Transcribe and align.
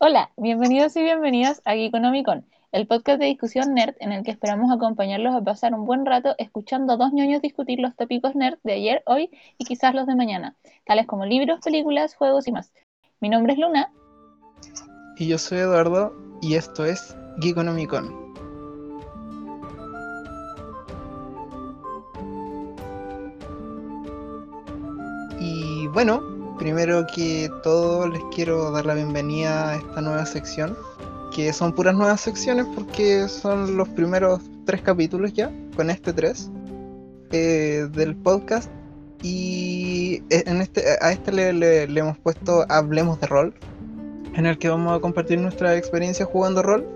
Hola, 0.00 0.30
bienvenidos 0.36 0.94
y 0.94 1.02
bienvenidas 1.02 1.60
a 1.64 1.72
Geekonomicon, 1.72 2.46
el 2.70 2.86
podcast 2.86 3.18
de 3.18 3.26
discusión 3.26 3.74
nerd 3.74 3.96
en 3.98 4.12
el 4.12 4.22
que 4.22 4.30
esperamos 4.30 4.70
acompañarlos 4.70 5.34
a 5.34 5.42
pasar 5.42 5.74
un 5.74 5.86
buen 5.86 6.06
rato 6.06 6.36
escuchando 6.38 6.92
a 6.92 6.96
dos 6.96 7.12
ñoños 7.12 7.42
discutir 7.42 7.80
los 7.80 7.96
tópicos 7.96 8.36
nerd 8.36 8.58
de 8.62 8.74
ayer, 8.74 9.02
hoy 9.06 9.28
y 9.58 9.64
quizás 9.64 9.96
los 9.96 10.06
de 10.06 10.14
mañana, 10.14 10.54
tales 10.86 11.08
como 11.08 11.26
libros, 11.26 11.58
películas, 11.64 12.14
juegos 12.14 12.46
y 12.46 12.52
más. 12.52 12.72
Mi 13.18 13.28
nombre 13.28 13.54
es 13.54 13.58
Luna. 13.58 13.92
Y 15.16 15.26
yo 15.26 15.36
soy 15.36 15.58
Eduardo 15.58 16.14
y 16.40 16.54
esto 16.54 16.84
es 16.84 17.16
Geekonomicon. 17.40 18.14
Y 25.40 25.88
bueno, 25.88 26.37
primero 26.58 27.06
que 27.14 27.50
todo 27.62 28.08
les 28.08 28.22
quiero 28.34 28.70
dar 28.70 28.86
la 28.86 28.94
bienvenida 28.94 29.70
a 29.70 29.76
esta 29.76 30.00
nueva 30.00 30.26
sección, 30.26 30.76
que 31.34 31.52
son 31.52 31.72
puras 31.72 31.94
nuevas 31.94 32.20
secciones 32.20 32.66
porque 32.74 33.28
son 33.28 33.76
los 33.76 33.88
primeros 33.90 34.40
tres 34.64 34.82
capítulos 34.82 35.32
ya, 35.32 35.50
con 35.76 35.90
este 35.90 36.12
tres, 36.12 36.50
eh, 37.30 37.86
del 37.92 38.16
podcast. 38.16 38.70
Y 39.22 40.22
eh, 40.30 40.44
en 40.46 40.60
este, 40.60 40.84
a 41.00 41.10
este 41.12 41.32
le, 41.32 41.52
le- 41.52 42.00
hemos 42.00 42.18
puesto 42.18 42.64
Hablemos 42.68 43.20
de 43.20 43.26
Rol, 43.26 43.54
en 44.34 44.46
el 44.46 44.58
que 44.58 44.68
vamos 44.68 44.96
a 44.96 45.00
compartir 45.00 45.38
nuestra 45.40 45.76
experiencia 45.76 46.24
jugando 46.24 46.62
rol, 46.62 46.86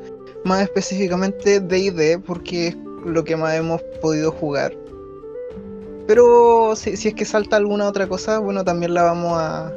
más 0.45 0.63
específicamente 0.63 1.59
D&D, 1.59 2.21
porque 2.21 2.69
es 2.69 2.77
lo 3.05 3.25
que 3.25 3.35
más 3.37 3.55
hemos 3.55 3.83
podido 4.01 4.31
jugar. 4.31 4.73
Pero 6.13 6.77
si, 6.77 6.99
si 6.99 7.09
es 7.09 7.15
que 7.15 7.25
salta 7.25 7.57
alguna 7.57 7.89
otra 7.89 8.07
cosa, 8.07 8.39
bueno, 8.39 8.65
también 8.65 8.93
la 8.93 9.03
vamos 9.03 9.33
a 9.33 9.73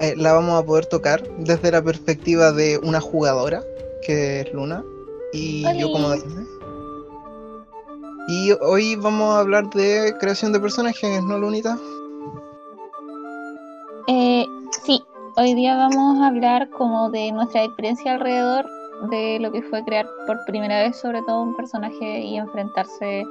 eh, 0.00 0.14
la 0.16 0.32
vamos 0.32 0.60
a 0.60 0.66
poder 0.66 0.84
tocar 0.86 1.22
desde 1.38 1.70
la 1.70 1.80
perspectiva 1.80 2.50
de 2.50 2.76
una 2.78 3.00
jugadora, 3.00 3.62
que 4.04 4.40
es 4.40 4.52
Luna, 4.52 4.82
y 5.32 5.62
yo 5.78 5.92
como. 5.92 6.08
DM. 6.08 6.44
Y 8.26 8.50
hoy 8.62 8.96
vamos 8.96 9.36
a 9.36 9.38
hablar 9.38 9.70
de 9.70 10.12
creación 10.18 10.52
de 10.52 10.58
personajes, 10.58 11.22
¿no, 11.22 11.38
Lunita? 11.38 11.78
Eh, 14.08 14.44
sí, 14.82 15.04
hoy 15.36 15.54
día 15.54 15.76
vamos 15.76 16.20
a 16.20 16.26
hablar 16.26 16.68
como 16.70 17.10
de 17.10 17.30
nuestra 17.30 17.62
experiencia 17.62 18.14
alrededor 18.14 18.66
de 19.12 19.38
lo 19.38 19.52
que 19.52 19.62
fue 19.62 19.84
crear 19.84 20.08
por 20.26 20.44
primera 20.46 20.82
vez 20.82 20.96
sobre 20.96 21.22
todo 21.22 21.44
un 21.44 21.54
personaje 21.54 22.22
y 22.22 22.38
enfrentarse 22.38 23.22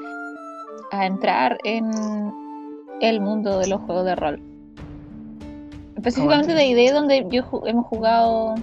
a 0.91 1.05
entrar 1.05 1.57
en 1.65 1.91
el 3.01 3.21
mundo 3.21 3.59
de 3.59 3.67
los 3.67 3.81
juegos 3.81 4.05
de 4.05 4.15
rol. 4.15 4.39
Específicamente 5.95 6.53
de. 6.53 6.65
ID 6.67 6.93
donde 6.93 7.25
yo 7.29 7.43
ju- 7.43 7.67
hemos 7.67 7.85
jugado... 7.87 8.55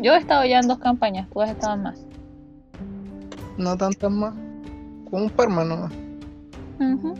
Yo 0.00 0.14
he 0.14 0.18
estado 0.18 0.44
ya 0.44 0.58
en 0.58 0.68
dos 0.68 0.78
campañas, 0.78 1.28
tú 1.30 1.40
has 1.40 1.50
estado 1.50 1.74
en 1.74 1.82
más. 1.82 2.04
No 3.56 3.76
tantas 3.76 4.10
más, 4.10 4.34
como 5.10 5.24
un 5.24 5.30
par 5.30 5.48
más 5.48 5.66
nomás, 5.66 5.92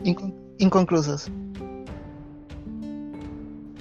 incon- 0.03 0.33
inconclusas. 0.57 1.31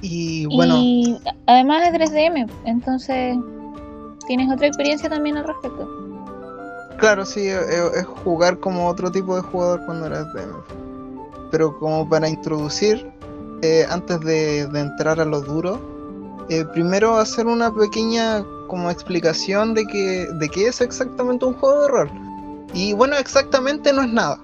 Y 0.01 0.47
bueno, 0.47 0.77
Y 0.79 1.19
además 1.47 1.89
es 1.89 1.95
3DM, 2.13 2.49
entonces 2.67 3.37
tienes 4.27 4.53
otra 4.53 4.67
experiencia 4.67 5.09
también 5.09 5.37
al 5.39 5.45
respecto. 5.45 5.89
Claro, 6.99 7.25
sí, 7.25 7.49
es, 7.49 7.59
es 7.97 8.05
jugar 8.07 8.59
como 8.61 8.87
otro 8.87 9.11
tipo 9.11 9.35
de 9.35 9.43
jugador 9.43 9.85
cuando 9.87 10.07
eres 10.07 10.25
DM. 10.33 10.53
Pero 11.55 11.79
como 11.79 12.09
para 12.09 12.29
introducir, 12.29 13.07
eh, 13.63 13.87
antes 13.89 14.19
de, 14.23 14.63
entrar 14.63 15.21
a 15.21 15.25
lo 15.25 15.41
duro, 15.41 15.79
eh, 16.49 16.65
primero 16.73 17.17
hacer 17.17 17.47
una 17.47 17.73
pequeña 17.73 18.45
como 18.67 18.91
explicación 18.91 19.73
de 19.73 19.87
que 19.87 20.27
de 20.41 20.49
qué 20.49 20.67
es 20.67 20.81
exactamente 20.81 21.45
un 21.45 21.55
juego 21.55 21.83
de 21.83 21.89
rol. 21.89 22.11
Y 22.73 22.93
bueno, 22.93 23.15
exactamente 23.17 23.93
no 23.93 24.03
es 24.03 24.13
nada, 24.13 24.41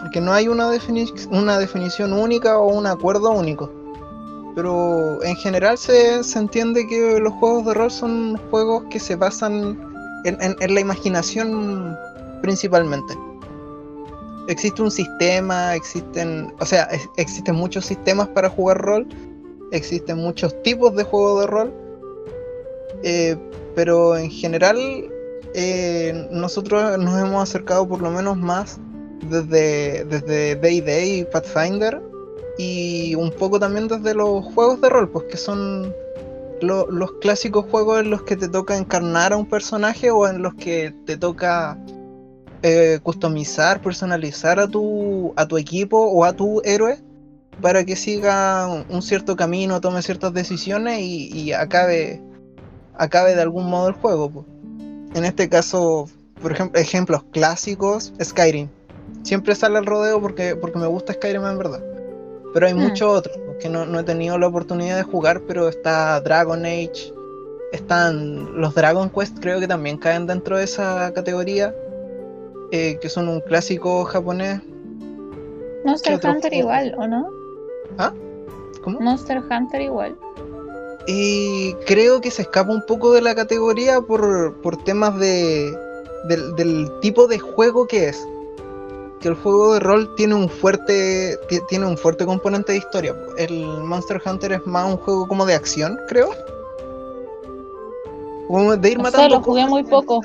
porque 0.00 0.22
no 0.22 0.32
hay 0.32 0.48
una, 0.48 0.72
defini- 0.72 1.28
una 1.30 1.58
definición 1.58 2.14
única 2.14 2.56
o 2.56 2.68
un 2.72 2.86
acuerdo 2.86 3.30
único. 3.30 3.70
Pero 4.54 5.22
en 5.22 5.36
general 5.36 5.76
se, 5.76 6.24
se 6.24 6.38
entiende 6.38 6.86
que 6.88 7.20
los 7.20 7.34
juegos 7.34 7.66
de 7.66 7.74
rol 7.74 7.90
son 7.90 8.38
juegos 8.50 8.84
que 8.88 8.98
se 9.00 9.16
basan 9.16 9.78
en- 10.24 10.56
en 10.58 10.74
la 10.74 10.80
imaginación 10.80 11.94
principalmente. 12.40 13.18
Existe 14.48 14.82
un 14.82 14.90
sistema, 14.90 15.74
existen, 15.76 16.52
o 16.58 16.64
sea, 16.64 16.88
existen 17.16 17.54
muchos 17.54 17.84
sistemas 17.86 18.28
para 18.28 18.48
jugar 18.48 18.78
rol, 18.78 19.06
existen 19.72 20.16
muchos 20.18 20.60
tipos 20.62 20.96
de 20.96 21.04
juegos 21.04 21.42
de 21.42 21.46
rol, 21.46 21.74
eh, 23.02 23.36
pero 23.74 24.16
en 24.16 24.30
general 24.30 24.78
eh, 25.54 26.28
nosotros 26.30 26.98
nos 26.98 27.20
hemos 27.20 27.42
acercado 27.42 27.86
por 27.86 28.00
lo 28.02 28.10
menos 28.10 28.36
más 28.38 28.78
desde 29.30 30.04
desde 30.04 30.56
D&D 30.56 31.06
y 31.06 31.24
Pathfinder 31.24 32.00
y 32.56 33.14
un 33.16 33.30
poco 33.32 33.58
también 33.60 33.86
desde 33.88 34.14
los 34.14 34.44
juegos 34.54 34.80
de 34.80 34.88
rol, 34.88 35.08
pues 35.10 35.26
que 35.26 35.36
son 35.36 35.94
lo- 36.60 36.90
los 36.90 37.12
clásicos 37.20 37.66
juegos 37.70 38.00
en 38.00 38.10
los 38.10 38.22
que 38.22 38.36
te 38.36 38.48
toca 38.48 38.76
encarnar 38.76 39.32
a 39.32 39.36
un 39.36 39.46
personaje 39.46 40.10
o 40.10 40.26
en 40.26 40.42
los 40.42 40.54
que 40.54 40.92
te 41.04 41.16
toca 41.16 41.78
eh, 42.62 42.98
customizar, 43.02 43.80
personalizar 43.80 44.58
a 44.58 44.68
tu, 44.68 45.32
a 45.36 45.46
tu 45.46 45.56
equipo 45.58 45.98
o 45.98 46.24
a 46.24 46.32
tu 46.32 46.60
héroe 46.64 46.98
para 47.60 47.84
que 47.84 47.96
siga 47.96 48.68
un- 48.88 49.02
cierto 49.02 49.36
camino, 49.36 49.80
tome 49.80 50.02
ciertas 50.02 50.32
decisiones 50.32 51.00
y, 51.00 51.28
y 51.32 51.52
acabe, 51.52 52.20
acabe 52.94 53.34
de 53.34 53.42
algún 53.42 53.66
modo 53.68 53.88
el 53.88 53.94
juego. 53.94 54.30
po. 54.30 54.46
En 55.14 55.24
este 55.24 55.48
caso, 55.48 56.08
por 56.40 56.52
ejemplo, 56.52 56.80
ejemplos 56.80 57.24
clásicos, 57.32 58.12
Skyrim. 58.22 58.68
Siempre 59.24 59.54
sale 59.54 59.78
al 59.78 59.86
rodeo 59.86 60.20
porque, 60.20 60.54
porque 60.56 60.78
me 60.78 60.86
gusta 60.86 61.12
Skyrim 61.14 61.44
en 61.46 61.58
verdad. 61.58 61.82
Pero 62.54 62.66
hay 62.66 62.74
Hmm. 62.74 62.78
muchos 62.78 63.08
otros 63.18 63.36
que 63.60 63.68
no, 63.68 63.84
no 63.86 63.98
he 63.98 64.04
tenido 64.04 64.38
la 64.38 64.46
oportunidad 64.46 64.96
de 64.96 65.02
jugar, 65.02 65.42
pero 65.46 65.68
está 65.68 66.20
Dragon 66.20 66.64
Age, 66.64 67.12
están 67.72 68.60
los 68.60 68.74
Dragon 68.74 69.10
Quest, 69.10 69.38
creo 69.40 69.58
que 69.60 69.66
también 69.66 69.98
caen 69.98 70.26
dentro 70.26 70.56
de 70.56 70.64
esa 70.64 71.12
categoría, 71.12 71.74
eh, 72.70 72.98
que 73.00 73.08
son 73.08 73.28
un 73.28 73.40
clásico 73.40 74.04
japonés. 74.04 74.60
Monster 75.84 76.20
Hunter 76.24 76.52
igual, 76.54 76.94
¿o 76.98 77.06
no? 77.06 77.30
¿Cómo? 78.82 79.00
Monster 79.00 79.38
Hunter 79.50 79.80
igual. 79.82 80.16
Y 81.06 81.72
creo 81.86 82.20
que 82.20 82.30
se 82.30 82.42
escapa 82.42 82.70
un 82.70 82.84
poco 82.86 83.12
de 83.12 83.22
la 83.22 83.34
categoría 83.34 84.00
por, 84.02 84.60
por 84.60 84.76
temas 84.84 85.18
de, 85.18 85.74
del, 86.28 86.54
del 86.56 86.90
tipo 87.00 87.26
de 87.26 87.38
juego 87.38 87.86
que 87.86 88.08
es. 88.08 88.26
Que 89.20 89.28
el 89.28 89.34
juego 89.34 89.74
de 89.74 89.80
rol 89.80 90.14
tiene 90.14 90.34
un 90.34 90.48
fuerte 90.48 91.36
ti- 91.48 91.60
tiene 91.68 91.86
un 91.86 91.96
fuerte 91.96 92.24
componente 92.26 92.72
de 92.72 92.78
historia. 92.78 93.16
El 93.36 93.64
Monster 93.66 94.20
Hunter 94.24 94.52
es 94.52 94.66
más 94.66 94.86
un 94.86 94.96
juego 94.98 95.26
como 95.26 95.44
de 95.46 95.54
acción, 95.54 95.98
creo. 96.08 96.28
Como 98.46 98.76
de 98.76 98.90
ir 98.90 98.98
matando 98.98 99.36
lo 99.36 99.42
jugué 99.42 99.66
muy 99.66 99.82
poco. 99.84 100.20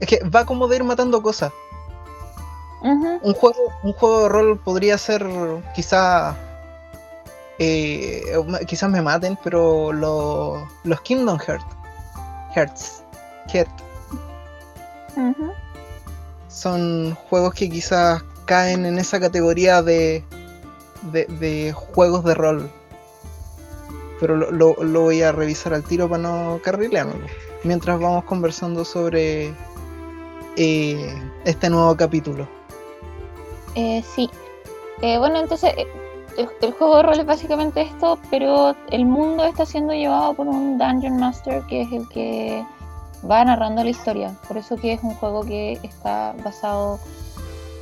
Es 0.00 0.08
que 0.08 0.20
va 0.28 0.44
como 0.44 0.68
de 0.68 0.76
ir 0.76 0.84
matando 0.84 1.20
cosas. 1.22 1.52
Un 2.80 3.34
juego, 3.34 3.72
un 3.82 3.92
juego 3.92 4.22
de 4.22 4.28
rol 4.28 4.58
podría 4.58 4.96
ser 4.98 5.26
quizá 5.74 6.36
eh, 7.58 8.22
quizás 8.68 8.88
me 8.88 9.02
maten, 9.02 9.36
pero 9.42 9.92
lo- 9.92 10.68
los 10.84 11.00
Kingdom 11.00 11.38
Hearts 11.40 11.66
Hearts 12.54 13.02
Heart, 13.52 13.68
Ujú. 15.16 15.50
son 16.48 17.16
juegos 17.28 17.54
que 17.54 17.68
quizás 17.68 18.22
caen 18.44 18.86
en 18.86 18.98
esa 19.00 19.18
categoría 19.18 19.82
de, 19.82 20.24
de, 21.10 21.24
de 21.26 21.72
juegos 21.72 22.22
de 22.24 22.34
rol. 22.34 22.70
Pero 24.20 24.36
lo, 24.36 24.50
lo- 24.52 24.76
lo 24.84 25.00
voy 25.02 25.22
a 25.22 25.32
revisar 25.32 25.74
al 25.74 25.82
tiro 25.82 26.08
para 26.08 26.22
no 26.22 26.60
carrileármelo. 26.62 27.26
Mientras 27.64 27.98
vamos 27.98 28.22
conversando 28.24 28.84
sobre 28.84 29.52
eh, 30.58 31.14
este 31.44 31.70
nuevo 31.70 31.96
capítulo. 31.96 32.46
Eh, 33.74 34.02
sí. 34.14 34.28
Eh, 35.02 35.16
bueno, 35.18 35.38
entonces 35.40 35.72
eh, 35.76 35.86
el, 36.36 36.48
el 36.60 36.72
juego 36.72 36.96
de 36.96 37.02
rol 37.04 37.20
es 37.20 37.26
básicamente 37.26 37.80
esto, 37.82 38.18
pero 38.30 38.74
el 38.90 39.04
mundo 39.06 39.44
está 39.44 39.64
siendo 39.64 39.92
llevado 39.94 40.34
por 40.34 40.48
un 40.48 40.76
Dungeon 40.78 41.16
Master 41.18 41.62
que 41.68 41.82
es 41.82 41.92
el 41.92 42.08
que 42.08 42.64
va 43.30 43.44
narrando 43.44 43.84
la 43.84 43.90
historia. 43.90 44.34
Por 44.48 44.56
eso 44.56 44.76
que 44.76 44.92
es 44.94 45.02
un 45.02 45.14
juego 45.14 45.42
que 45.44 45.78
está 45.82 46.34
basado 46.44 46.98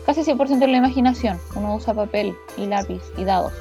casi 0.04 0.22
100% 0.22 0.62
en 0.62 0.72
la 0.72 0.78
imaginación. 0.78 1.40
Uno 1.54 1.74
usa 1.76 1.94
papel 1.94 2.36
y 2.56 2.66
lápiz 2.66 3.02
y 3.16 3.24
dados. 3.24 3.52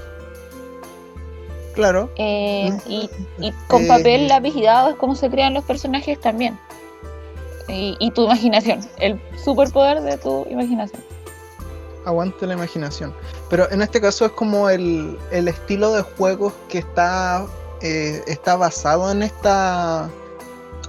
Claro. 1.74 2.10
Eh, 2.18 2.72
Mm. 2.72 2.90
y, 2.90 3.10
y 3.40 3.52
con 3.68 3.86
papel, 3.88 4.28
lápiz 4.30 4.56
y 4.56 4.62
dados 4.64 4.92
es 4.94 4.98
como 4.98 5.16
se 5.16 5.30
crean 5.30 5.54
los 5.54 5.64
personajes 5.66 6.20
también. 6.20 6.58
Y, 7.68 8.12
tu 8.12 8.26
imaginación, 8.26 8.82
el 8.98 9.20
superpoder 9.44 10.02
de 10.02 10.18
tu 10.18 10.46
imaginación. 10.50 11.02
aguante 12.06 12.46
la 12.46 12.54
imaginación. 12.54 13.14
Pero 13.50 13.70
en 13.72 13.82
este 13.82 14.00
caso 14.00 14.26
es 14.26 14.32
como 14.34 14.70
el, 14.70 15.18
el 15.32 15.48
estilo 15.48 15.92
de 15.94 16.04
juegos 16.04 16.54
que 16.70 16.78
está 16.80 17.46
eh, 17.82 18.24
está 18.28 18.56
basado 18.56 19.12
en 19.12 19.24
esta 19.24 20.10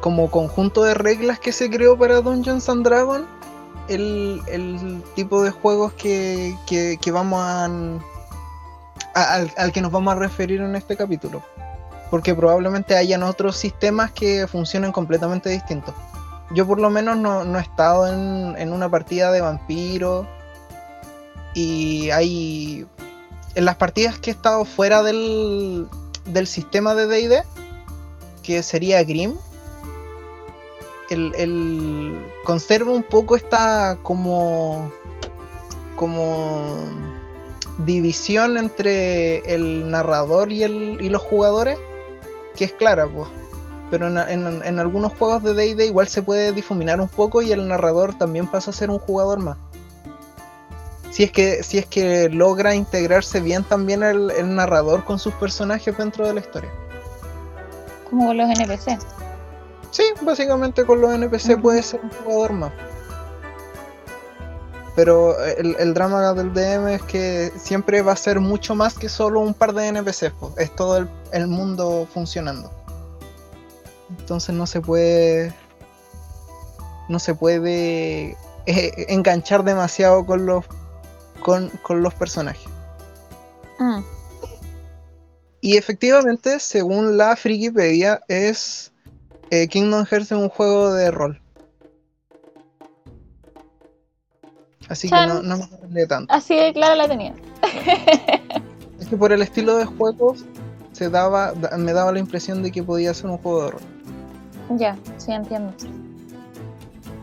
como 0.01 0.31
conjunto 0.31 0.85
de 0.85 0.95
reglas 0.95 1.41
que 1.41 1.53
se 1.53 1.69
creó 1.69 1.99
para 1.99 2.21
Dungeons 2.21 2.69
and 2.69 2.85
Dragons 2.85 3.27
el, 3.89 4.41
el 4.47 5.03
tipo 5.15 5.43
de 5.43 5.51
juegos 5.51 5.93
que, 5.95 6.57
que, 6.67 7.11
vamos 7.11 7.41
a, 7.43 7.65
al, 9.15 9.53
al, 9.57 9.73
que 9.73 9.81
nos 9.81 9.93
vamos 9.93 10.15
a 10.15 10.19
referir 10.19 10.61
en 10.61 10.77
este 10.77 10.97
capítulo. 10.97 11.43
Porque 12.11 12.35
probablemente 12.35 12.97
hayan 12.97 13.23
otros 13.23 13.57
sistemas 13.57 14.13
que 14.13 14.47
funcionen 14.47 14.93
completamente 14.93 15.51
distintos. 15.51 15.95
Yo 16.51 16.67
por 16.67 16.81
lo 16.81 16.91
menos 16.91 17.17
no, 17.17 17.45
no 17.45 17.59
he 17.59 17.63
estado 17.63 18.07
en, 18.07 18.55
en, 18.59 18.73
una 18.73 18.89
partida 18.89 19.33
de 19.33 19.41
vampiro. 19.41 20.27
Y 21.55 22.11
hay... 22.11 22.87
En 23.55 23.65
las 23.65 23.77
partidas 23.77 24.19
que 24.19 24.31
he 24.31 24.35
estado 24.35 24.65
fuera 24.65 25.03
del, 25.03 25.89
del 26.27 26.47
sistema 26.47 26.95
de 26.95 27.07
DD, 27.07 27.45
que 28.43 28.63
sería 28.63 29.03
Grim, 29.03 29.35
el, 31.11 32.25
conserva 32.45 32.93
un 32.93 33.03
poco 33.03 33.37
esta 33.37 33.99
como 34.03 34.91
como 35.95 36.77
división 37.79 38.59
entre 38.59 39.39
el 39.55 39.91
narrador 39.91 40.53
y, 40.53 40.63
el, 40.63 40.99
y 41.01 41.09
los 41.09 41.23
jugadores 41.23 41.79
que 42.55 42.65
es 42.65 42.73
clara 42.73 43.07
pues 43.07 43.29
pero 43.91 44.09
en, 44.09 44.79
algunos 44.79 45.13
juegos 45.15 45.43
de 45.43 45.55
D&D 45.55 45.87
igual 45.87 46.09
se 46.09 46.23
puede 46.23 46.53
difuminar 46.53 47.01
un 47.01 47.09
poco 47.09 47.43
y 47.43 47.53
el 47.53 47.69
narrador 47.69 48.17
también 48.19 48.47
pasa 48.47 48.71
a 48.71 48.75
ser 48.75 48.91
un 48.91 48.99
jugador 48.99 49.39
más 49.39 49.57
si 51.11 51.23
es 51.23 51.33
que 51.33 51.63
si 51.63 51.79
es 51.79 51.87
que 51.87 52.29
logra 52.29 52.75
integrarse 52.75 53.41
bien 53.41 53.65
también 53.65 54.03
el, 54.03 54.31
el 54.33 54.55
narrador 54.55 55.05
con 55.05 55.19
sus 55.19 55.33
personajes 55.35 55.97
dentro 55.97 56.27
de 56.27 56.35
la 56.35 56.41
historia 56.41 56.71
como 58.11 58.35
los 58.35 58.49
NPC 58.49 58.99
Sí, 59.97 60.03
básicamente 60.21 60.85
con 60.85 61.01
los 61.01 61.11
NPC 61.11 61.59
puede 61.59 61.83
ser 61.83 62.01
un 62.03 62.11
jugador 62.11 62.53
más. 62.53 62.73
Pero 64.95 65.43
el, 65.43 65.95
drama 65.95 66.35
del 66.35 66.53
DM 66.53 66.89
es 66.89 67.03
que 67.03 67.51
siempre 67.57 68.03
va 68.03 68.13
a 68.13 68.17
ser 68.17 68.41
mucho 68.41 68.75
más 68.75 68.99
que 68.99 69.09
solo 69.09 69.41
un 69.41 69.55
par 69.55 69.73
de 69.73 69.89
NPCs. 69.89 70.33
Es 70.59 70.75
todo 70.77 71.07
el, 71.33 71.47
mundo 71.47 72.07
funcionando. 72.13 72.71
Entonces 74.11 74.55
no 74.55 74.67
se 74.67 74.81
puede. 74.81 75.53
No 77.09 77.19
se 77.19 77.35
puede 77.35 78.37
eh, 78.67 79.07
enganchar 79.09 79.65
demasiado 79.65 80.25
con 80.27 80.47
los. 80.47 80.65
con, 81.41 81.71
los 81.89 82.15
personajes. 82.15 82.69
Mm. 83.79 84.01
Y 85.61 85.77
efectivamente, 85.77 86.61
según 86.61 87.17
la 87.17 87.35
Frikipedia, 87.37 88.21
es 88.29 88.93
eh, 89.51 89.69
Kingdom 89.69 90.05
Hearts 90.05 90.33
es 90.33 90.39
un 90.39 90.49
juego 90.49 90.93
de 90.93 91.11
rol. 91.11 91.41
Así 94.89 95.09
que 95.09 95.27
no, 95.27 95.43
me 95.43 95.57
sorprende 95.57 96.07
tanto. 96.07 96.33
Así 96.33 96.55
de 96.55 96.73
clara 96.73 96.95
la 96.95 97.09
tenía. 97.09 97.35
es 99.01 99.09
que 99.09 99.17
por 99.17 99.33
el 99.33 99.43
estilo 99.43 99.77
de 99.77 99.85
juegos 99.85 100.45
se 100.93 101.11
daba, 101.11 101.53
me 101.77 101.93
daba 101.93 102.13
la 102.13 102.19
impresión 102.19 102.63
de 102.63 102.71
que 102.71 102.83
podía 102.83 103.13
ser 103.13 103.31
un 103.31 103.39
juego 103.39 103.65
de 103.65 103.71
rol. 103.73 103.96
Ya, 104.71 104.97
sí 105.17 105.33
entiendo. 105.33 105.73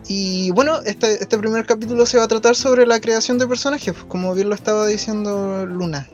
Y 0.07 0.51
bueno, 0.51 0.79
este, 0.85 1.21
este 1.21 1.37
primer 1.37 1.65
capítulo 1.65 2.05
se 2.05 2.17
va 2.17 2.23
a 2.23 2.27
tratar 2.27 2.55
sobre 2.55 2.85
la 2.85 2.99
creación 2.99 3.37
de 3.37 3.47
personajes, 3.47 3.93
como 4.07 4.33
bien 4.33 4.49
lo 4.49 4.55
estaba 4.55 4.85
diciendo 4.87 5.65
Luna. 5.65 6.07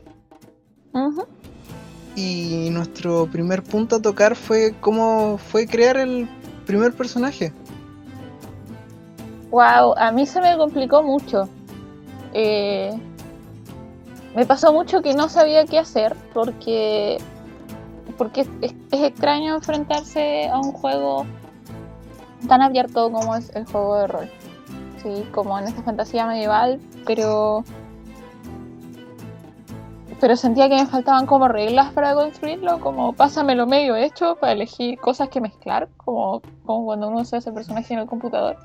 Ajá 0.94 1.26
y 2.20 2.70
nuestro 2.72 3.28
primer 3.28 3.64
punto 3.64 3.98
a 3.98 4.02
tocar 4.02 4.36
fue 4.36 4.76
cómo 4.82 5.38
fue 5.38 5.68
crear 5.68 5.98
el 5.98 6.28
primer 6.66 6.94
personaje. 6.94 7.54
Wow, 9.52 9.96
a 9.98 10.12
mí 10.12 10.26
se 10.26 10.42
me 10.42 10.58
complicó 10.58 11.02
mucho. 11.02 11.48
Eh, 12.34 12.92
me 14.36 14.46
pasó 14.46 14.72
mucho 14.74 15.02
que 15.02 15.14
no 15.14 15.30
sabía 15.30 15.66
qué 15.66 15.80
hacer 15.80 16.16
porque 16.34 17.18
porque 18.20 18.42
es, 18.42 18.76
extraño 18.92 19.56
enfrentarse 19.56 20.50
a 20.50 20.60
un 20.60 20.74
juego 20.74 21.26
tan 22.48 22.62
abierto 22.62 23.10
como 23.12 23.36
es 23.36 23.50
el 23.56 23.66
juego 23.66 23.96
de 23.96 24.08
rol. 24.08 24.30
Sí, 25.02 25.26
como 25.32 25.58
en 25.58 25.68
esta 25.68 25.82
fantasía 25.82 26.28
medieval, 26.28 26.82
pero 27.08 27.64
pero 30.20 30.36
sentía 30.36 30.68
que 30.68 30.76
me 30.76 30.86
faltaban 30.86 31.26
como 31.26 31.48
reglas 31.48 31.94
para 31.94 32.14
construirlo, 32.14 32.82
como 32.82 33.14
pásamelo 33.14 33.66
medio 33.66 33.96
hecho 33.96 34.36
para 34.36 34.52
elegir 34.52 35.00
cosas 35.00 35.30
que 35.30 35.40
mezclar, 35.40 35.88
como, 35.96 36.42
como 36.66 36.84
cuando 36.84 37.08
uno 37.08 37.24
se 37.24 37.38
hace 37.38 37.54
personaje 37.54 37.94
en 37.94 38.02
el 38.02 38.06
computador. 38.06 38.58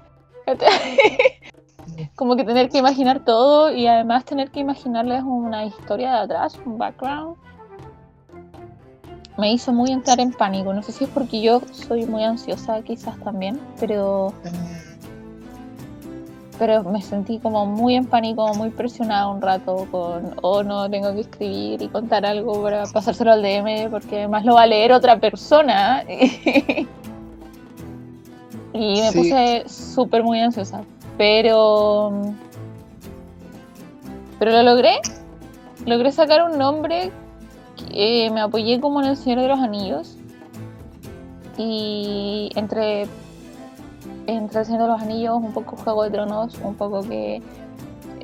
como 2.17 2.35
que 2.35 2.43
tener 2.43 2.71
que 2.71 2.79
imaginar 2.79 3.25
todo 3.25 3.73
y 3.73 3.87
además 3.87 4.25
tener 4.25 4.50
que 4.50 4.59
imaginarles 4.59 5.23
una 5.23 5.65
historia 5.65 6.11
de 6.11 6.19
atrás, 6.19 6.61
un 6.67 6.77
background. 6.77 7.37
Me 9.37 9.53
hizo 9.53 9.73
muy 9.73 9.91
entrar 9.91 10.21
en 10.21 10.33
pánico. 10.33 10.73
No 10.73 10.83
sé 10.83 10.93
si 10.93 11.05
es 11.05 11.11
porque 11.11 11.41
yo 11.41 11.61
soy 11.73 12.07
muy 12.07 12.23
ansiosa, 12.23 12.83
quizás 12.83 13.19
también, 13.21 13.61
pero 13.81 14.33
pero 16.59 16.83
me 16.85 17.03
sentí 17.03 17.39
como 17.39 17.67
muy 17.67 17.95
en 17.97 18.07
pánico, 18.07 18.55
muy 18.55 18.71
presionada 18.71 19.29
un 19.29 19.43
rato 19.43 19.87
con, 19.91 20.35
oh 20.43 20.63
no, 20.63 20.89
tengo 20.89 21.13
que 21.13 21.21
escribir 21.21 21.83
y 21.83 21.89
contar 21.89 22.25
algo 22.25 22.63
para 22.63 22.85
pasárselo 22.87 23.33
al 23.33 23.43
DM 23.43 23.91
porque 23.91 24.19
además 24.19 24.45
lo 24.45 24.55
va 24.55 24.63
a 24.63 24.67
leer 24.67 24.93
otra 24.93 25.19
persona. 25.19 26.05
y 26.09 26.87
me 28.73 29.13
puse 29.13 29.65
súper 29.69 30.23
muy 30.23 30.41
ansiosa, 30.41 30.83
pero... 31.19 32.13
Pero 34.39 34.51
lo 34.51 34.63
logré. 34.63 35.01
Logré 35.87 36.13
sacar 36.13 36.51
un 36.51 36.59
nombre 36.59 37.11
que 37.76 38.31
me 38.32 38.41
apoyé 38.41 38.81
como 38.81 39.00
en 39.00 39.09
el 39.09 39.17
Señor 39.17 39.41
de 39.41 39.49
los 39.49 39.61
Anillos. 39.61 40.17
Y 41.56 42.50
entre 42.56 43.06
entre 44.26 44.61
el 44.61 44.67
Señor 44.67 44.82
de 44.82 44.88
los 44.88 45.03
Anillos, 45.03 45.37
un 45.37 45.53
poco 45.53 45.76
Juego 45.76 46.05
de 46.05 46.11
Tronos, 46.11 46.59
un 46.62 46.75
poco 46.75 47.03
que 47.03 47.43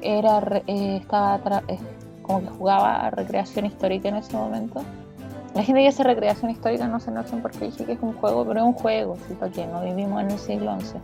era 0.03 0.63
eh, 0.67 0.97
estaba 1.03 1.63
eh, 1.69 1.79
como 2.23 2.41
que 2.41 2.49
jugaba 2.49 3.07
a 3.07 3.11
recreación 3.11 3.67
histórica 3.67 4.09
en 4.09 4.17
ese 4.17 4.37
momento. 4.37 4.83
La 5.55 5.65
gente 5.65 5.83
que 5.83 5.89
hace 5.89 6.05
recreación 6.05 6.51
histórica 6.51 6.87
no 6.87 7.01
se 7.01 7.11
enojen 7.11 7.43
porque 7.43 7.67
dije 7.67 7.85
que 7.85 7.93
es 7.93 7.99
un 8.01 8.13
juego, 8.15 8.45
pero 8.47 8.61
es 8.61 8.67
un 8.67 8.73
juego, 8.73 9.17
¿sí? 9.27 9.35
porque 9.39 9.67
no 9.67 9.83
vivimos 9.83 10.23
en 10.23 10.31
el 10.31 10.39
siglo 10.39 10.79
XI. 10.81 10.95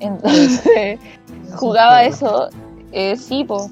Entonces, 0.00 1.00
jugaba 1.56 2.04
eso, 2.04 2.48
eh, 2.92 3.16
sí, 3.16 3.44
po. 3.44 3.70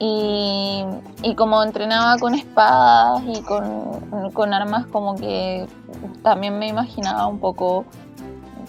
Y, 0.00 0.84
y, 1.24 1.34
como 1.34 1.60
entrenaba 1.62 2.18
con 2.18 2.34
espadas 2.34 3.20
y 3.26 3.42
con, 3.42 4.30
con 4.32 4.54
armas, 4.54 4.86
como 4.86 5.16
que 5.16 5.66
también 6.22 6.58
me 6.58 6.68
imaginaba 6.68 7.26
un 7.26 7.40
poco 7.40 7.84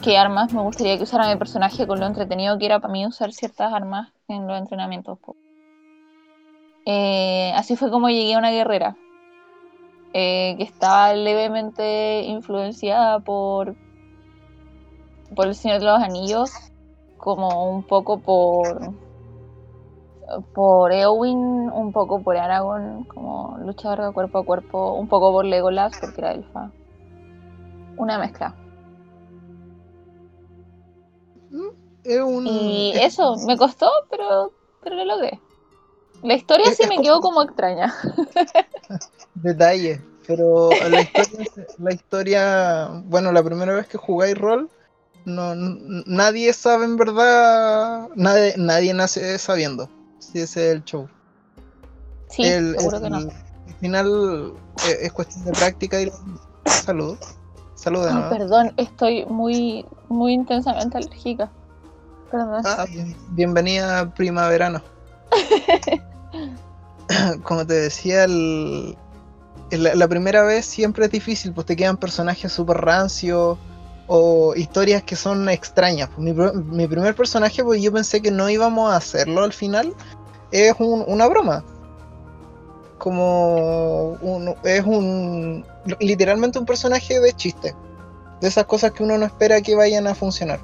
qué 0.01 0.17
armas 0.17 0.53
me 0.53 0.61
gustaría 0.61 0.97
que 0.97 1.03
usara 1.03 1.29
mi 1.29 1.35
personaje 1.35 1.85
con 1.85 1.99
lo 1.99 2.07
entretenido 2.07 2.57
que 2.57 2.65
era 2.65 2.79
para 2.79 2.91
mí 2.91 3.05
usar 3.05 3.31
ciertas 3.33 3.73
armas 3.73 4.11
en 4.27 4.47
los 4.47 4.57
entrenamientos. 4.57 5.19
Eh, 6.85 7.51
así 7.55 7.75
fue 7.75 7.91
como 7.91 8.09
llegué 8.09 8.33
a 8.33 8.39
una 8.39 8.51
guerrera 8.51 8.95
eh, 10.13 10.55
que 10.57 10.63
estaba 10.63 11.13
levemente 11.13 12.23
influenciada 12.23 13.19
por 13.19 13.75
por 15.35 15.47
el 15.47 15.53
Señor 15.53 15.79
de 15.79 15.85
los 15.85 16.01
Anillos, 16.01 16.51
como 17.17 17.69
un 17.71 17.83
poco 17.83 18.19
por 18.19 18.93
por 20.53 20.91
Eowyn, 20.91 21.37
un 21.37 21.91
poco 21.91 22.21
por 22.21 22.37
Aragorn, 22.37 23.03
como 23.05 23.57
luchador 23.59 24.07
de 24.07 24.13
cuerpo 24.13 24.39
a 24.39 24.45
cuerpo, 24.45 24.93
un 24.93 25.07
poco 25.07 25.31
por 25.31 25.45
Legolas 25.45 25.93
porque 25.99 26.21
era 26.21 26.33
elfa. 26.33 26.71
Una 27.97 28.17
mezcla. 28.17 28.55
Y 32.45 32.93
eso, 32.95 33.35
me 33.45 33.57
costó, 33.57 33.89
pero, 34.09 34.53
pero 34.81 34.95
lo 34.95 35.05
logré. 35.05 35.39
La 36.23 36.35
historia 36.35 36.71
sí 36.71 36.87
me 36.87 37.01
quedó 37.01 37.19
como 37.21 37.41
extraña. 37.41 37.93
Detalle, 39.35 40.01
pero 40.27 40.69
la 41.77 41.93
historia, 41.93 42.89
bueno, 43.05 43.31
la 43.31 43.43
primera 43.43 43.73
vez 43.73 43.87
que 43.87 43.97
jugáis 43.97 44.37
rol, 44.37 44.69
no, 45.25 45.53
nadie 45.55 46.53
sabe 46.53 46.85
en 46.85 46.97
verdad, 46.97 48.09
nadie, 48.15 48.53
nadie 48.57 48.93
nace 48.93 49.37
sabiendo 49.37 49.89
si 50.31 50.39
ese 50.39 50.69
es 50.69 50.75
el 50.75 50.83
show. 50.83 51.07
Sí, 52.29 52.43
seguro 52.43 53.01
que 53.01 53.09
no. 53.09 53.17
Al 53.17 53.75
final 53.79 54.53
eh, 54.87 54.97
es 55.01 55.11
cuestión 55.11 55.45
de 55.45 55.51
práctica 55.51 56.01
y 56.01 56.11
salud. 56.65 57.17
Salud 57.75 58.05
Perdón, 58.29 58.73
estoy 58.75 59.25
muy, 59.25 59.85
muy 60.09 60.33
intensamente 60.33 60.97
alérgica. 60.97 61.49
Ah, 62.31 62.85
bienvenida 63.29 64.13
primaverano. 64.13 64.81
Como 67.43 67.65
te 67.65 67.73
decía, 67.73 68.25
el, 68.25 68.95
la, 69.71 70.07
primera 70.07 70.43
vez 70.43 70.65
siempre 70.65 71.05
es 71.05 71.11
difícil, 71.11 71.53
pues 71.53 71.65
te 71.65 71.75
quedan 71.75 71.97
personajes 71.97 72.51
súper 72.51 72.77
rancios 72.77 73.57
o 74.07 74.53
historias 74.55 75.03
que 75.03 75.15
son 75.15 75.49
extrañas. 75.49 76.09
Mi, 76.17 76.33
mi, 76.33 76.87
primer 76.87 77.15
personaje, 77.15 77.63
pues 77.63 77.81
yo 77.81 77.91
pensé 77.91 78.21
que 78.21 78.31
no 78.31 78.49
íbamos 78.49 78.91
a 78.91 78.97
hacerlo 78.97 79.43
al 79.43 79.53
final, 79.53 79.93
es 80.51 80.75
una 80.79 81.27
broma. 81.27 81.63
Como 82.97 84.17
es 84.63 84.83
un 84.83 85.65
literalmente 85.99 86.59
un 86.59 86.65
personaje 86.65 87.19
de 87.19 87.33
chiste. 87.33 87.75
De 88.41 88.47
esas 88.47 88.65
cosas 88.65 88.91
que 88.91 89.03
uno 89.03 89.17
no 89.17 89.25
espera 89.25 89.61
que 89.61 89.75
vayan 89.75 90.07
a 90.07 90.15
funcionar. 90.15 90.59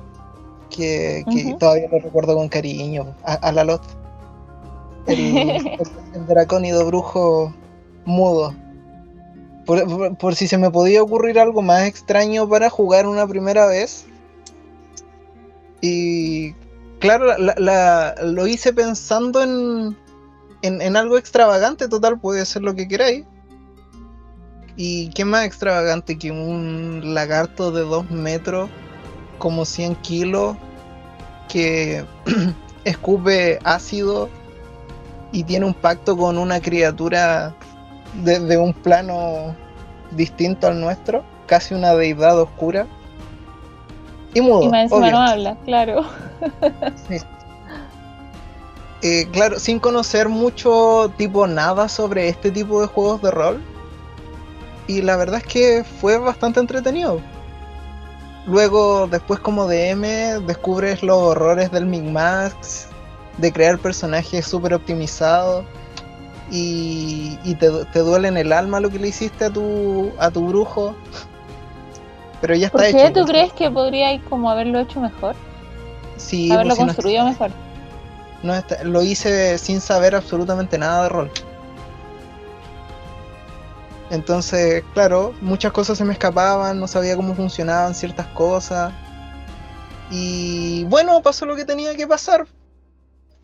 Que, 0.70 1.24
todavía 1.60 1.88
lo 1.90 2.00
recuerdo 2.00 2.36
con 2.36 2.50
cariño. 2.50 3.16
A, 3.24 3.52
la 3.52 3.64
lot. 3.64 3.82
El, 5.08 5.18
el, 6.14 6.26
dracónido 6.28 6.86
brujo 6.86 7.54
mudo. 8.06 8.54
Por, 9.66 10.36
si 10.36 10.48
se 10.48 10.58
me 10.58 10.70
podía 10.70 11.02
ocurrir 11.02 11.40
algo 11.40 11.62
más 11.62 11.84
extraño 11.84 12.48
para 12.48 12.70
jugar 12.70 13.08
una 13.08 13.28
primera 13.28 13.66
vez. 13.66 14.06
Y 15.82 16.54
claro, 17.00 17.36
lo 17.38 18.48
hice 18.48 18.74
pensando 18.74 19.42
en, 19.42 19.98
en, 20.62 20.98
algo 20.98 21.18
extravagante, 21.18 21.88
total, 21.88 22.20
puede 22.20 22.46
ser 22.46 22.64
lo 22.64 22.76
que 22.76 22.88
queráis. 22.88 23.26
Y 24.78 25.10
qué 25.12 25.24
más 25.24 25.46
extravagante 25.46 26.18
que 26.18 26.32
un 26.32 27.14
lagarto 27.14 27.72
de 27.72 27.82
2 27.82 28.12
metros, 28.12 28.70
como 29.38 29.64
100 29.64 29.96
kilos, 29.98 30.58
que 31.48 32.06
escupe 32.84 33.60
ácido 33.64 34.30
y 35.32 35.44
tiene 35.44 35.66
un 35.66 35.74
pacto 35.74 36.18
con 36.18 36.38
una 36.38 36.60
criatura 36.60 37.56
desde 38.24 38.58
un 38.58 38.74
plano 38.74 39.56
distinto 40.12 40.68
al 40.68 40.80
nuestro, 40.80 41.26
casi 41.48 41.74
una 41.74 41.94
deidad 41.94 42.40
oscura. 42.40 42.88
Y 44.36 44.42
mudo. 44.42 44.64
Y 44.64 44.70
más 44.70 44.84
encima 44.84 45.10
no 45.10 45.20
habla, 45.20 45.58
claro. 45.66 46.06
Eh, 49.02 49.28
claro, 49.32 49.60
sin 49.60 49.80
conocer 49.80 50.30
mucho 50.30 51.12
tipo 51.16 51.46
nada 51.46 51.90
sobre 51.90 52.28
este 52.28 52.50
tipo 52.50 52.82
de 52.82 52.88
juegos 52.88 53.22
de 53.22 53.30
rol. 53.30 53.62
Y 54.88 55.04
la 55.04 55.16
verdad 55.16 55.42
es 55.42 55.46
que 55.46 55.84
fue 55.84 56.18
bastante 56.18 56.60
entretenido. 56.60 57.20
Luego, 58.48 59.08
después 59.08 59.40
como 59.40 59.68
DM, 59.68 60.46
descubres 60.48 61.04
los 61.04 61.18
horrores 61.18 61.72
del 61.72 61.86
Migmax, 61.86 62.88
de 63.38 63.52
crear 63.52 63.78
personajes 63.78 64.46
súper 64.48 64.74
optimizados 64.74 65.66
y, 66.52 67.38
te, 67.60 68.00
duele 68.00 68.28
en 68.28 68.38
el 68.38 68.54
alma 68.54 68.80
lo 68.80 68.90
que 68.90 69.00
le 69.00 69.10
hiciste 69.10 69.46
a 69.46 69.50
tu, 69.50 70.12
a 70.20 70.30
tu 70.30 70.48
brujo. 70.48 70.96
Pero 72.42 72.56
ya 72.56 72.68
está 72.68 72.78
¿Por 72.78 72.92
qué 72.92 73.12
tú 73.12 73.26
crees 73.26 73.54
que 73.54 73.70
podría 73.72 74.20
como 74.22 74.50
haberlo 74.50 74.80
hecho 74.80 75.00
mejor? 75.00 75.36
Sí, 76.18 76.52
haberlo 76.52 76.76
pues 76.76 76.88
construido 76.88 77.26
mejor. 77.26 77.52
No 78.44 78.54
lo 78.84 79.02
hice 79.02 79.58
sin 79.58 79.82
saber 79.82 80.16
absolutamente 80.16 80.78
nada 80.78 81.04
de 81.04 81.10
rol. 81.10 81.32
Entonces, 84.12 84.84
claro, 84.94 85.34
muchas 85.42 85.72
cosas 85.72 85.98
se 85.98 86.06
me 86.06 86.14
escapaban, 86.14 86.80
no 86.80 86.88
sabía 86.88 87.16
cómo 87.16 87.34
funcionaban 87.34 87.96
ciertas 87.96 88.28
cosas. 88.28 88.94
Y 90.12 90.84
bueno, 90.86 91.22
pasó 91.22 91.46
lo 91.46 91.56
que 91.56 91.66
tenía 91.66 91.96
que 91.96 92.06
pasar. 92.06 92.46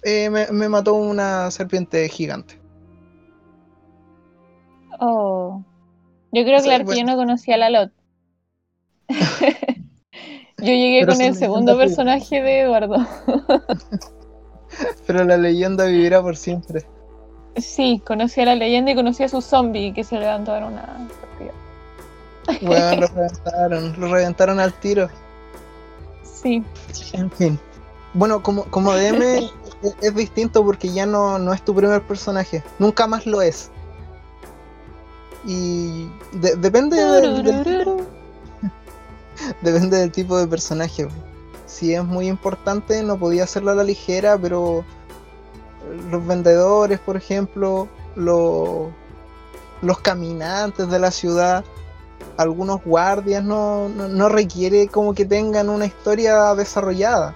Eh, 0.04 0.30
me 0.30 0.70
mató 0.70 0.94
una 0.94 1.50
serpiente 1.50 2.08
gigante. 2.10 2.62
Oh. 5.00 5.64
Yo 6.32 6.44
creo, 6.44 6.62
claro, 6.62 6.86
que 6.86 6.98
yo 6.98 7.04
no 7.04 7.18
conocía 7.18 7.56
a 7.56 7.58
la 7.58 7.70
Lot. 7.70 7.92
yo 10.58 10.66
llegué 10.66 11.06
con 11.06 11.22
el 11.22 11.36
segundo 11.36 11.78
personaje 11.78 12.42
de 12.42 12.62
Eduardo. 12.62 12.98
Pero 15.08 15.24
la 15.24 15.38
leyenda 15.38 15.86
vivirá 15.86 16.22
por 16.22 16.38
siempre. 16.38 16.86
Sí, 17.58 18.02
conocí 18.06 18.42
a 18.42 18.46
la 18.46 18.56
leyenda 18.56 18.92
y 18.92 18.96
conocí 18.96 19.24
a 19.24 19.30
su 19.30 19.42
zombie 19.42 19.94
que 19.94 20.04
se 20.04 20.18
levantó 20.18 20.56
en 20.56 20.64
una 20.64 20.82
partida. 20.82 21.52
Bueno, 22.62 23.02
lo 23.02 23.08
reventaron, 23.08 24.00
lo 24.00 24.08
reventaron 24.08 24.60
al 24.60 24.74
tiro. 24.74 25.10
Sí. 26.24 26.64
En 27.14 27.30
fin. 27.32 27.60
Bueno, 28.14 28.42
como, 28.42 28.66
como 28.66 28.94
DM 28.94 29.50
es, 30.02 30.16
distinto 30.16 30.64
porque 30.64 30.92
ya 30.92 31.06
no, 31.06 31.40
no 31.40 31.54
es 31.54 31.64
tu 31.64 31.74
primer 31.74 32.02
personaje. 32.02 32.64
Nunca 32.80 33.08
más 33.08 33.26
lo 33.26 33.42
es. 33.42 33.70
Y 35.46 36.08
depende 36.34 36.98
del, 36.98 38.06
depende 39.62 39.98
del 39.98 40.12
tipo 40.12 40.38
de 40.38 40.48
personaje. 40.48 41.08
Si 41.66 41.94
es 41.94 42.04
muy 42.04 42.28
importante, 42.28 43.02
no 43.04 43.18
podía 43.18 43.44
hacerlo 43.44 43.72
a 43.72 43.76
la 43.76 43.84
ligera, 43.84 44.38
pero 44.38 44.84
los 46.10 46.26
vendedores, 46.26 47.00
por 47.00 47.18
ejemplo, 47.18 47.88
los, 48.16 48.90
los 49.82 50.00
caminantes 50.00 50.90
de 50.90 51.00
la 51.00 51.12
ciudad, 51.12 51.64
algunos 52.38 52.84
guardias, 52.84 53.44
no, 53.44 53.90
no, 53.90 54.30
requiere 54.30 54.88
como 54.88 55.14
que 55.14 55.26
tengan 55.26 55.70
una 55.70 55.86
historia 55.86 56.54
desarrollada. 56.56 57.34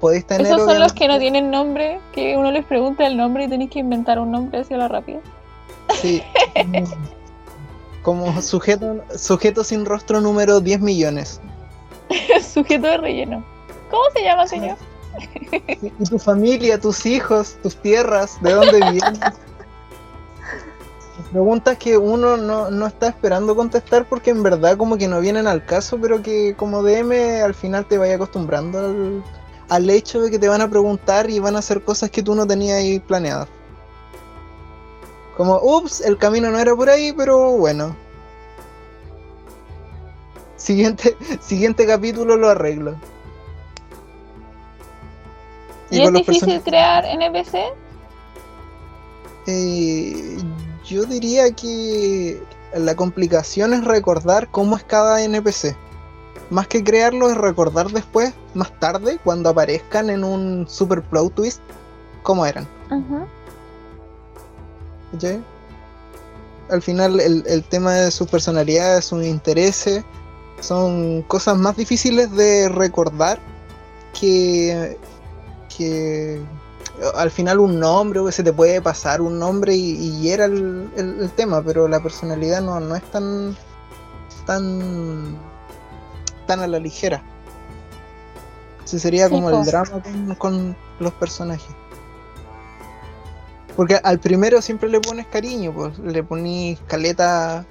Podéis 0.00 0.26
tener. 0.26 0.46
Esos 0.46 0.64
son 0.64 0.78
los 0.78 0.92
que 0.92 1.08
no 1.08 1.18
tienen 1.18 1.50
nombre, 1.50 2.00
que 2.12 2.36
uno 2.36 2.50
les 2.50 2.64
pregunta 2.64 3.06
el 3.06 3.16
nombre 3.16 3.44
y 3.44 3.48
tenéis 3.48 3.70
que 3.70 3.78
inventar 3.78 4.18
un 4.18 4.30
nombre 4.30 4.60
hacia 4.60 4.76
la 4.76 4.88
rápida. 4.88 5.20
Sí. 6.00 6.22
Como 8.04 8.42
sujeto, 8.42 9.02
sujeto 9.16 9.64
sin 9.64 9.86
rostro 9.86 10.20
número 10.20 10.60
10 10.60 10.80
millones. 10.80 11.40
sujeto 12.52 12.86
de 12.86 12.98
relleno. 12.98 13.42
¿Cómo 13.90 14.04
se 14.14 14.22
llama, 14.22 14.46
señor? 14.46 14.76
y 15.80 16.04
tu 16.04 16.18
familia, 16.18 16.78
tus 16.78 17.06
hijos, 17.06 17.56
tus 17.62 17.76
tierras, 17.76 18.36
¿de 18.42 18.52
dónde 18.52 18.78
vienes? 18.90 19.20
Preguntas 21.32 21.78
que 21.78 21.96
uno 21.96 22.36
no, 22.36 22.86
está 22.86 23.08
esperando 23.08 23.56
contestar 23.56 24.06
porque 24.06 24.30
en 24.30 24.42
verdad 24.42 24.76
como 24.76 24.98
que 24.98 25.08
no 25.08 25.20
vienen 25.20 25.46
al 25.46 25.64
caso, 25.64 25.98
pero 25.98 26.22
que 26.22 26.54
como 26.56 26.82
DM 26.82 27.42
al 27.42 27.54
final 27.54 27.86
te 27.86 27.96
vaya 27.96 28.16
acostumbrando 28.16 28.80
al, 28.80 29.24
al 29.70 29.88
hecho 29.88 30.20
de 30.20 30.30
que 30.30 30.38
te 30.38 30.48
van 30.48 30.60
a 30.60 30.68
preguntar 30.68 31.30
y 31.30 31.38
van 31.38 31.56
a 31.56 31.60
hacer 31.60 31.82
cosas 31.82 32.10
que 32.10 32.22
tú 32.22 32.34
no 32.34 32.46
tenías 32.46 32.80
ahí 32.80 33.00
planeadas. 33.00 33.48
Como, 35.36 35.58
ups, 35.62 36.00
el 36.00 36.16
camino 36.16 36.50
no 36.50 36.58
era 36.58 36.74
por 36.76 36.88
ahí, 36.88 37.12
pero 37.12 37.52
bueno. 37.52 37.96
Siguiente, 40.56 41.16
siguiente 41.40 41.86
capítulo 41.86 42.36
lo 42.36 42.50
arreglo. 42.50 42.96
¿Y, 45.90 46.02
es 46.02 46.12
difícil 46.12 46.60
crear 46.62 47.04
NPC? 47.04 47.56
Eh, 49.46 50.38
yo 50.84 51.04
diría 51.04 51.52
que 51.52 52.42
la 52.74 52.96
complicación 52.96 53.74
es 53.74 53.84
recordar 53.84 54.48
cómo 54.50 54.76
es 54.76 54.84
cada 54.84 55.22
NPC. 55.22 55.76
Más 56.50 56.68
que 56.68 56.82
crearlo 56.84 57.30
es 57.30 57.36
recordar 57.36 57.90
después, 57.90 58.32
más 58.54 58.78
tarde, 58.78 59.18
cuando 59.22 59.50
aparezcan 59.50 60.10
en 60.10 60.24
un 60.24 60.68
super 60.68 61.02
plot 61.02 61.34
twist, 61.34 61.60
cómo 62.22 62.46
eran. 62.46 62.66
Ajá. 62.86 63.26
Al 66.70 66.82
final 66.82 67.20
el, 67.20 67.64
tema 67.64 67.94
de 67.94 68.10
su 68.10 68.26
personalidad, 68.26 69.00
sus 69.02 69.24
intereses, 69.24 70.02
son 70.60 71.22
cosas 71.22 71.58
más 71.58 71.76
difíciles 71.76 72.30
de 72.32 72.68
recordar 72.68 73.38
que, 74.18 74.98
que 75.76 76.40
al 77.16 77.30
final 77.30 77.58
un 77.58 77.78
nombre, 77.78 78.20
o 78.20 78.26
que 78.26 78.32
se 78.32 78.42
te 78.42 78.52
puede 78.52 78.80
pasar 78.80 79.20
un 79.20 79.38
nombre 79.38 79.74
y, 79.74 80.30
era 80.30 80.46
el, 80.46 81.30
tema, 81.36 81.62
pero 81.62 81.88
la 81.88 82.00
personalidad 82.00 82.62
no, 82.62 82.80
no 82.80 82.94
es 82.96 83.02
tan, 83.10 83.56
tan, 84.46 85.36
tan 86.46 86.60
a 86.60 86.66
la 86.66 86.78
ligera. 86.78 87.22
Ese 88.84 88.98
sería 88.98 89.28
como 89.28 89.50
el 89.50 89.64
drama 89.64 90.02
con 90.38 90.76
los 91.00 91.12
personajes. 91.14 91.74
Porque 93.76 93.98
al 94.02 94.20
primero 94.20 94.62
siempre 94.62 94.88
le 94.88 95.00
pones 95.00 95.26
cariño, 95.26 95.72
pues 95.74 95.98
le 95.98 96.22
pones 96.22 96.78
caleta 96.86 97.66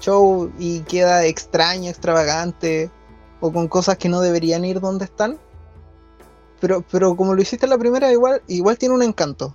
show 0.00 0.52
y 0.58 0.80
queda 0.80 1.24
extraño, 1.24 1.90
extravagante, 1.90 2.90
o 3.40 3.52
con 3.52 3.66
cosas 3.68 3.98
que 3.98 4.08
no 4.08 4.20
deberían 4.20 4.64
ir 4.64 4.80
donde 4.80 5.04
están. 5.04 5.38
Pero, 6.60 6.84
pero 6.90 7.16
como 7.16 7.34
lo 7.34 7.42
hiciste 7.42 7.66
la 7.66 7.78
primera, 7.78 8.12
igual, 8.12 8.42
igual 8.46 8.78
tiene 8.78 8.94
un 8.94 9.02
encanto. 9.02 9.54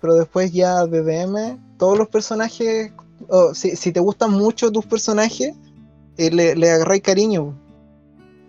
Pero 0.00 0.14
después 0.14 0.52
ya 0.52 0.86
de 0.86 1.02
DM, 1.02 1.76
todos 1.78 1.96
los 1.96 2.08
personajes, 2.08 2.92
si, 3.54 3.92
te 3.92 4.00
gustan 4.00 4.32
mucho 4.32 4.70
tus 4.70 4.86
personajes, 4.86 5.54
eh, 6.16 6.30
le, 6.30 6.56
le 6.56 6.70
agarráis 6.70 7.02
cariño. 7.02 7.58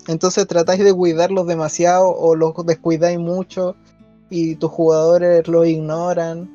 Entonces 0.07 0.45
tratáis 0.47 0.83
de 0.83 0.93
cuidarlos 0.93 1.47
demasiado 1.47 2.09
o 2.09 2.35
los 2.35 2.53
descuidáis 2.65 3.17
mucho 3.19 3.75
y 4.29 4.55
tus 4.55 4.71
jugadores 4.71 5.47
lo 5.47 5.65
ignoran. 5.65 6.49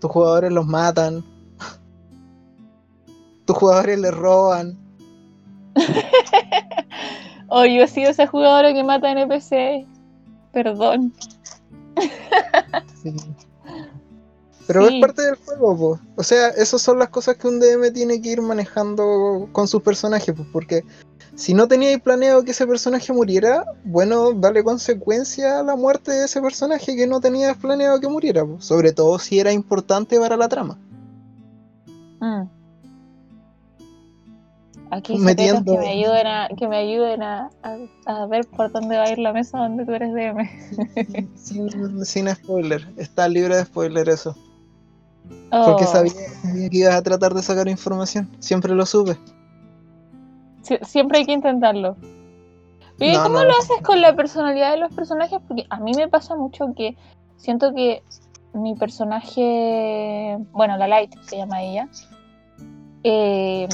tus 0.00 0.10
jugadores 0.10 0.52
los 0.52 0.66
matan, 0.66 1.24
tus 3.44 3.56
jugadores 3.56 3.98
les 3.98 4.14
roban. 4.14 4.78
oh, 7.48 7.64
yo 7.64 7.82
he 7.82 7.88
sido 7.88 8.10
esa 8.10 8.26
jugadora 8.26 8.72
que 8.72 8.84
mata 8.84 9.12
NPC. 9.12 9.86
Perdón. 10.52 11.12
Pero 14.72 14.88
es 14.88 15.00
parte 15.00 15.22
del 15.22 15.34
juego, 15.36 15.76
po. 15.76 16.00
o 16.16 16.22
sea, 16.22 16.48
esas 16.48 16.80
son 16.80 16.98
las 16.98 17.10
cosas 17.10 17.36
que 17.36 17.46
un 17.46 17.60
DM 17.60 17.92
tiene 17.92 18.22
que 18.22 18.30
ir 18.30 18.40
manejando 18.40 19.48
con 19.52 19.68
sus 19.68 19.82
personajes, 19.82 20.34
pues, 20.34 20.48
porque 20.50 20.84
si 21.34 21.52
no 21.52 21.68
teníais 21.68 22.00
planeado 22.00 22.42
que 22.42 22.52
ese 22.52 22.66
personaje 22.66 23.12
muriera, 23.12 23.64
bueno, 23.84 24.32
dale 24.32 24.64
consecuencia 24.64 25.60
a 25.60 25.62
la 25.62 25.76
muerte 25.76 26.12
de 26.12 26.24
ese 26.24 26.40
personaje 26.40 26.96
que 26.96 27.06
no 27.06 27.20
tenías 27.20 27.56
planeado 27.58 28.00
que 28.00 28.08
muriera, 28.08 28.46
pues. 28.46 28.64
sobre 28.64 28.92
todo 28.92 29.18
si 29.18 29.38
era 29.38 29.52
importante 29.52 30.18
para 30.18 30.36
la 30.36 30.48
trama. 30.48 30.78
Mm. 32.20 32.42
Aquí 34.90 35.18
Metiendo... 35.18 35.72
que 35.72 35.78
me 35.78 35.88
ayuden, 35.88 36.26
a, 36.26 36.48
que 36.56 36.68
me 36.68 36.76
ayuden 36.76 37.22
a, 37.22 37.50
a, 38.04 38.26
ver 38.26 38.46
por 38.46 38.70
dónde 38.72 38.96
va 38.96 39.04
a 39.04 39.10
ir 39.10 39.18
la 39.18 39.32
mesa 39.32 39.58
donde 39.58 39.86
tú 39.86 39.92
eres 39.92 40.12
DM. 40.12 41.28
sin, 41.34 42.04
sin 42.04 42.28
spoiler, 42.34 42.86
está 42.96 43.26
libre 43.28 43.56
de 43.56 43.64
spoiler 43.64 44.08
eso. 44.08 44.34
Porque 45.50 45.84
oh. 45.84 45.86
sabía, 45.86 46.12
que 46.70 46.76
ibas 46.78 46.94
a 46.94 47.02
tratar 47.02 47.34
de 47.34 47.42
sacar 47.42 47.68
información. 47.68 48.28
Siempre 48.38 48.74
lo 48.74 48.86
supe. 48.86 49.18
siempre 50.82 51.18
hay 51.18 51.26
que 51.26 51.32
intentarlo. 51.32 51.96
¿Y 52.98 53.16
cómo 53.16 53.42
lo 53.42 53.50
haces 53.50 53.82
con 53.82 54.00
la 54.00 54.14
personalidad 54.14 54.70
de 54.72 54.78
los 54.78 54.92
personajes? 54.92 55.40
Porque 55.46 55.66
a 55.70 55.80
mí 55.80 55.92
me 55.94 56.08
pasa 56.08 56.36
mucho 56.36 56.72
que 56.76 56.96
siento 57.36 57.74
que 57.74 58.02
mi 58.52 58.74
personaje, 58.74 60.38
bueno, 60.52 60.76
la 60.76 60.86
Light 60.86 61.14
se 61.22 61.38
llama 61.38 61.62
ella, 61.62 61.88
eh, 63.02 63.68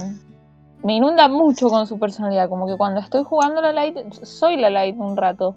me 0.82 0.94
inunda 0.94 1.28
mucho 1.28 1.68
con 1.68 1.86
su 1.86 1.98
personalidad. 1.98 2.48
Como 2.48 2.66
que 2.66 2.76
cuando 2.76 3.00
estoy 3.00 3.24
jugando 3.24 3.60
la 3.60 3.72
Light, 3.72 4.12
soy 4.22 4.56
la 4.56 4.70
Light 4.70 4.96
un 4.98 5.16
rato. 5.16 5.54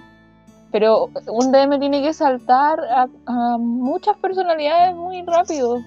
Pero 0.72 1.10
un 1.28 1.52
DM 1.52 1.80
tiene 1.80 2.02
que 2.02 2.14
saltar 2.14 2.80
a 3.26 3.58
muchas 3.58 4.18
personalidades 4.18 4.96
muy 4.96 5.22
rápido. 5.24 5.82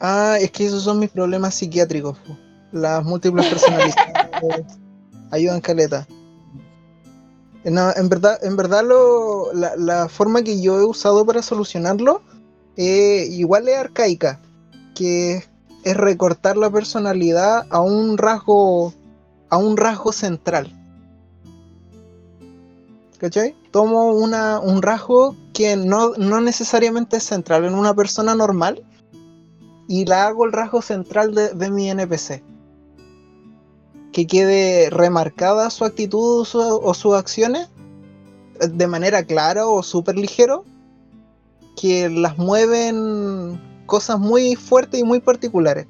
Ah, 0.00 0.36
es 0.40 0.50
que 0.50 0.66
esos 0.66 0.82
son 0.82 0.98
mis 0.98 1.10
problemas 1.10 1.54
psiquiátricos. 1.54 2.18
Las 2.72 3.04
múltiples 3.04 3.46
personalidades 3.46 3.94
ayudan 5.30 5.60
caleta. 5.60 6.06
No, 7.64 7.92
en 7.96 8.08
verdad, 8.08 8.38
en 8.44 8.56
verdad 8.56 8.84
lo, 8.84 9.52
la, 9.52 10.08
forma 10.08 10.42
que 10.42 10.60
yo 10.60 10.78
he 10.78 10.84
usado 10.84 11.26
para 11.26 11.42
solucionarlo 11.42 12.22
eh, 12.76 13.26
igual 13.30 13.68
es 13.68 13.76
arcaica, 13.76 14.40
que 14.94 15.42
es 15.82 15.96
recortar 15.96 16.56
la 16.56 16.70
personalidad 16.70 17.66
a 17.70 17.80
un 17.80 18.18
rasgo 18.18 18.94
a 19.48 19.56
un 19.56 19.76
rasgo 19.76 20.12
central. 20.12 20.75
¿Cachai? 23.18 23.56
Tomo 23.70 24.12
un 24.12 24.82
rasgo 24.82 25.34
que 25.54 25.76
no, 25.76 26.12
no 26.18 26.40
necesariamente 26.40 27.16
es 27.16 27.22
central 27.24 27.64
en 27.64 27.74
una 27.74 27.94
persona 27.94 28.34
normal, 28.34 28.84
y 29.88 30.04
la 30.04 30.26
hago 30.26 30.44
el 30.44 30.52
rasgo 30.52 30.82
central 30.82 31.34
de, 31.34 31.70
mi 31.70 31.90
NPC. 31.90 32.42
Que 34.12 34.26
quede 34.26 34.90
remarcada 34.90 35.70
su 35.70 35.84
actitud 35.84 36.46
o 36.52 36.94
sus 36.94 37.14
acciones 37.14 37.68
eh, 38.60 38.68
de 38.68 38.86
manera 38.86 39.24
clara 39.24 39.66
o 39.66 39.82
súper 39.82 40.16
ligero, 40.16 40.64
que 41.80 42.08
las 42.08 42.38
mueven 42.38 43.60
cosas 43.86 44.18
muy 44.18 44.56
fuertes 44.56 45.00
y 45.00 45.04
muy 45.04 45.20
particulares. 45.20 45.86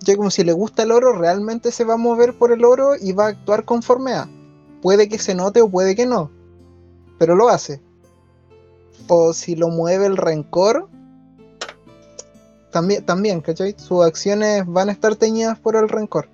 Ya 0.00 0.16
como 0.16 0.30
si 0.30 0.44
le 0.44 0.52
gusta 0.52 0.82
el 0.82 0.90
oro, 0.90 1.12
realmente 1.14 1.72
se 1.72 1.84
va 1.84 1.94
a 1.94 1.98
mover 1.98 2.36
por 2.36 2.52
el 2.52 2.64
oro 2.64 2.94
y 3.00 3.12
va 3.12 3.26
a 3.26 3.28
actuar 3.28 3.64
conforme 3.64 4.12
a. 4.12 4.28
Puede 4.84 5.08
que 5.08 5.18
se 5.18 5.34
note 5.34 5.62
o 5.62 5.70
puede 5.70 5.96
que 5.96 6.04
no, 6.04 6.30
pero 7.18 7.34
lo 7.36 7.48
hace. 7.48 7.80
O 9.08 9.32
si 9.32 9.56
lo 9.56 9.70
mueve 9.70 10.04
el 10.04 10.18
rencor, 10.18 10.90
también, 12.70 13.02
también, 13.02 13.40
¿cachai? 13.40 13.74
Sus 13.78 14.04
acciones 14.04 14.66
van 14.66 14.90
a 14.90 14.92
estar 14.92 15.16
teñidas 15.16 15.58
por 15.58 15.76
el 15.76 15.88
rencor. 15.88 16.28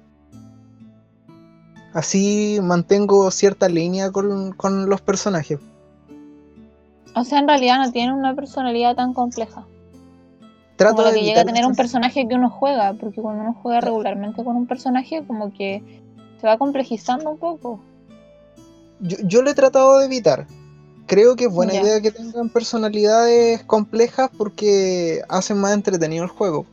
Así 1.95 2.59
mantengo 2.61 3.31
cierta 3.31 3.69
línea 3.69 4.11
con, 4.11 4.89
los 4.89 5.01
personajes. 5.01 5.61
O 7.15 7.23
sea, 7.23 7.39
en 7.39 7.47
realidad 7.47 7.79
no 7.79 7.93
tiene 7.93 8.13
una 8.13 8.35
personalidad 8.35 8.97
tan 8.97 9.15
compleja. 9.15 9.65
Trato 10.75 10.97
como 10.97 11.07
lo 11.07 11.15
que 11.15 11.23
llega 11.23 11.43
a 11.43 11.45
tener 11.45 11.67
un 11.67 11.77
personaje 11.77 12.27
que 12.27 12.35
uno 12.35 12.51
juega, 12.51 12.95
porque 12.95 13.23
cuando 13.23 13.45
uno 13.45 13.55
juega 13.63 13.81
regularmente 13.81 14.43
con 14.43 14.57
un 14.57 14.67
personaje, 14.67 15.23
como 15.25 15.53
que 15.53 16.03
se 16.41 16.49
va 16.49 16.59
complejizando 16.59 17.31
un 17.31 17.39
poco. 17.39 17.79
Yo, 19.01 19.17
yo 19.23 19.43
lo 19.43 19.51
he 19.51 19.55
tratado 19.55 19.99
de 19.99 20.07
evitar, 20.07 20.47
creo 21.11 21.35
que 21.35 21.47
es 21.47 21.53
buena 21.53 21.75
idea 21.75 22.01
que 22.01 22.13
tengan 22.13 22.49
personalidades 22.51 23.65
complejas 23.65 24.31
porque 24.39 25.23
hacen 25.29 25.59
más 25.59 25.73
entretenido 25.73 26.23
el 26.23 26.31
juego. 26.31 26.67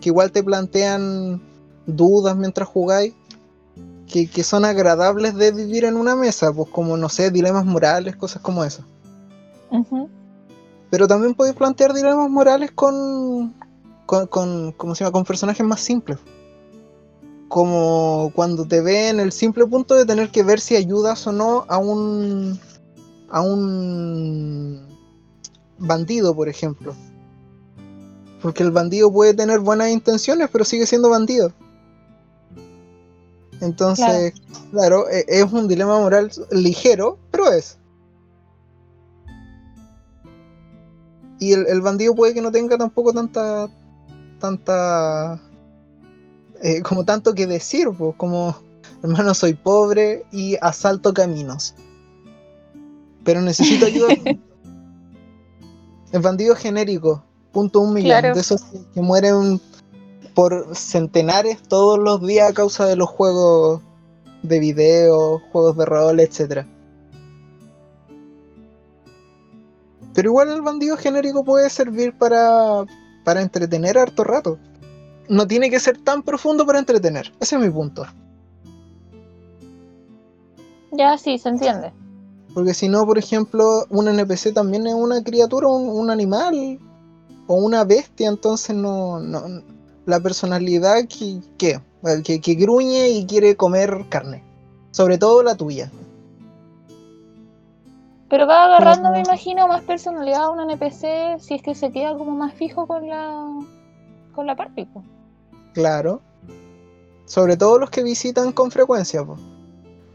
Que 0.00 0.10
igual 0.10 0.30
te 0.30 0.44
plantean 0.44 1.42
dudas 1.84 2.36
mientras 2.36 2.68
jugáis. 2.68 3.12
Que, 4.06 4.44
son 4.44 4.64
agradables 4.64 5.34
de 5.34 5.50
vivir 5.50 5.84
en 5.84 5.96
una 5.96 6.14
mesa, 6.14 6.52
pues 6.52 6.68
como 6.68 6.96
no 6.96 7.08
sé, 7.08 7.30
dilemas 7.30 7.64
morales, 7.64 8.14
cosas 8.14 8.40
como 8.40 8.62
esas. 8.62 8.84
Pero 10.90 11.08
también 11.08 11.34
podéis 11.34 11.56
plantear 11.56 11.92
dilemas 11.92 12.30
morales 12.30 12.70
con, 12.72 13.54
con, 14.06 14.26
con, 14.26 14.94
se 14.94 15.02
llama? 15.02 15.12
con 15.12 15.24
personajes 15.24 15.66
más 15.66 15.80
simples. 15.80 16.18
Como 17.52 18.32
cuando 18.34 18.66
te 18.66 18.80
ven 18.80 19.20
el 19.20 19.30
simple 19.30 19.66
punto 19.66 19.94
de 19.94 20.06
tener 20.06 20.30
que 20.30 20.42
ver 20.42 20.58
si 20.58 20.74
ayudas 20.74 21.26
o 21.26 21.32
no 21.32 21.66
a 21.68 21.76
un 21.76 22.58
a 23.28 23.42
un 23.42 24.88
bandido, 25.76 26.34
por 26.34 26.48
ejemplo. 26.48 26.94
Porque 28.40 28.62
el 28.62 28.70
bandido 28.70 29.12
puede 29.12 29.34
tener 29.34 29.60
buenas 29.60 29.90
intenciones, 29.90 30.48
pero 30.50 30.64
sigue 30.64 30.86
siendo 30.86 31.10
bandido. 31.10 31.52
Entonces, 33.60 34.32
claro, 34.70 35.10
e, 35.10 35.26
es 35.28 35.52
un 35.52 35.68
dilema 35.68 35.98
moral 35.98 36.30
ligero, 36.52 37.18
pero 37.30 37.52
es. 37.52 37.76
Y 41.38 41.52
el, 41.52 41.82
bandido 41.82 42.14
puede 42.14 42.32
que 42.32 42.40
no 42.40 42.50
tenga 42.50 42.78
tampoco 42.78 43.12
tanta. 43.12 43.68
tanta. 44.40 45.38
Eh, 46.62 46.80
como 46.82 47.04
tanto 47.04 47.34
que 47.34 47.46
decir, 47.46 47.88
pues, 47.96 48.14
como 48.16 48.56
hermano 49.02 49.34
soy 49.34 49.54
pobre 49.54 50.24
y 50.30 50.56
asalto 50.60 51.12
caminos 51.12 51.74
pero 53.24 53.40
necesito 53.40 53.86
ayuda. 53.86 54.14
el 56.12 56.20
bandido 56.20 56.54
genérico, 56.54 57.24
punto 57.52 57.80
un 57.80 57.94
millón, 57.94 58.22
de 58.22 58.40
esos 58.40 58.62
que, 58.94 59.00
mueren 59.00 59.60
por 60.34 60.74
centenares 60.74 61.62
todos 61.62 61.98
los 61.98 62.26
días 62.26 62.50
a 62.50 62.54
causa 62.54 62.86
de 62.86 62.96
los 62.96 63.08
juegos 63.08 63.80
de 64.42 64.58
video, 64.58 65.40
juegos 65.52 65.76
de 65.76 65.84
rol, 65.84 66.20
etc. 66.20 66.66
Pero 70.14 70.28
igual 70.28 70.50
el 70.50 70.62
bandido 70.62 70.96
genérico 70.96 71.44
puede 71.44 71.70
servir 71.70 72.16
para, 72.16 72.84
para 73.24 73.42
entretener 73.42 73.98
harto 73.98 74.24
rato. 74.24 74.58
No 75.32 75.46
tiene 75.46 75.70
que 75.70 75.80
ser 75.80 75.96
tan 75.96 76.22
profundo 76.22 76.66
para 76.66 76.78
entretener. 76.78 77.32
Ese 77.40 77.56
es 77.56 77.62
mi 77.62 77.70
punto. 77.70 78.04
Ya, 80.90 81.16
sí, 81.16 81.38
se 81.38 81.48
entiende. 81.48 81.90
Porque 82.52 82.74
si 82.74 82.90
no, 82.90 83.06
por 83.06 83.16
ejemplo, 83.16 83.86
un 83.88 84.08
NPC 84.08 84.52
también 84.52 84.86
es 84.86 84.92
una 84.92 85.24
criatura, 85.24 85.68
un, 85.68 86.10
animal 86.10 86.78
o 87.46 87.54
una 87.54 87.82
bestia, 87.84 88.28
entonces 88.28 88.76
no, 88.76 89.20
no 89.20 89.62
la 90.04 90.20
personalidad 90.20 91.06
que, 91.08 91.40
que, 91.56 91.80
que, 92.42 92.54
gruñe 92.54 93.08
y 93.08 93.24
quiere 93.24 93.56
comer 93.56 94.04
carne, 94.10 94.44
sobre 94.90 95.16
todo 95.16 95.42
la 95.42 95.54
tuya. 95.54 95.90
Pero 98.28 98.46
va 98.46 98.64
agarrando, 98.64 99.12
me 99.12 99.20
imagino, 99.20 99.66
más 99.66 99.82
personalidad 99.84 100.44
a 100.44 100.50
un 100.50 100.60
NPC 100.60 101.40
si 101.40 101.54
es 101.54 101.62
que 101.62 101.74
se 101.74 101.90
queda 101.90 102.18
como 102.18 102.32
más 102.32 102.52
fijo 102.52 102.86
con 102.86 103.08
la 103.08 103.46
con 104.34 104.46
la 104.46 104.56
parte. 104.56 104.88
Claro. 105.72 106.20
Sobre 107.24 107.56
todo 107.56 107.78
los 107.78 107.90
que 107.90 108.02
visitan 108.02 108.52
con 108.52 108.70
frecuencia, 108.70 109.24
pues 109.24 109.40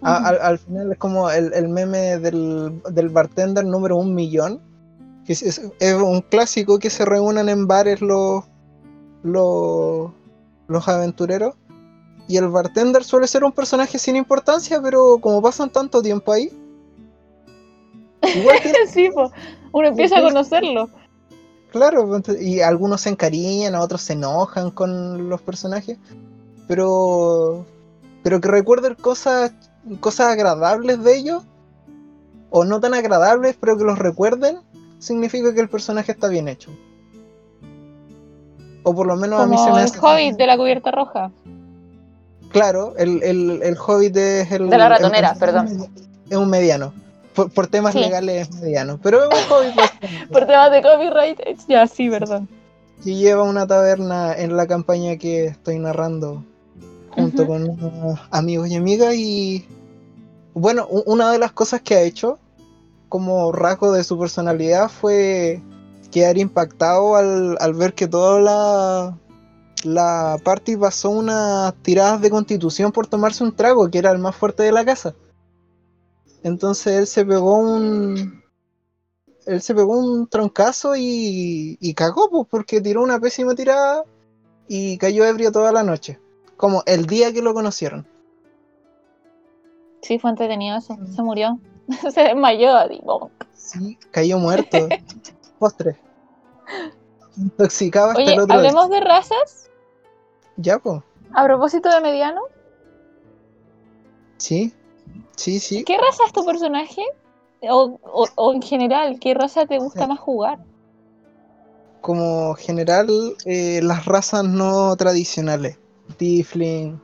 al, 0.02 0.60
final 0.60 0.92
es 0.92 0.98
como 0.98 1.30
el, 1.30 1.70
meme 1.70 2.20
del, 2.20 3.10
bartender 3.10 3.66
número 3.66 3.98
un 3.98 4.14
millón. 4.14 4.62
Que 5.26 5.34
es, 5.34 5.62
un 5.82 6.22
clásico 6.22 6.80
que 6.80 6.90
se 6.90 7.04
reúnen 7.04 7.50
en 7.50 7.68
bares 7.68 8.02
los, 8.02 8.46
los, 9.24 10.12
los 10.68 10.88
aventureros. 10.88 11.56
Y 12.30 12.38
el 12.38 12.50
bartender 12.50 13.04
suele 13.04 13.28
ser 13.28 13.44
un 13.44 13.52
personaje 13.52 13.98
sin 14.00 14.16
importancia, 14.16 14.82
pero 14.82 15.18
como 15.20 15.42
pasan 15.42 15.70
tanto 15.70 16.02
tiempo 16.02 16.32
ahí. 16.32 16.52
Igual 18.36 18.58
sí, 18.90 19.10
uno 19.72 19.88
empieza 19.88 20.20
a 20.20 20.22
conocerlo. 20.22 20.90
Claro, 21.72 22.22
y 22.40 22.62
algunos 22.62 23.02
se 23.02 23.10
encariñan, 23.10 23.76
a 23.76 23.82
otros 23.82 24.02
se 24.02 24.14
enojan 24.14 24.72
con 24.72 25.30
los 25.30 25.42
personajes, 25.42 25.98
pero 26.68 27.66
pero 28.24 28.42
que 28.42 28.48
recuerden 28.48 28.96
cosas 28.96 29.52
cosas 30.00 30.28
agradables 30.34 31.04
de 31.04 31.16
ellos 31.18 31.44
o 32.50 32.64
no 32.66 32.80
tan 32.80 32.94
agradables, 32.94 33.58
pero 33.60 33.78
que 33.78 33.84
los 33.84 34.00
recuerden, 34.00 34.58
significa 35.00 35.54
que 35.54 35.62
el 35.62 35.70
personaje 35.70 36.12
está 36.14 36.28
bien 36.28 36.48
hecho. 36.48 36.72
O 38.84 38.96
por 38.96 39.06
lo 39.06 39.16
menos 39.18 39.40
Como 39.42 39.54
a 39.54 39.58
mí 39.58 39.58
se 39.58 39.72
me 39.74 39.82
hace 39.82 39.98
el 39.98 40.04
Hobbit 40.04 40.38
de 40.38 40.48
la 40.48 40.58
cubierta 40.58 40.92
roja. 40.92 41.32
Claro, 42.50 42.94
el, 42.98 43.22
el, 43.24 43.62
el 43.62 43.78
Hobbit 43.78 44.16
es 44.16 44.52
el. 44.54 44.70
De 44.70 44.78
la 44.78 44.88
ratonera, 44.90 45.32
el- 45.34 45.40
perdón. 45.40 45.88
Es 46.30 46.38
un 46.38 46.50
mediano. 46.50 46.94
Por, 47.38 47.50
por 47.52 47.68
temas 47.68 47.94
Sí. 47.94 48.00
legales 48.00 48.50
es 48.50 48.56
mediano. 48.62 49.00
Pero 49.02 49.20
es 49.24 49.30
un 49.30 49.76
básicamente, 49.78 50.28
Por 50.34 50.46
temas 50.46 50.72
de 50.72 50.82
copyright, 50.82 51.40
ya 51.70 51.88
sí, 51.88 52.10
verdad. 52.10 52.42
que 53.04 53.16
lleva 53.16 53.44
una 53.44 53.66
taberna 53.66 54.34
en 54.36 54.58
la 54.58 54.68
campaña 54.68 55.16
que 55.18 55.46
estoy 55.46 55.80
narrando 55.80 56.44
junto 57.12 57.48
con 57.48 57.64
unos 57.70 58.20
amigos 58.32 58.68
y 58.70 58.76
amigas. 58.76 59.14
Y 59.16 59.66
bueno, 60.54 60.88
una 60.88 61.32
de 61.32 61.38
las 61.40 61.52
cosas 61.54 61.82
que 61.82 61.96
ha 61.96 62.02
hecho 62.02 62.40
como 63.08 63.52
rasgo 63.54 63.92
de 63.94 64.04
su 64.04 64.20
personalidad 64.20 64.90
fue 64.90 65.62
quedar 66.12 66.38
impactado 66.38 67.16
al, 67.16 67.56
al 67.60 67.74
ver 67.76 67.94
que 67.94 68.08
toda 68.08 68.40
la, 68.42 69.18
la 69.84 70.38
party 70.44 70.76
pasó 70.78 71.10
unas 71.12 71.74
tiradas 71.84 72.20
de 72.22 72.30
constitución 72.30 72.92
por 72.92 73.08
tomarse 73.08 73.44
un 73.44 73.56
trago, 73.56 73.90
que 73.90 74.00
era 74.00 74.12
el 74.12 74.18
más 74.18 74.36
fuerte 74.36 74.64
de 74.64 74.72
la 74.72 74.84
casa. 74.84 75.14
Entonces 76.48 76.94
él 76.94 77.08
se 77.08 77.26
pegó 77.26 77.60
un. 77.60 78.42
Él 79.46 79.62
se 79.62 79.76
pegó 79.76 79.98
un 79.98 80.28
troncazo 80.28 80.96
y, 80.96 81.78
y 81.80 81.94
cagó, 81.94 82.30
pues, 82.30 82.48
porque 82.50 82.80
tiró 82.80 83.04
una 83.04 83.20
pésima 83.20 83.54
tirada 83.54 84.04
y 84.68 84.98
cayó 84.98 85.26
ebrio 85.26 85.52
toda 85.52 85.74
la 85.74 85.84
noche. 85.84 86.20
Como 86.56 86.84
el 86.86 87.06
día 87.06 87.34
que 87.34 87.42
lo 87.42 87.54
conocieron. 87.54 88.08
Sí, 90.02 90.20
fue 90.20 90.30
entretenido 90.30 90.78
eso. 90.78 90.98
Se 91.14 91.22
murió. 91.22 91.60
Se 92.14 92.22
desmayó, 92.22 92.88
tipo. 92.88 93.30
Sí, 93.54 93.98
cayó 94.12 94.40
muerto. 94.40 94.88
Postre. 95.60 96.00
Intoxicado 97.36 98.12
hasta 98.12 98.22
Oye, 98.22 98.34
el 98.34 98.40
otro 98.40 98.48
día. 98.48 98.56
hablemos 98.56 98.90
de 98.90 99.00
razas. 99.02 99.70
Ya, 100.56 100.80
pues. 100.80 101.02
A 101.34 101.44
propósito 101.44 101.90
de 101.90 102.00
mediano, 102.00 102.42
Sí. 104.38 104.74
Sí, 105.38 105.60
sí. 105.60 105.84
¿qué 105.86 105.98
raza 105.98 106.24
es 106.28 106.34
tu 106.34 106.46
personaje? 106.46 107.02
O, 107.62 107.98
o- 108.04 108.28
o 108.36 108.54
en 108.54 108.62
general, 108.62 109.18
¿qué 109.20 109.34
raza 109.34 109.66
te 109.66 109.80
gusta 109.80 110.02
Sí. 110.04 110.08
más 110.10 110.20
jugar? 110.20 110.60
Como 112.02 112.54
general, 112.56 113.08
eh, 113.46 113.80
las 113.84 114.06
razas 114.06 114.44
no 114.44 114.96
tradicionales. 114.96 115.80
Tifling, 116.18 117.00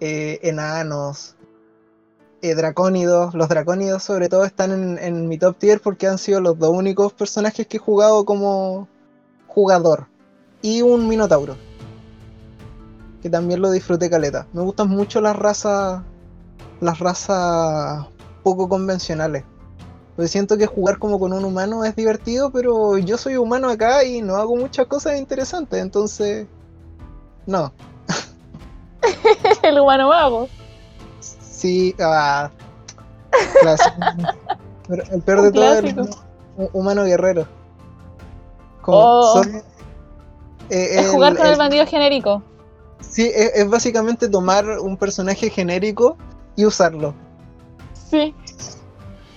eh, 0.00 0.38
enanos, 0.42 1.36
eh, 2.42 2.54
dracónidos. 2.54 3.34
Los 3.34 3.48
dracónidos 3.48 4.02
sobre 4.02 4.28
todo 4.28 4.44
están 4.44 4.70
en, 4.72 4.98
en 4.98 5.28
mi 5.28 5.38
top 5.38 5.56
tier 5.58 5.80
porque 5.80 6.06
han 6.06 6.18
sido 6.18 6.40
los 6.40 6.58
dos 6.58 6.70
únicos 6.70 7.12
personajes 7.12 7.66
que 7.66 7.76
he 7.78 7.80
jugado 7.80 8.24
como 8.24 8.88
jugador. 9.48 10.06
Y 10.60 10.82
un 10.82 11.08
minotauro. 11.08 11.56
Que 13.22 13.30
también 13.30 13.60
lo 13.60 13.70
disfruté 13.70 14.08
caleta. 14.10 14.46
Me 14.52 14.62
gustan 14.62 14.88
mucho 14.88 15.20
las 15.20 15.36
razas. 15.36 16.02
Las 16.82 16.98
razas 16.98 18.06
poco 18.42 18.68
convencionales. 18.68 19.44
Porque 20.16 20.28
siento 20.28 20.58
que 20.58 20.66
jugar 20.66 20.98
como 20.98 21.18
con 21.20 21.32
un 21.32 21.44
humano 21.44 21.84
es 21.84 21.94
divertido, 21.94 22.50
pero 22.50 22.98
yo 22.98 23.16
soy 23.16 23.36
humano 23.36 23.68
acá 23.70 24.02
y 24.04 24.20
no 24.20 24.34
hago 24.36 24.56
muchas 24.56 24.86
cosas 24.86 25.16
interesantes, 25.18 25.80
entonces. 25.80 26.48
No. 27.46 27.72
El 29.62 29.78
humano 29.78 30.08
mago. 30.08 30.48
Sí, 31.20 31.94
ah. 32.00 32.50
clásico. 33.60 33.94
Pero 34.88 35.02
el 35.12 35.22
peor 35.22 35.42
de 35.42 35.52
todo 35.52 35.72
es 35.74 35.84
el 35.84 36.08
humano 36.72 37.04
guerrero. 37.04 37.46
Como 38.82 38.98
Oh. 38.98 39.42
eh, 39.44 39.60
Es 40.98 41.10
jugar 41.10 41.36
con 41.36 41.46
el 41.46 41.52
el- 41.52 41.58
bandido 41.58 41.86
genérico. 41.86 42.42
Sí, 43.00 43.30
es, 43.32 43.52
es 43.54 43.70
básicamente 43.70 44.28
tomar 44.28 44.66
un 44.80 44.96
personaje 44.96 45.50
genérico 45.50 46.16
y 46.56 46.64
usarlo. 46.64 47.14
Sí, 48.10 48.34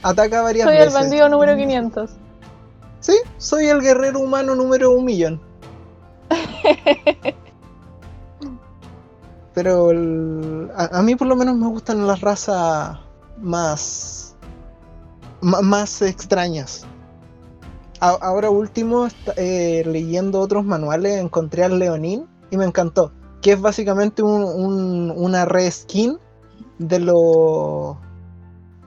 Ataca 0.03 0.41
varias 0.41 0.65
soy 0.65 0.75
el 0.75 0.79
veces. 0.85 0.93
bandido 0.93 1.29
número 1.29 1.55
500. 1.55 2.11
Sí, 2.99 3.13
soy 3.37 3.67
el 3.67 3.81
guerrero 3.81 4.19
humano 4.19 4.55
número 4.55 4.91
un 4.91 5.05
millón. 5.05 5.41
Pero 9.53 9.91
el- 9.91 10.69
a, 10.75 10.99
a 10.99 11.01
mí 11.01 11.15
por 11.15 11.27
lo 11.27 11.35
menos 11.35 11.55
me 11.55 11.67
gustan 11.67 12.05
las 12.07 12.21
razas 12.21 12.97
más, 13.39 14.35
más 15.41 16.01
extrañas. 16.01 16.85
A- 18.01 18.17
ahora 18.21 18.49
último, 18.49 19.07
eh, 19.37 19.83
leyendo 19.85 20.41
otros 20.41 20.65
manuales, 20.65 21.19
encontré 21.21 21.63
al 21.63 21.79
Leonín 21.79 22.27
y 22.51 22.57
me 22.57 22.65
encantó. 22.65 23.11
Que 23.41 23.53
es 23.53 23.61
básicamente 23.61 24.21
un, 24.23 24.43
un- 24.43 25.13
una 25.15 25.45
reskin 25.45 26.17
de 26.79 26.99
los... 26.99 27.95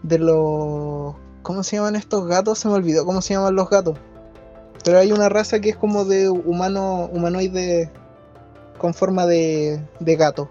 De 0.03 0.19
los... 0.19 1.15
¿Cómo 1.43 1.63
se 1.63 1.77
llaman 1.77 1.97
estos 1.97 2.27
gatos? 2.27 2.59
Se 2.59 2.69
me 2.69 2.75
olvidó 2.75 3.05
cómo 3.07 3.21
se 3.23 3.35
llaman 3.35 3.55
los 3.55 3.71
gatos. 3.71 3.97
Pero 4.85 4.99
hay 4.99 5.13
una 5.13 5.29
raza 5.29 5.61
que 5.61 5.71
es 5.71 5.77
como 5.77 6.05
de 6.05 6.29
humano 6.29 7.09
humanoide 7.13 7.91
con 8.79 8.95
forma 8.95 9.27
de, 9.27 9.83
de 9.99 10.17
gato. 10.17 10.49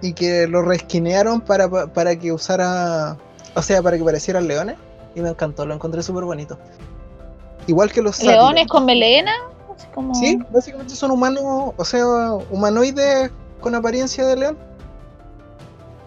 Y 0.00 0.14
que 0.14 0.48
lo 0.48 0.62
resquinearon 0.62 1.40
para, 1.40 1.68
para 1.92 2.16
que 2.16 2.32
usara. 2.32 3.16
O 3.54 3.62
sea, 3.62 3.82
para 3.82 3.96
que 3.98 4.04
parecieran 4.04 4.48
leones. 4.48 4.76
Y 5.14 5.20
me 5.20 5.28
encantó, 5.28 5.66
lo 5.66 5.74
encontré 5.74 6.02
súper 6.02 6.24
bonito. 6.24 6.58
Igual 7.66 7.92
que 7.92 8.02
los 8.02 8.16
sátiros. 8.16 8.36
Leones 8.36 8.66
con 8.66 8.84
melena. 8.86 9.32
como- 9.94 10.14
Sí, 10.14 10.38
básicamente 10.50 10.94
son 10.96 11.10
humanos, 11.12 11.74
o 11.76 11.84
sea, 11.84 12.32
humanoides 12.50 13.30
con 13.60 13.74
apariencia 13.76 14.26
de 14.26 14.36
león. 14.36 14.58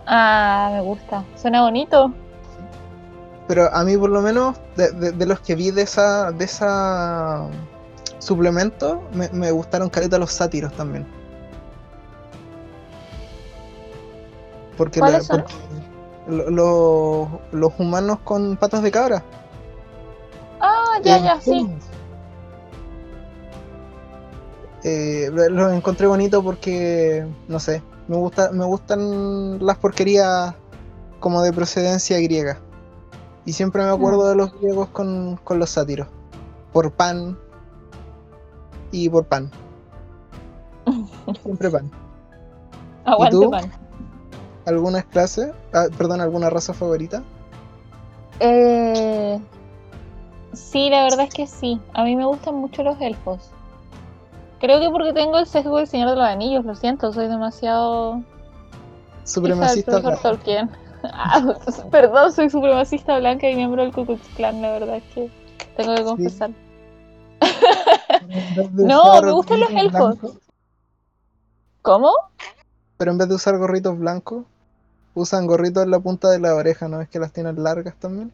Ah, 0.06 0.70
me 0.74 0.82
gusta. 0.82 1.24
Suena 1.36 1.62
bonito. 1.62 2.14
Pero 3.48 3.74
a 3.74 3.84
mí 3.84 3.96
por 3.98 4.10
lo 4.10 4.22
menos, 4.22 4.58
de, 4.76 4.92
de- 4.92 5.12
de 5.12 5.26
los 5.26 5.40
que 5.40 5.56
vi 5.56 5.72
de 5.72 5.84
esa, 5.84 6.32
de 6.32 6.46
esa 6.46 7.48
suplemento, 8.20 9.04
me, 9.14 9.30
me 9.30 9.52
gustaron 9.52 9.90
caleta 9.90 10.18
los 10.18 10.32
sátiros 10.32 10.74
también. 10.74 11.06
Porque, 14.78 15.00
la- 15.00 15.06
¿Cuáles 15.08 15.26
son? 15.28 15.42
porque 15.42 15.54
lo- 16.28 16.50
lo- 16.50 17.42
los 17.52 17.72
humanos 17.80 18.20
con 18.24 18.58
patas 18.58 18.82
de 18.82 18.92
cabra. 18.92 19.24
Ah, 20.60 21.00
ya, 21.04 21.18
eh, 21.18 21.22
ya, 21.24 21.42
sí. 21.42 21.68
eh, 24.84 25.30
lo- 25.32 25.50
los 25.50 25.74
encontré 25.74 26.06
bonito 26.08 26.44
porque, 26.44 27.26
no 27.48 27.60
sé, 27.60 27.82
me 28.08 28.18
gusta, 28.18 28.52
me 28.52 28.66
gustan 28.66 29.66
las 29.66 29.78
porquerías 29.78 30.54
como 31.20 31.42
de 31.42 31.54
procedencia 31.54 32.20
griega. 32.20 32.60
Y 33.46 33.54
siempre 33.54 33.84
me 33.84 33.90
acuerdo 33.90 34.28
de 34.28 34.36
los 34.36 34.54
griegos 34.60 34.90
con, 34.90 35.40
con 35.44 35.60
los 35.60 35.70
sátiros. 35.70 36.08
Por 36.74 36.92
pan 36.92 37.38
y 38.92 39.10
por 39.10 39.26
pan. 39.26 39.52
Siempre 41.44 41.70
pan. 41.70 41.92
Aguante 43.06 43.36
tú? 43.36 43.52
pan. 43.52 43.72
¿Alguna 44.66 45.04
clase? 45.04 45.54
Ah, 45.74 45.86
perdón, 45.96 46.22
¿alguna 46.22 46.50
raza 46.50 46.74
favorita? 46.74 47.24
Eh, 48.40 49.40
sí, 50.54 50.90
la 50.90 51.04
verdad 51.04 51.22
es 51.22 51.34
que 51.34 51.48
sí. 51.48 51.80
A 51.94 52.04
mí 52.04 52.16
me 52.16 52.26
gustan 52.26 52.56
mucho 52.56 52.84
los 52.84 53.00
elfos. 53.00 53.52
Creo 54.60 54.80
que 54.80 54.90
porque 54.90 55.14
tengo 55.14 55.38
el 55.38 55.46
sesgo 55.46 55.78
del 55.78 55.88
Señor 55.88 56.10
de 56.10 56.16
los 56.16 56.26
Anillos, 56.26 56.66
lo 56.66 56.76
siento, 56.76 57.12
soy 57.12 57.28
demasiado 57.28 58.24
Supremacista. 59.24 60.00
blanco. 60.00 60.20
Tolkien. 60.22 60.70
Ah, 61.08 61.40
perdón, 61.92 62.34
soy 62.34 62.50
supremacista 62.50 63.20
blanca 63.20 63.48
y 63.48 63.56
miembro 63.56 63.84
del 63.84 63.94
Ku 63.94 64.08
Klux 64.08 64.28
Klan, 64.30 64.60
la 64.60 64.72
verdad 64.72 64.96
es 64.96 65.04
que 65.14 65.30
tengo 65.78 65.94
que 65.94 66.04
confesar. 66.04 66.50
No, 68.72 69.22
me 69.22 69.32
gustan 69.32 69.60
los 69.60 69.70
elfos. 69.70 70.18
¿Cómo? 71.84 72.12
pero 72.98 73.12
en 73.12 73.18
vez 73.18 73.30
de 73.30 73.36
usar 73.36 73.58
gorritos 73.58 73.98
blancos, 73.98 74.46
usan 75.14 75.48
gorritos 75.48 75.84
en 75.84 75.92
la 75.92 76.00
punta 76.00 76.30
de 76.30 76.40
la 76.40 76.56
oreja, 76.56 76.88
¿no? 76.88 77.02
Es 77.02 77.10
que 77.10 77.20
las 77.20 77.32
tienen 77.32 77.62
largas 77.62 77.96
también. 77.98 78.32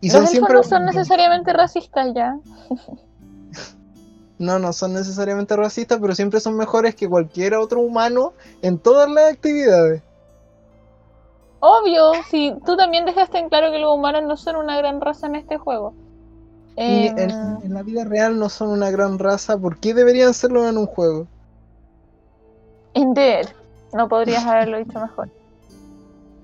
Y 0.00 0.08
los 0.08 0.12
son 0.12 0.20
elfos 0.22 0.30
siempre. 0.30 0.54
no 0.54 0.62
son 0.62 0.84
necesariamente 0.86 1.52
racistas 1.52 2.14
ya. 2.14 2.38
No, 4.42 4.58
no 4.58 4.72
son 4.72 4.94
necesariamente 4.94 5.54
racistas, 5.54 5.98
pero 6.00 6.14
siempre 6.14 6.40
son 6.40 6.56
mejores 6.56 6.96
que 6.96 7.08
cualquier 7.08 7.54
otro 7.54 7.80
humano 7.80 8.32
en 8.60 8.78
todas 8.78 9.08
las 9.08 9.32
actividades. 9.32 10.02
Obvio, 11.60 12.12
si 12.28 12.52
tú 12.66 12.76
también 12.76 13.04
dejaste 13.04 13.38
en 13.38 13.48
claro 13.48 13.70
que 13.70 13.78
los 13.78 13.94
humanos 13.94 14.24
no 14.24 14.36
son 14.36 14.56
una 14.56 14.76
gran 14.78 15.00
raza 15.00 15.28
en 15.28 15.36
este 15.36 15.58
juego. 15.58 15.94
Y 16.76 17.06
en, 17.06 17.30
en 17.30 17.72
la 17.72 17.82
vida 17.82 18.04
real 18.04 18.36
no 18.38 18.48
son 18.48 18.70
una 18.70 18.90
gran 18.90 19.18
raza, 19.18 19.56
¿por 19.56 19.78
qué 19.78 19.94
deberían 19.94 20.34
serlo 20.34 20.68
en 20.68 20.76
un 20.76 20.86
juego? 20.86 21.28
Indeed. 22.94 23.46
No 23.92 24.08
podrías 24.08 24.44
haberlo 24.44 24.78
dicho 24.78 24.98
mejor. 24.98 25.28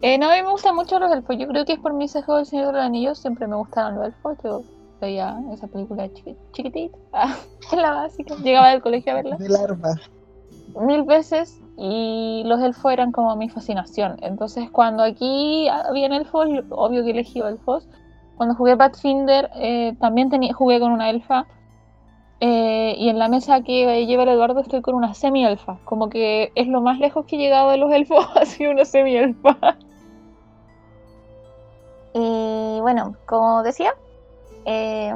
Eh, 0.03 0.19
no, 0.19 0.31
a 0.31 0.37
mí 0.37 0.43
me 0.43 0.51
gustan 0.51 0.77
mucho 0.77 1.01
los 1.01 1.11
elfos. 1.11 1.37
Yo 1.37 1.49
creo 1.49 1.65
que 1.65 1.73
es 1.73 1.81
por 1.81 1.95
mi 1.95 2.07
sesgo 2.07 2.37
del 2.37 2.47
Señor 2.47 2.67
de 2.67 2.73
los 2.75 2.83
Anillos. 2.83 3.19
Siempre 3.19 3.49
me 3.49 3.57
gustaron 3.57 3.97
los 3.97 4.07
elfos. 4.07 4.39
Yo 4.45 4.63
veía 5.01 5.39
esa 5.53 5.67
película 5.69 6.07
chiqui- 6.09 6.37
chiquitita. 6.53 6.97
Ah, 7.13 7.37
en 7.73 7.83
la 7.83 7.91
básica. 7.93 8.35
Llegaba 8.37 8.71
del 8.71 8.83
colegio 8.83 9.13
a 9.13 9.17
verla 9.17 9.37
mil 10.81 11.03
veces. 11.05 11.61
Y 11.77 12.43
los 12.47 12.61
elfos 12.61 12.93
eran 12.93 13.13
como 13.13 13.35
mi 13.37 13.49
fascinación. 13.49 14.17
Entonces, 14.23 14.71
cuando 14.71 15.03
aquí 15.03 15.69
habían 15.69 16.13
elfos, 16.13 16.49
obvio 16.71 17.05
que 17.05 17.11
elegí 17.11 17.41
elfos. 17.41 17.89
Cuando 18.37 18.55
jugué 18.55 18.77
Pathfinder, 18.77 19.51
eh, 19.57 19.97
también 20.01 20.31
tenía, 20.31 20.53
jugué 20.55 20.81
con 20.81 20.93
una 20.93 21.11
elfa. 21.11 21.47
Eh, 22.41 22.95
y 22.97 23.09
en 23.09 23.19
la 23.19 23.29
mesa 23.29 23.63
que 23.63 24.07
lleva 24.07 24.23
el 24.23 24.29
Eduardo 24.29 24.61
estoy 24.61 24.81
con 24.81 24.95
una 24.95 25.15
semi-elfa. 25.15 25.79
Como 25.85 26.09
que 26.09 26.53
es 26.55 26.69
lo 26.69 26.81
más 26.81 26.99
lejos 27.01 27.27
que 27.27 27.37
he 27.37 27.39
llegado 27.39 27.71
de 27.71 27.79
los 27.79 27.93
elfos, 27.93 28.27
ha 28.37 28.45
sido 28.45 28.71
una 28.71 28.85
semi-elfa. 28.85 29.77
Y 32.15 32.79
bueno, 32.81 33.17
como 33.27 33.63
decía, 33.63 33.93
eh, 34.71 35.15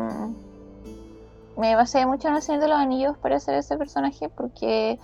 me 1.58 1.76
basé 1.76 2.06
mucho 2.06 2.28
en 2.28 2.36
el 2.36 2.60
de 2.60 2.68
los 2.68 2.78
Anillos 2.78 3.18
para 3.18 3.36
hacer 3.36 3.54
ese 3.54 3.76
personaje 3.76 4.30
porque 4.30 4.98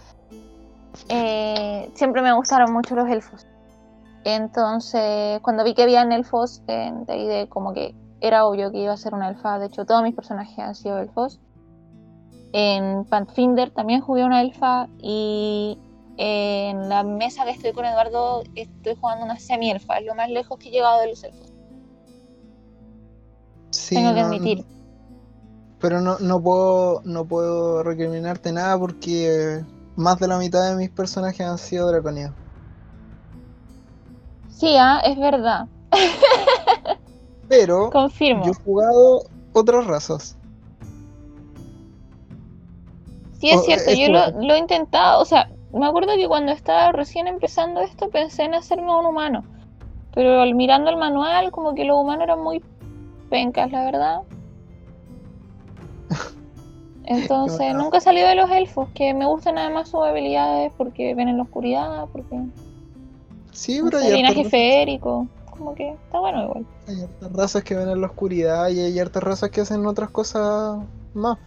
eh, 1.11 1.91
siempre 1.93 2.23
me 2.23 2.33
gustaron 2.33 2.73
mucho 2.73 2.95
los 2.95 3.11
elfos. 3.11 3.47
Entonces, 4.25 5.41
cuando 5.43 5.65
vi 5.65 5.75
que 5.75 5.83
habían 5.83 6.13
elfos, 6.13 6.63
eh, 6.67 6.91
de 7.07 7.47
como 7.51 7.75
que 7.75 7.95
era 8.23 8.47
obvio 8.47 8.73
que 8.73 8.79
iba 8.79 8.95
a 8.95 8.97
ser 8.97 9.13
una 9.13 9.29
elfa. 9.29 9.59
De 9.59 9.67
hecho, 9.67 9.85
todos 9.85 10.03
mis 10.03 10.15
personajes 10.15 10.59
han 10.59 10.75
sido 10.75 10.99
elfos. 10.99 11.39
En 12.55 13.05
Pathfinder 13.05 13.71
también 13.71 14.01
jugué 14.01 14.25
una 14.25 14.41
elfa 14.41 14.89
y 14.99 15.79
en 16.17 16.89
la 16.89 17.03
mesa 17.03 17.45
que 17.45 17.51
estoy 17.51 17.73
con 17.73 17.85
Eduardo 17.85 18.45
estoy 18.55 18.97
jugando 18.99 19.27
una 19.27 19.39
semi-elfa. 19.39 19.99
Es 19.99 20.07
lo 20.07 20.15
más 20.15 20.31
lejos 20.31 20.59
que 20.59 20.71
he 20.71 20.73
llegado 20.73 21.01
de 21.01 21.11
los 21.11 21.23
elfos. 21.23 21.58
Sí, 23.88 23.94
Tengo 23.94 24.14
que 24.14 24.20
no- 24.20 24.27
admitir. 24.27 24.64
Pero 25.81 26.01
no, 26.03 26.18
no 26.18 26.42
puedo 26.42 27.01
no 27.05 27.24
puedo 27.24 27.83
recriminarte 27.83 28.53
nada 28.53 28.77
porque 28.79 29.64
más 29.96 30.18
de 30.18 30.29
la 30.29 30.37
mitad 30.37 30.68
de 30.68 30.77
mis 30.77 30.90
personajes 30.90 31.40
han 31.40 31.57
sido 31.57 31.88
draconianos. 31.88 32.37
Sí, 34.51 34.77
ah, 34.79 35.01
es 35.05 35.16
verdad. 35.18 35.66
Pero 37.48 37.88
Confirmo. 37.90 38.44
yo 38.44 38.51
he 38.51 38.55
jugado 38.62 39.22
otras 39.55 39.87
razas. 39.87 40.37
Sí, 43.40 43.48
es 43.51 43.57
Oh, 43.61 43.62
cierto, 43.62 43.92
yo 43.92 44.09
lo, 44.09 44.42
lo 44.46 44.55
he 44.55 44.59
intentado, 44.59 45.22
o 45.22 45.24
sea, 45.24 45.48
me 45.72 45.87
acuerdo 45.87 46.14
que 46.16 46.27
cuando 46.27 46.51
estaba 46.53 46.90
recién 46.92 47.29
empezando 47.29 47.81
esto 47.81 48.11
pensé 48.11 48.42
en 48.42 48.55
hacerme 48.55 48.92
un 48.94 49.07
humano, 49.07 49.44
pero 50.12 50.42
al 50.42 50.55
mirando 50.57 50.90
el 50.90 50.96
manual 50.96 51.53
como 51.53 51.74
que 51.74 51.85
los 51.85 51.96
humanos 51.96 52.24
eran 52.24 52.42
muy 52.42 52.61
pencas, 53.29 53.71
la 53.71 53.85
verdad. 53.85 54.21
Entonces 57.05 57.75
nunca 57.75 57.99
he 57.99 58.01
salido 58.01 58.29
de 58.29 58.35
los 58.35 58.51
elfos, 58.51 58.88
que 58.95 59.14
me 59.14 59.27
gustan 59.27 59.57
además 59.59 59.88
sus 59.88 60.05
habilidades 60.05 60.73
porque 60.77 61.14
ven 61.14 61.29
en 61.29 61.37
la 61.38 61.45
oscuridad, 61.45 62.07
porque 62.12 62.38
Sí, 63.53 63.81
pero 63.83 63.99
hay 63.99 64.12
linaje 64.12 64.37
hartas, 64.41 64.51
feérico, 64.51 65.27
como 65.51 65.75
que 65.75 65.88
está 65.91 66.21
bueno 66.21 66.45
igual. 66.45 66.67
hay 66.87 67.03
hartas 67.03 67.33
razas 67.33 67.64
que 67.64 67.75
ven 67.75 67.88
en 67.88 68.01
la 68.01 68.07
oscuridad 68.09 68.69
y 68.69 68.81
hay 68.81 68.99
hartas 68.99 69.23
razas 69.23 69.51
que 69.51 69.62
hacen 69.62 69.85
otras 69.87 70.11
cosas 70.11 70.79
más. 71.14 71.38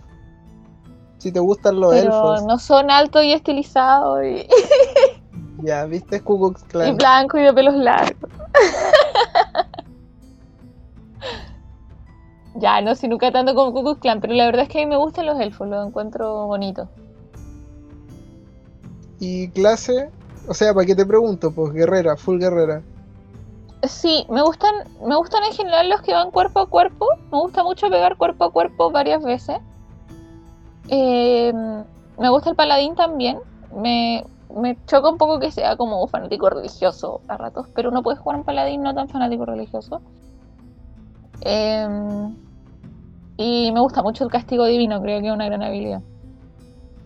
Si 1.19 1.31
te 1.31 1.39
gustan 1.39 1.79
los 1.79 1.91
Pero 1.93 2.07
elfos, 2.07 2.43
no 2.45 2.57
son 2.57 2.89
altos 2.89 3.23
y 3.23 3.31
estilizados 3.33 4.23
y, 4.25 4.47
ya 5.63 5.85
viste 5.85 6.19
Ku 6.23 6.39
Klux 6.39 6.63
y 6.63 6.67
Klan. 6.69 6.97
blancos 6.97 7.39
y 7.39 7.43
de 7.43 7.53
pelos 7.53 7.75
largos. 7.75 8.31
ya, 12.55 12.81
no 12.81 12.95
sé, 12.95 13.07
nunca 13.07 13.31
tanto 13.31 13.55
como 13.55 13.73
Ku 13.73 13.81
Klux 13.81 13.99
Klan, 13.99 14.21
pero 14.21 14.33
la 14.33 14.45
verdad 14.45 14.63
es 14.63 14.69
que 14.69 14.81
a 14.81 14.85
mí 14.85 14.89
me 14.89 14.97
gustan 14.97 15.25
los 15.25 15.39
elfos, 15.39 15.67
los 15.67 15.87
encuentro 15.87 16.47
bonitos. 16.47 16.87
Y 19.19 19.49
clase, 19.49 20.09
o 20.47 20.53
sea, 20.53 20.73
¿para 20.73 20.85
qué 20.85 20.95
te 20.95 21.05
pregunto? 21.05 21.51
Pues 21.51 21.73
guerrera, 21.73 22.17
full 22.17 22.39
guerrera. 22.39 22.81
Sí, 23.83 24.25
me 24.29 24.41
gustan, 24.41 24.73
me 25.05 25.15
gustan 25.15 25.43
en 25.43 25.53
general 25.53 25.89
los 25.89 26.01
que 26.01 26.13
van 26.13 26.31
cuerpo 26.31 26.59
a 26.59 26.65
cuerpo. 26.67 27.07
Me 27.31 27.39
gusta 27.39 27.63
mucho 27.63 27.89
pegar 27.89 28.17
cuerpo 28.17 28.45
a 28.45 28.51
cuerpo 28.51 28.91
varias 28.91 29.23
veces. 29.23 29.57
Eh, 30.89 31.53
me 32.19 32.29
gusta 32.29 32.49
el 32.49 32.55
paladín 32.55 32.95
también. 32.95 33.39
Me, 33.75 34.23
me 34.55 34.77
choca 34.85 35.09
un 35.09 35.17
poco 35.17 35.39
que 35.39 35.51
sea 35.51 35.77
como 35.77 36.05
fanático 36.07 36.49
religioso 36.49 37.21
a 37.27 37.37
ratos, 37.37 37.67
pero 37.73 37.89
uno 37.89 38.03
puede 38.03 38.17
jugar 38.17 38.37
un 38.39 38.43
paladín 38.43 38.81
no 38.81 38.93
tan 38.93 39.07
fanático 39.07 39.45
religioso. 39.45 40.01
Eh, 41.41 41.87
y 43.37 43.71
me 43.71 43.79
gusta 43.81 44.01
mucho 44.03 44.23
el 44.23 44.29
castigo 44.31 44.65
divino, 44.65 45.01
creo 45.01 45.21
que 45.21 45.27
es 45.27 45.33
una 45.33 45.45
gran 45.45 45.63
habilidad. 45.63 46.01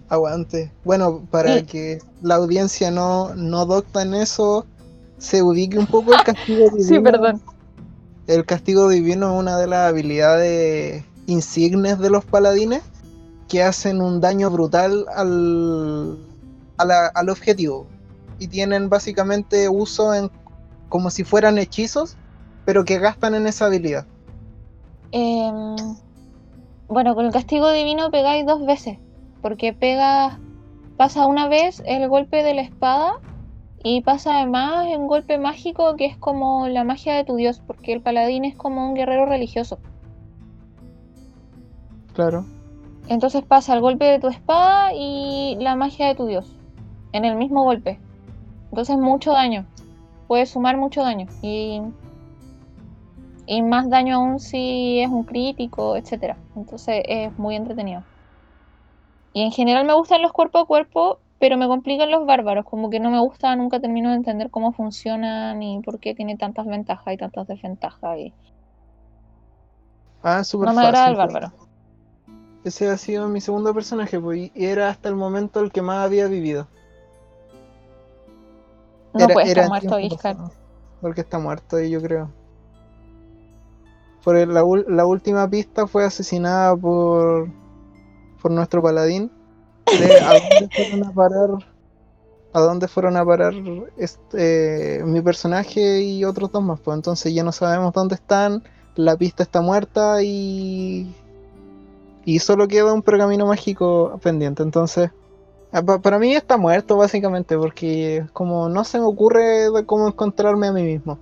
Aguante. 0.10 0.72
Bueno, 0.84 1.26
para 1.32 1.64
que 1.64 2.00
la 2.22 2.36
audiencia 2.36 2.92
no, 2.92 3.34
no 3.36 3.66
docta 3.66 4.02
en 4.04 4.14
eso, 4.14 4.66
se 5.18 5.42
ubique 5.42 5.80
un 5.80 5.88
poco 5.88 6.14
el 6.14 6.24
castigo 6.24 6.70
divino. 6.70 6.84
Sí, 6.88 7.00
perdón. 7.00 7.42
El 8.28 8.46
castigo 8.46 8.90
divino 8.90 9.34
es 9.34 9.40
una 9.40 9.58
de 9.58 9.68
las 9.68 9.90
habilidades 9.90 11.04
insignes 11.28 12.00
de 12.00 12.10
los 12.10 12.26
paladines 12.26 12.82
que 13.48 13.64
hacen 13.64 14.02
un 14.02 14.20
daño 14.22 14.50
brutal 14.50 15.06
al, 15.16 16.18
a 16.78 16.86
la- 16.86 17.08
al 17.08 17.30
objetivo. 17.30 17.88
Y 18.40 18.48
tienen 18.48 18.90
básicamente 18.90 19.70
uso 19.70 20.14
en 20.14 20.30
como 20.90 21.10
si 21.10 21.24
fueran 21.24 21.58
hechizos, 21.58 22.16
pero 22.66 22.84
que 22.86 23.00
gastan 23.00 23.34
en 23.36 23.48
esa 23.48 23.66
habilidad. 23.68 24.06
Em, 25.12 25.76
bueno, 26.88 27.16
con 27.16 27.26
el 27.26 27.32
castigo 27.32 27.72
divino 27.72 28.12
pegáis 28.12 28.46
dos 28.46 28.66
veces. 28.66 28.98
Porque 29.42 29.74
pegas. 29.74 30.38
Pasa 30.98 31.28
una 31.28 31.48
vez 31.48 31.84
el 31.86 32.08
golpe 32.08 32.44
de 32.44 32.54
la 32.54 32.62
espada. 32.62 33.20
Y 33.84 34.02
pasa 34.02 34.38
además 34.38 34.88
un 34.98 35.08
golpe 35.08 35.38
mágico 35.38 35.96
que 35.96 36.06
es 36.06 36.18
como 36.18 36.68
la 36.68 36.84
magia 36.84 37.16
de 37.16 37.24
tu 37.24 37.36
dios. 37.36 37.62
Porque 37.66 37.94
el 37.94 38.02
paladín 38.02 38.46
es 38.46 38.56
como 38.56 38.88
un 38.88 38.96
guerrero 38.96 39.26
religioso. 39.26 39.80
Claro. 42.14 42.46
Entonces 43.08 43.44
pasa 43.44 43.76
el 43.76 43.82
golpe 43.82 44.06
de 44.06 44.20
tu 44.20 44.28
espada 44.28 44.94
y 44.94 45.58
la 45.60 45.76
magia 45.76 46.08
de 46.08 46.16
tu 46.16 46.26
dios. 46.26 46.56
En 47.12 47.26
el 47.26 47.36
mismo 47.36 47.64
golpe. 47.64 48.00
Entonces 48.70 48.98
mucho 48.98 49.32
daño. 49.32 49.66
Puede 50.28 50.46
sumar 50.46 50.78
mucho 50.78 51.02
daño. 51.02 51.28
Y. 51.42 51.82
Y 53.48 53.62
más 53.62 53.90
daño 53.90 54.16
aún 54.16 54.40
si 54.40 55.00
es 55.02 55.10
un 55.10 55.24
crítico, 55.24 55.96
etcétera. 55.96 56.38
Entonces 56.56 57.04
es 57.08 57.38
muy 57.38 57.56
entretenido. 57.56 58.04
Y 59.34 59.44
en 59.44 59.52
general 59.52 59.86
me 59.86 59.94
gustan 59.94 60.22
los 60.22 60.32
cuerpo 60.32 60.60
a 60.60 60.66
cuerpo, 60.66 61.20
pero 61.40 61.58
me 61.58 61.68
complican 61.68 62.10
los 62.10 62.26
bárbaros. 62.26 62.66
Como 62.66 62.90
que 62.90 63.00
no 63.00 63.12
me 63.12 63.20
gusta, 63.20 63.56
nunca 63.56 63.80
termino 63.80 64.10
de 64.10 64.16
entender 64.16 64.50
cómo 64.50 64.72
funcionan 64.72 65.62
y 65.62 65.82
por 65.82 66.00
qué 66.00 66.16
tiene 66.16 66.38
tantas 66.38 66.66
ventajas 66.66 67.14
y 67.14 67.18
tantas 67.18 67.48
desventajas. 67.48 68.18
Y 68.18 68.34
Ah, 70.24 70.44
súper 70.44 70.70
no 70.70 70.74
me 70.74 70.82
agrada 70.82 71.10
el 71.10 71.16
pues. 71.16 71.34
bárbaro. 71.34 71.54
Ese 72.64 72.90
ha 72.90 72.98
sido 72.98 73.28
mi 73.28 73.42
segundo 73.42 73.74
personaje, 73.76 74.20
pues, 74.20 74.50
y 74.56 74.66
era 74.66 74.90
hasta 74.90 75.10
el 75.10 75.16
momento 75.16 75.60
el 75.60 75.72
que 75.72 75.84
más 75.84 76.04
había 76.04 76.28
vivido. 76.28 76.68
No 79.14 79.20
Era- 79.20 79.34
puede 79.34 79.48
estar 79.50 79.68
muerto 79.68 80.00
pasado, 80.10 80.52
Porque 81.00 81.22
está 81.22 81.38
muerto 81.38 81.76
ahí, 81.76 81.92
yo 81.92 82.02
creo. 82.02 82.30
Por 84.26 84.38
el- 84.38 84.54
la, 84.54 84.64
la 84.90 85.06
última 85.08 85.50
pista 85.50 85.88
fue 85.88 86.06
asesinada 86.06 86.76
por 86.78 87.50
por 88.42 88.52
nuestro 88.52 88.82
paladín. 88.84 89.32
De- 89.92 90.20
¿A 90.22 90.34
dónde 90.40 90.70
fueron 90.76 91.04
a 91.06 91.14
parar? 91.14 91.50
¿A 92.54 92.62
dónde 92.62 92.88
fueron 92.88 93.18
a 93.18 93.26
parar 93.26 93.54
este, 93.98 95.04
mi 95.06 95.22
personaje 95.22 96.02
y 96.02 96.24
otros 96.26 96.52
dos 96.52 96.64
más? 96.64 96.80
Pues 96.80 96.96
entonces 96.96 97.34
ya 97.34 97.44
no 97.44 97.52
sabemos 97.52 97.94
dónde 97.94 98.16
están. 98.16 98.64
La 98.96 99.18
pista 99.18 99.44
está 99.44 99.62
muerta 99.62 100.24
y 100.24 101.14
y 102.24 102.40
solo 102.40 102.68
queda 102.68 102.94
un 102.94 103.02
pergamino 103.04 103.46
mágico 103.46 104.20
pendiente. 104.22 104.64
Entonces 104.64 105.12
Ah, 105.72 105.84
pa- 105.84 106.00
Para 106.02 106.20
mí 106.20 106.34
está 106.36 106.58
muerto 106.58 106.98
básicamente 106.98 107.58
porque 107.58 108.26
como 108.34 108.70
no 108.70 108.86
se 108.86 109.00
me 109.00 109.06
ocurre 109.06 109.68
cómo 109.86 110.08
encontrarme 110.08 110.68
a 110.68 110.74
mí 110.74 110.84
mismo. 110.84 111.20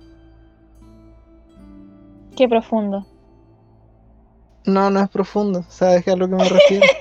Qué 2.36 2.48
profundo. 2.48 3.06
No, 4.66 4.90
no 4.90 5.00
es 5.00 5.08
profundo, 5.10 5.62
¿sabes 5.68 6.06
a 6.08 6.16
lo 6.16 6.26
que 6.28 6.34
me 6.34 6.44
refiero? 6.48 6.86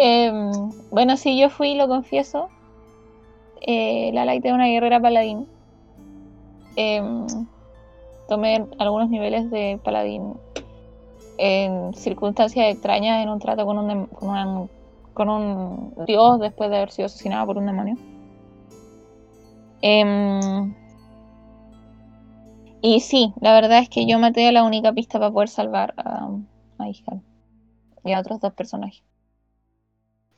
Em, 0.00 0.52
bueno, 0.92 1.16
sí, 1.16 1.36
yo 1.40 1.50
fui, 1.50 1.74
lo 1.74 1.88
confieso. 1.88 2.48
Eh, 3.62 4.12
la 4.14 4.24
Light 4.24 4.44
de 4.44 4.52
una 4.52 4.68
guerrera 4.68 5.00
paladín. 5.00 5.48
Em, 6.76 7.26
tomé 8.28 8.64
algunos 8.78 9.10
niveles 9.10 9.50
de 9.50 9.80
paladín 9.82 10.34
en 11.38 11.92
circunstancias 11.94 12.66
extrañas 12.72 13.22
en 13.24 13.28
un 13.28 13.40
trato 13.40 13.66
con 13.66 13.78
un, 13.78 14.06
con, 14.06 14.28
una- 14.28 14.66
con 15.14 15.28
un 15.28 15.94
dios 16.06 16.38
después 16.38 16.70
de 16.70 16.76
haber 16.76 16.92
sido 16.92 17.06
asesinado 17.06 17.46
por 17.46 17.58
un 17.58 17.66
demonio. 17.66 17.96
Y 22.80 23.00
sí, 23.00 23.32
la 23.40 23.52
verdad 23.54 23.78
es 23.80 23.88
que 23.88 24.06
yo 24.06 24.18
maté 24.18 24.46
a 24.48 24.52
la 24.52 24.62
única 24.62 24.92
pista 24.92 25.18
para 25.18 25.32
poder 25.32 25.48
salvar 25.48 25.94
a, 25.96 26.28
a 26.78 26.88
Ishal 26.88 27.20
y 28.04 28.12
a 28.12 28.20
otros 28.20 28.40
dos 28.40 28.52
personajes. 28.52 29.02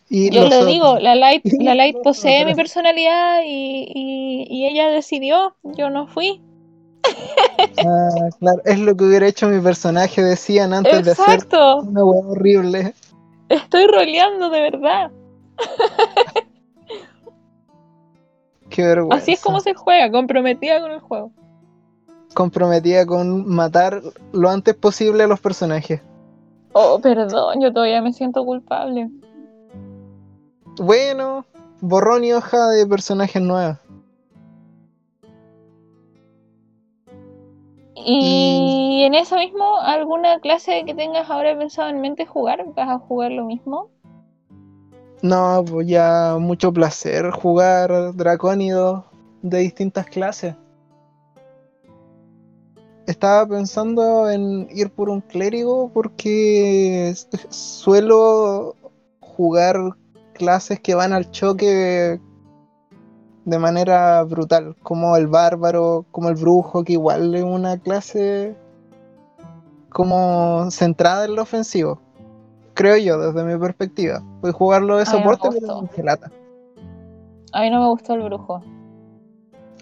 Y 0.08 0.30
Yo 0.30 0.46
otros- 0.46 0.66
digo, 0.66 0.98
la 0.98 1.14
Light, 1.14 1.44
la 1.60 1.74
Light 1.74 1.96
posee 2.02 2.44
mi 2.44 2.54
personalidad 2.54 3.42
y, 3.44 3.86
y- 3.94 4.46
y 4.48 4.66
ella 4.66 4.88
decidió, 4.88 5.54
yo 5.62 5.90
no 5.90 6.06
fui. 6.08 6.40
Ah, 7.86 8.28
claro, 8.38 8.60
es 8.64 8.78
lo 8.78 8.96
que 8.96 9.04
hubiera 9.04 9.26
hecho 9.28 9.48
mi 9.48 9.60
personaje, 9.60 10.22
decían 10.22 10.72
antes 10.74 11.04
de 11.04 11.12
hacer 11.12 11.24
Exacto, 11.34 11.80
una 11.82 12.04
hueá 12.04 12.26
horrible. 12.26 12.94
estoy 13.48 13.86
roleando 13.86 14.50
de 14.50 14.60
verdad. 14.60 15.10
Qué 18.70 18.82
vergüenza. 18.82 19.22
Así 19.22 19.32
es 19.32 19.40
como 19.40 19.60
se 19.60 19.74
juega, 19.74 20.10
comprometida 20.10 20.80
con 20.80 20.92
el 20.92 21.00
juego. 21.00 21.32
Comprometida 22.34 23.06
con 23.06 23.48
matar 23.48 24.02
lo 24.32 24.50
antes 24.50 24.74
posible 24.74 25.24
a 25.24 25.26
los 25.26 25.40
personajes. 25.40 26.00
Oh, 26.72 27.00
perdón, 27.00 27.60
yo 27.60 27.72
todavía 27.72 28.00
me 28.00 28.12
siento 28.12 28.44
culpable. 28.44 29.10
Bueno, 30.76 31.44
borrón 31.80 32.24
y 32.24 32.32
hoja 32.32 32.68
de 32.68 32.86
personajes 32.86 33.42
nuevos. 33.42 33.78
Y 37.94 39.02
en 39.04 39.14
eso 39.14 39.36
mismo, 39.36 39.78
¿alguna 39.80 40.40
clase 40.40 40.84
que 40.86 40.94
tengas 40.94 41.28
ahora 41.28 41.56
pensado 41.58 41.90
en 41.90 42.00
mente 42.00 42.24
jugar? 42.24 42.64
¿Vas 42.74 42.88
a 42.88 42.98
jugar 42.98 43.32
lo 43.32 43.44
mismo? 43.44 43.90
No, 45.22 45.62
pues 45.70 45.86
ya 45.86 46.36
mucho 46.40 46.72
placer 46.72 47.30
jugar 47.30 48.14
dracónidos 48.14 49.04
de 49.42 49.58
distintas 49.58 50.06
clases. 50.06 50.54
Estaba 53.10 53.44
pensando 53.44 54.30
en 54.30 54.68
ir 54.70 54.88
por 54.88 55.10
un 55.10 55.20
clérigo 55.20 55.90
porque 55.92 57.12
suelo 57.48 58.76
jugar 59.18 59.96
clases 60.32 60.78
que 60.78 60.94
van 60.94 61.12
al 61.12 61.28
choque 61.32 62.20
de 63.44 63.58
manera 63.58 64.22
brutal, 64.22 64.76
como 64.84 65.16
el 65.16 65.26
bárbaro, 65.26 66.06
como 66.12 66.28
el 66.28 66.36
brujo, 66.36 66.84
que 66.84 66.92
igual 66.92 67.34
es 67.34 67.42
una 67.42 67.78
clase 67.78 68.54
como 69.88 70.70
centrada 70.70 71.24
en 71.24 71.34
lo 71.34 71.42
ofensivo. 71.42 72.00
Creo 72.74 72.96
yo, 72.96 73.18
desde 73.18 73.42
mi 73.42 73.58
perspectiva. 73.58 74.22
Voy 74.40 74.50
a 74.50 74.52
jugarlo 74.52 74.98
de 74.98 75.06
soporte, 75.06 75.48
pero 75.48 75.66
gustó. 75.66 75.80
en 75.80 75.88
gelata. 75.88 76.30
A 77.52 77.62
mí 77.62 77.70
no 77.70 77.80
me 77.80 77.88
gustó 77.88 78.14
el 78.14 78.22
brujo. 78.22 78.62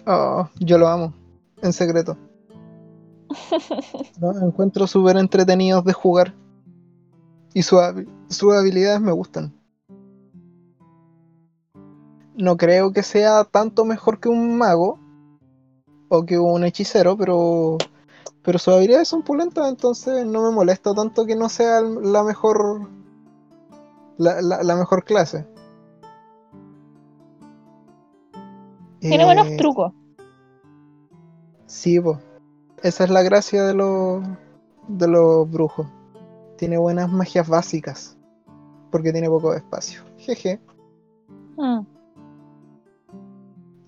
Oh, 0.07 0.49
yo 0.59 0.79
lo 0.79 0.87
amo, 0.87 1.13
en 1.61 1.73
secreto. 1.73 2.17
Los 4.19 4.41
encuentro 4.41 4.87
súper 4.87 5.17
entretenidos 5.17 5.83
de 5.85 5.93
jugar. 5.93 6.33
Y 7.53 7.63
su 7.63 7.77
sus 8.29 8.53
habilidades 8.53 9.01
me 9.01 9.11
gustan. 9.11 9.53
No 12.35 12.55
creo 12.57 12.93
que 12.93 13.03
sea 13.03 13.43
tanto 13.43 13.85
mejor 13.85 14.19
que 14.19 14.29
un 14.29 14.57
mago 14.57 14.99
o 16.09 16.25
que 16.25 16.37
un 16.39 16.63
hechicero, 16.63 17.17
pero, 17.17 17.77
pero 18.43 18.57
sus 18.59 18.73
habilidades 18.73 19.07
son 19.07 19.23
pulentas, 19.23 19.67
entonces 19.69 20.25
no 20.25 20.43
me 20.43 20.51
molesta 20.55 20.93
tanto 20.93 21.25
que 21.25 21.35
no 21.35 21.49
sea 21.49 21.81
la 21.81 22.23
mejor 22.23 22.89
la, 24.17 24.41
la- 24.41 24.63
la 24.63 24.75
mejor 24.75 25.03
clase. 25.03 25.45
Tiene 28.99 29.25
buenos 29.25 29.47
Eh, 29.47 29.57
trucos. 29.57 29.93
Sí, 31.67 31.99
pues. 31.99 32.17
Esa 32.83 33.03
es 33.03 33.09
la 33.09 33.23
gracia 33.23 33.63
de 33.63 33.73
los 33.73 34.23
de 34.87 35.07
los 35.07 35.49
brujos. 35.49 35.87
Tiene 36.57 36.77
buenas 36.77 37.09
magias 37.09 37.47
básicas. 37.47 38.17
Porque 38.91 39.11
tiene 39.11 39.29
poco 39.29 39.53
espacio. 39.53 40.01
Jeje. 40.17 40.59
Mm. 41.57 41.81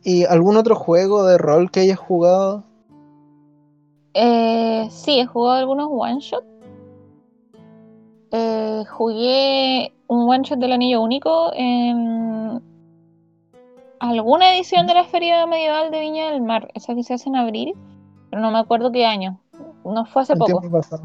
¿Y 0.04 0.26
algún 0.26 0.58
otro 0.58 0.76
juego 0.76 1.26
de 1.26 1.38
rol 1.38 1.70
que 1.70 1.82
hayas 1.82 2.00
jugado? 2.00 2.64
Eh, 4.14 4.88
sí, 4.90 5.20
he 5.20 5.26
jugado 5.26 5.60
algunos 5.60 5.90
one 5.92 6.20
shot. 6.20 6.44
Eh, 8.32 8.84
jugué 8.90 9.94
un 10.08 10.30
one 10.30 10.44
shot 10.44 10.60
del 10.60 10.72
anillo 10.72 11.02
único 11.02 11.52
en 11.54 12.62
alguna 14.00 14.56
edición 14.56 14.88
de 14.88 14.96
la 14.96 15.04
Feria 15.04 15.46
Medieval 15.46 15.92
de 15.92 16.00
Viña 16.00 16.32
del 16.32 16.42
Mar, 16.42 16.70
esa 16.74 16.96
que 16.96 17.04
se 17.04 17.14
hace 17.14 17.30
en 17.30 17.36
abril, 17.36 17.76
no 18.32 18.52
me 18.52 18.60
acuerdo 18.60 18.92
qué 18.92 19.06
año. 19.06 19.40
No 19.84 20.06
fue 20.06 20.22
hace 20.22 20.34
En 20.34 20.40
poco, 20.40 20.60
tiempo 20.60 20.78
pasado. 20.78 21.04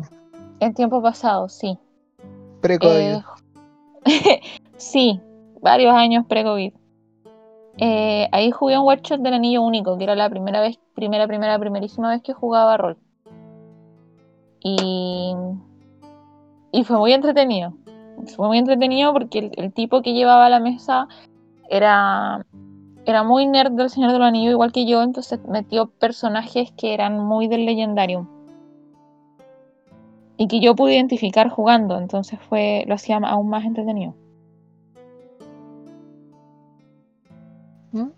en 0.61 0.75
tiempo 0.75 1.03
pasado, 1.03 1.49
sí. 1.49 1.79
Pre-COVID. 2.61 3.23
Eh, 4.05 4.41
sí, 4.77 5.21
varios 5.61 5.95
años 5.95 6.25
pre-COVID. 6.27 6.73
Eh, 7.79 8.29
ahí 8.33 8.51
jugué 8.51 8.79
un 8.79 8.89
one 8.89 9.01
shot 9.03 9.21
del 9.21 9.35
anillo 9.35 9.63
único, 9.63 9.99
que 9.99 10.05
era 10.05 10.15
la 10.15 10.31
primera 10.31 10.61
vez, 10.61 10.79
primera, 10.95 11.27
primera, 11.27 11.59
primerísima 11.59 12.11
vez 12.11 12.23
que 12.23 12.33
jugaba 12.33 12.77
rol. 12.77 12.97
Y, 14.61 15.35
y 16.73 16.85
fue 16.85 16.97
muy 16.99 17.13
entretenido. 17.13 17.75
Fue 18.35 18.47
muy 18.49 18.59
entretenido 18.59 19.13
porque 19.13 19.39
el, 19.39 19.51
el 19.57 19.73
tipo 19.73 20.01
que 20.01 20.15
llevaba 20.15 20.49
la 20.49 20.59
mesa 20.59 21.07
era, 21.69 22.47
era 23.07 23.23
muy 23.23 23.47
nerd 23.47 23.73
del 23.73 23.89
Señor 23.89 24.13
de 24.13 24.19
los 24.19 24.27
Anillos, 24.27 24.53
igual 24.53 24.73
que 24.73 24.85
yo, 24.85 25.03
entonces 25.03 25.39
metió 25.49 25.87
personajes 25.87 26.73
que 26.73 26.93
eran 26.93 27.21
muy 27.21 27.47
del 27.47 27.65
legendario. 27.65 28.29
Y 30.37 30.49
que 30.49 30.61
yo 30.61 30.75
pude 30.75 30.97
identificar 30.97 31.49
jugando, 31.49 31.97
entonces 31.99 32.39
fue, 32.49 32.85
lo 32.89 32.95
hacía 32.95 33.17
aún 33.19 33.49
más 33.49 33.65
entretenido. 33.65 34.15
¿Mm? 37.93 38.09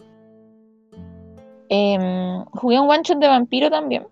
Em, 1.68 2.44
jugué 2.46 2.80
un 2.80 2.88
one 2.88 3.02
shot 3.04 3.18
de 3.18 3.28
vampiro 3.28 3.70
también. 3.70 4.06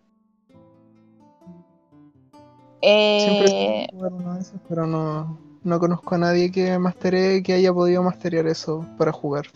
Siempre 2.82 3.84
Eh, 3.84 3.86
jugar 3.92 4.12
uno 4.12 4.34
de 4.34 4.40
esos, 4.40 4.60
pero 4.68 4.86
no, 4.86 5.38
no 5.64 5.80
conozco 5.80 6.14
a 6.14 6.18
nadie 6.18 6.52
que 6.52 6.78
mastere, 6.78 7.42
que 7.42 7.54
haya 7.54 7.72
podido 7.72 8.02
masterear 8.02 8.46
eso 8.46 8.84
para 8.98 9.10
jugar. 9.10 9.46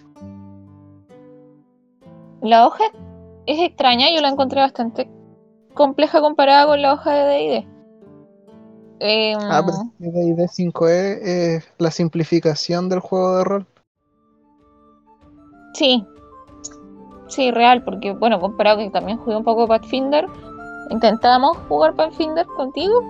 La 2.42 2.66
hoja 2.66 2.84
es 3.46 3.60
extraña, 3.60 4.06
yo 4.14 4.20
la 4.20 4.28
encontré 4.28 4.60
bastante 4.60 5.10
compleja 5.74 6.20
comparada 6.20 6.66
con 6.66 6.82
la 6.82 6.94
hoja 6.94 7.12
de 7.12 7.24
D&D. 7.24 7.66
Em, 9.00 9.38
Ah, 9.40 9.62
pero 9.98 10.12
D&D 10.12 10.46
5e 10.48 11.18
es 11.22 11.64
la 11.78 11.90
simplificación 11.90 12.88
del 12.88 13.00
juego 13.00 13.36
de 13.38 13.44
rol. 13.44 13.66
Sí, 15.74 16.04
sí, 17.28 17.50
real, 17.50 17.82
porque 17.82 18.12
bueno, 18.12 18.40
comparado 18.40 18.78
que 18.78 18.90
también 18.90 19.18
jugué 19.18 19.36
un 19.36 19.44
poco 19.44 19.66
Pathfinder, 19.66 20.26
intentamos 20.90 21.56
jugar 21.68 21.94
Pathfinder 21.94 22.46
contigo 22.56 23.02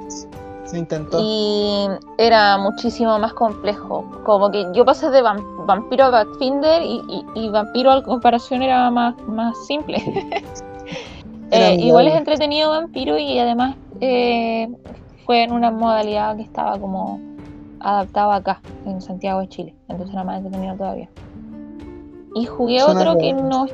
Se 0.71 0.79
intentó. 0.79 1.19
y 1.21 1.87
era 2.19 2.57
muchísimo 2.59 3.19
más 3.19 3.33
complejo. 3.35 4.05
Como 4.25 4.51
que 4.51 4.67
yo 4.73 4.85
pasé 4.85 5.11
de 5.11 5.23
vam- 5.23 5.67
vampiro 5.67 6.05
a 6.05 6.11
Pathfinder 6.13 6.83
y, 6.83 7.03
y- 7.09 7.25
y 7.35 7.49
vampiro 7.51 7.91
a 7.91 8.03
comparación 8.05 8.63
era 8.63 8.91
más, 8.91 9.15
más 9.27 9.57
simple. 9.67 9.99
Eh, 11.53 11.77
igual 11.81 12.07
es 12.07 12.15
entretenido 12.15 12.71
vampiro 12.71 13.19
y 13.19 13.37
además 13.41 13.75
eh, 14.01 14.69
fue 15.27 15.43
en 15.43 15.51
una 15.53 15.73
modalidad 15.73 16.37
que 16.37 16.43
estaba 16.43 16.79
como 16.79 17.19
adaptada 17.81 18.37
acá, 18.37 18.61
en 18.87 19.01
Santiago 19.01 19.41
de 19.41 19.49
Chile. 19.49 19.75
Entonces 19.89 20.15
era 20.15 20.23
más 20.23 20.37
entretenido 20.39 20.77
todavía. 20.77 21.09
Y 22.37 22.47
jugué 22.47 22.79
Suena 22.79 23.01
otro 23.01 23.19
que 23.19 23.33
no 23.33 23.67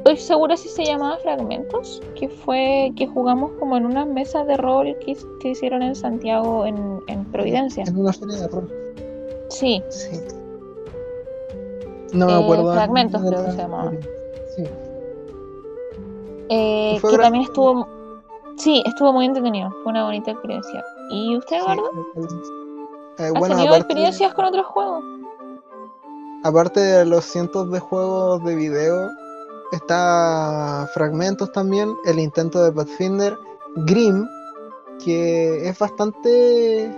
estoy 0.00 0.16
segura 0.16 0.56
si 0.56 0.68
se 0.68 0.84
llamaba 0.84 1.18
Fragmentos, 1.18 2.02
que 2.18 2.28
fue 2.28 2.92
que 2.96 3.06
jugamos 3.06 3.52
como 3.58 3.76
en 3.76 3.84
unas 3.86 4.06
mesas 4.06 4.46
de 4.46 4.56
rol 4.56 4.96
que, 5.04 5.16
hicieron 5.48 5.82
en 5.82 5.94
Santiago, 5.94 6.64
en, 6.66 7.00
en 7.06 7.24
Providencia. 7.26 7.84
Es 7.84 7.90
una 7.90 8.12
feria 8.12 8.36
de 8.38 8.48
rol. 8.48 8.72
Sí, 9.48 9.82
Sí. 9.90 10.18
No 12.12 12.26
me 12.26 12.32
Eh, 12.32 12.42
acuerdo. 12.44 12.72
Fragmentos 12.72 13.22
creo 13.22 13.44
que 13.44 13.50
se 13.52 13.56
llamaba. 13.58 13.92
Sí. 14.56 14.64
eh, 16.48 16.92
¿Y 16.96 16.98
fue 16.98 17.10
que 17.12 17.18
también 17.18 17.44
estuvo... 17.44 17.86
Sí, 18.56 18.82
estuvo 18.84 19.12
muy 19.12 19.26
entretenido, 19.26 19.70
fue 19.82 19.92
una 19.92 20.04
bonita 20.04 20.32
experiencia. 20.32 20.84
¿Y 21.10 21.36
usted, 21.36 21.56
Sí, 21.56 21.62
Eduardo? 21.62 21.90
eh, 23.18 23.22
¿Has 23.24 23.30
bueno, 23.32 23.54
tenido 23.54 23.74
aparte, 23.74 23.76
experiencias 23.76 24.34
con 24.34 24.44
otros 24.46 24.66
juegos? 24.66 25.04
aparte 26.42 26.80
de 26.80 27.04
los 27.04 27.24
cientos 27.26 27.70
de 27.70 27.78
juegos 27.80 28.42
de 28.44 28.54
video, 28.54 29.10
está 29.72 30.88
Fragmentos 30.94 31.52
también, 31.52 31.94
el 32.04 32.18
intento 32.18 32.62
de 32.62 32.72
Pathfinder, 32.72 33.36
Grim, 33.86 34.26
que 35.04 35.68
es 35.68 35.78
bastante 35.78 36.90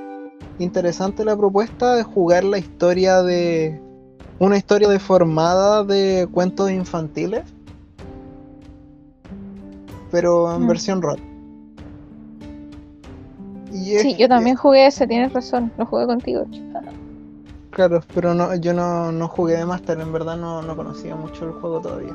interesante 0.58 1.24
la 1.24 1.36
propuesta 1.36 1.94
de 1.96 2.02
jugar 2.02 2.44
la 2.44 2.58
historia 2.58 3.22
de. 3.22 3.80
Una 4.38 4.56
historia 4.56 4.88
deformada 4.88 5.84
de 5.84 6.28
cuentos 6.32 6.70
infantiles. 6.70 7.44
Pero 10.10 10.52
en 10.54 10.62
Mm. 10.62 10.68
versión 10.68 11.00
rol. 11.02 11.18
Y 13.72 13.98
Sí, 13.98 14.16
yo 14.16 14.28
también 14.28 14.56
jugué 14.56 14.86
ese, 14.86 15.06
tienes 15.06 15.32
razón. 15.32 15.72
Lo 15.78 15.86
jugué 15.86 16.06
contigo. 16.06 16.44
Claro, 17.70 18.02
pero 18.14 18.34
no, 18.34 18.54
yo 18.56 18.74
no, 18.74 19.12
no 19.12 19.28
jugué 19.28 19.56
de 19.56 19.64
Master, 19.64 19.98
en 20.00 20.12
verdad 20.12 20.36
no, 20.36 20.60
no 20.60 20.76
conocía 20.76 21.16
mucho 21.16 21.46
el 21.46 21.52
juego 21.52 21.80
todavía. 21.80 22.14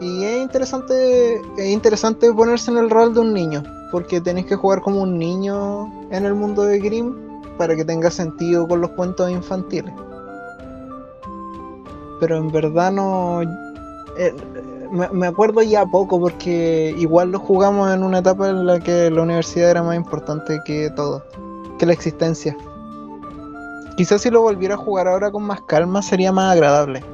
Y 0.00 0.24
es 0.24 0.42
interesante, 0.42 1.42
es 1.58 1.66
interesante 1.66 2.32
ponerse 2.32 2.70
en 2.70 2.78
el 2.78 2.88
rol 2.88 3.12
de 3.12 3.20
un 3.20 3.34
niño, 3.34 3.62
porque 3.92 4.20
tenéis 4.20 4.46
que 4.46 4.56
jugar 4.56 4.80
como 4.80 5.02
un 5.02 5.18
niño 5.18 5.92
en 6.10 6.24
el 6.24 6.34
mundo 6.34 6.62
de 6.62 6.78
Grimm 6.78 7.14
para 7.58 7.76
que 7.76 7.84
tenga 7.84 8.10
sentido 8.10 8.66
con 8.66 8.80
los 8.80 8.90
cuentos 8.92 9.30
infantiles. 9.30 9.92
Pero 12.18 12.36
en 12.38 12.50
verdad 12.50 12.92
no... 12.92 13.42
eh, 13.42 14.34
me, 14.90 15.08
me 15.10 15.26
acuerdo 15.26 15.62
ya 15.62 15.84
poco 15.86 16.18
porque 16.18 16.94
igual 16.98 17.30
lo 17.30 17.38
jugamos 17.38 17.92
en 17.92 18.02
una 18.02 18.18
etapa 18.18 18.48
en 18.48 18.66
la 18.66 18.80
que 18.80 19.10
la 19.10 19.22
universidad 19.22 19.70
era 19.70 19.82
más 19.82 19.96
importante 19.96 20.60
que 20.64 20.90
todo, 20.90 21.22
que 21.78 21.86
la 21.86 21.92
existencia. 21.92 22.56
Quizás 23.96 24.22
si 24.22 24.30
lo 24.30 24.40
volviera 24.40 24.74
a 24.74 24.78
jugar 24.78 25.08
ahora 25.08 25.30
con 25.30 25.42
más 25.42 25.60
calma 25.62 26.00
sería 26.00 26.32
más 26.32 26.52
agradable. 26.52 27.04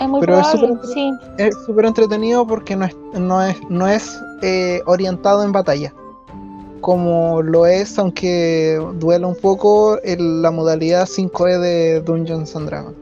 Es 0.00 0.08
muy 0.08 0.20
Pero 0.20 0.40
es 0.40 0.48
probable, 0.48 0.74
súper- 0.80 0.94
sí. 0.94 1.12
es 1.38 1.54
súper 1.66 1.84
entretenido 1.86 2.46
porque 2.46 2.74
no 2.76 2.86
es, 2.86 2.96
no 3.14 3.42
es, 3.42 3.56
no 3.68 3.86
es 3.86 4.20
eh, 4.42 4.80
orientado 4.86 5.44
en 5.44 5.52
batalla. 5.52 5.94
Como 6.80 7.42
lo 7.42 7.66
es, 7.66 7.96
aunque 7.98 8.80
duela 8.94 9.28
un 9.28 9.36
poco, 9.36 9.98
en 10.02 10.42
la 10.42 10.50
modalidad 10.50 11.06
5E 11.06 11.58
de 11.60 12.00
Dungeons 12.00 12.56
and 12.56 12.66
Dragons. 12.68 12.96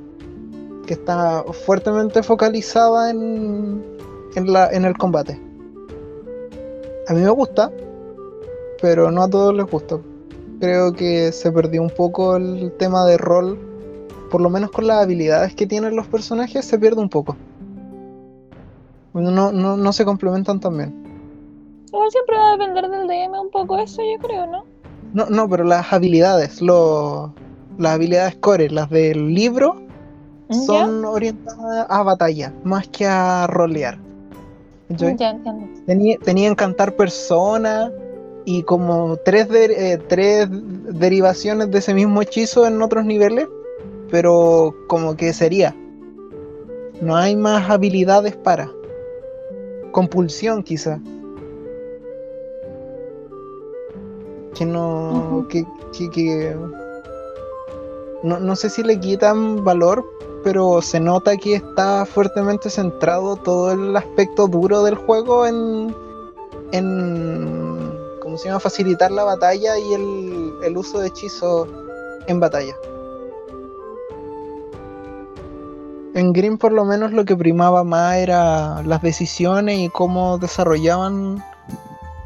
Que 0.86 0.94
está 0.94 1.44
fuertemente 1.64 2.22
focalizada 2.22 3.10
en, 3.10 3.82
en, 4.34 4.52
la, 4.52 4.68
en 4.70 4.84
el 4.84 4.98
combate. 4.98 5.40
A 7.08 7.14
mí 7.14 7.22
me 7.22 7.30
gusta, 7.30 7.70
pero 8.82 9.10
no 9.10 9.22
a 9.22 9.30
todos 9.30 9.54
les 9.54 9.66
gusta. 9.66 9.98
Creo 10.60 10.92
que 10.92 11.32
se 11.32 11.50
perdió 11.50 11.80
un 11.80 11.90
poco 11.90 12.36
el 12.36 12.72
tema 12.78 13.06
de 13.06 13.16
rol. 13.16 13.58
Por 14.30 14.40
lo 14.40 14.48
menos 14.50 14.70
con 14.70 14.86
las 14.86 15.02
habilidades 15.02 15.54
que 15.54 15.66
tienen 15.66 15.96
los 15.96 16.06
personajes 16.06 16.64
se 16.64 16.78
pierde 16.78 17.00
un 17.00 17.08
poco. 17.08 17.36
No, 19.12 19.50
no, 19.52 19.76
no 19.76 19.92
se 19.92 20.04
complementan 20.04 20.60
tan 20.60 20.76
bien. 20.76 20.94
Igual 21.88 22.10
siempre 22.10 22.36
va 22.36 22.48
a 22.50 22.56
depender 22.56 22.88
del 22.88 23.08
DM 23.08 23.40
un 23.40 23.50
poco 23.50 23.76
eso, 23.78 24.00
yo 24.02 24.18
creo, 24.24 24.46
¿no? 24.46 24.64
No, 25.12 25.26
no, 25.26 25.48
pero 25.48 25.64
las 25.64 25.92
habilidades, 25.92 26.62
lo, 26.62 27.34
las 27.78 27.94
habilidades 27.94 28.36
core, 28.36 28.70
las 28.70 28.88
del 28.90 29.34
libro, 29.34 29.76
¿Ya? 30.48 30.64
son 30.66 31.04
orientadas 31.04 31.86
a 31.88 32.02
batalla, 32.04 32.54
más 32.62 32.86
que 32.86 33.06
a 33.06 33.48
rolear. 33.48 33.98
¿Cachai? 34.88 35.16
Ya 35.16 35.30
entiendo. 35.30 35.66
Tenía, 35.86 36.16
tenía 36.18 36.48
encantar 36.48 36.94
personas 36.94 37.90
y 38.44 38.62
como 38.62 39.16
tres, 39.24 39.48
de- 39.48 39.92
eh, 39.94 39.98
tres 40.08 40.46
derivaciones 40.50 41.70
de 41.72 41.78
ese 41.78 41.94
mismo 41.94 42.22
hechizo 42.22 42.66
en 42.66 42.80
otros 42.82 43.04
niveles, 43.04 43.48
pero 44.10 44.74
como 44.88 45.16
que 45.16 45.32
sería. 45.32 45.74
No 47.00 47.16
hay 47.16 47.36
más 47.36 47.70
habilidades 47.70 48.36
para. 48.36 48.70
Compulsión 49.92 50.62
quizá. 50.62 51.00
Que 54.54 54.66
no... 54.66 55.46
Que- 55.48 55.66
que- 56.12 56.56
no, 58.22 58.38
no 58.38 58.54
sé 58.54 58.68
si 58.68 58.82
le 58.82 59.00
quitan 59.00 59.64
valor, 59.64 60.04
pero 60.44 60.82
se 60.82 61.00
nota 61.00 61.36
que 61.38 61.54
está 61.54 62.04
fuertemente 62.04 62.68
centrado 62.68 63.36
todo 63.36 63.72
el 63.72 63.96
aspecto 63.96 64.46
duro 64.46 64.82
del 64.82 64.94
juego 64.94 65.46
en, 65.46 65.94
en 66.72 67.90
¿cómo 68.20 68.36
se 68.36 68.48
llama? 68.48 68.60
facilitar 68.60 69.10
la 69.10 69.24
batalla 69.24 69.78
y 69.78 69.94
el, 69.94 70.52
el 70.62 70.76
uso 70.76 70.98
de 71.00 71.08
hechizos 71.08 71.66
en 72.26 72.40
batalla. 72.40 72.76
En 76.14 76.32
Green 76.32 76.58
por 76.58 76.72
lo 76.72 76.84
menos 76.84 77.12
lo 77.12 77.24
que 77.24 77.36
primaba 77.36 77.84
más 77.84 78.16
era 78.16 78.82
las 78.82 79.00
decisiones 79.02 79.78
y 79.78 79.88
cómo 79.88 80.38
desarrollaban, 80.38 81.44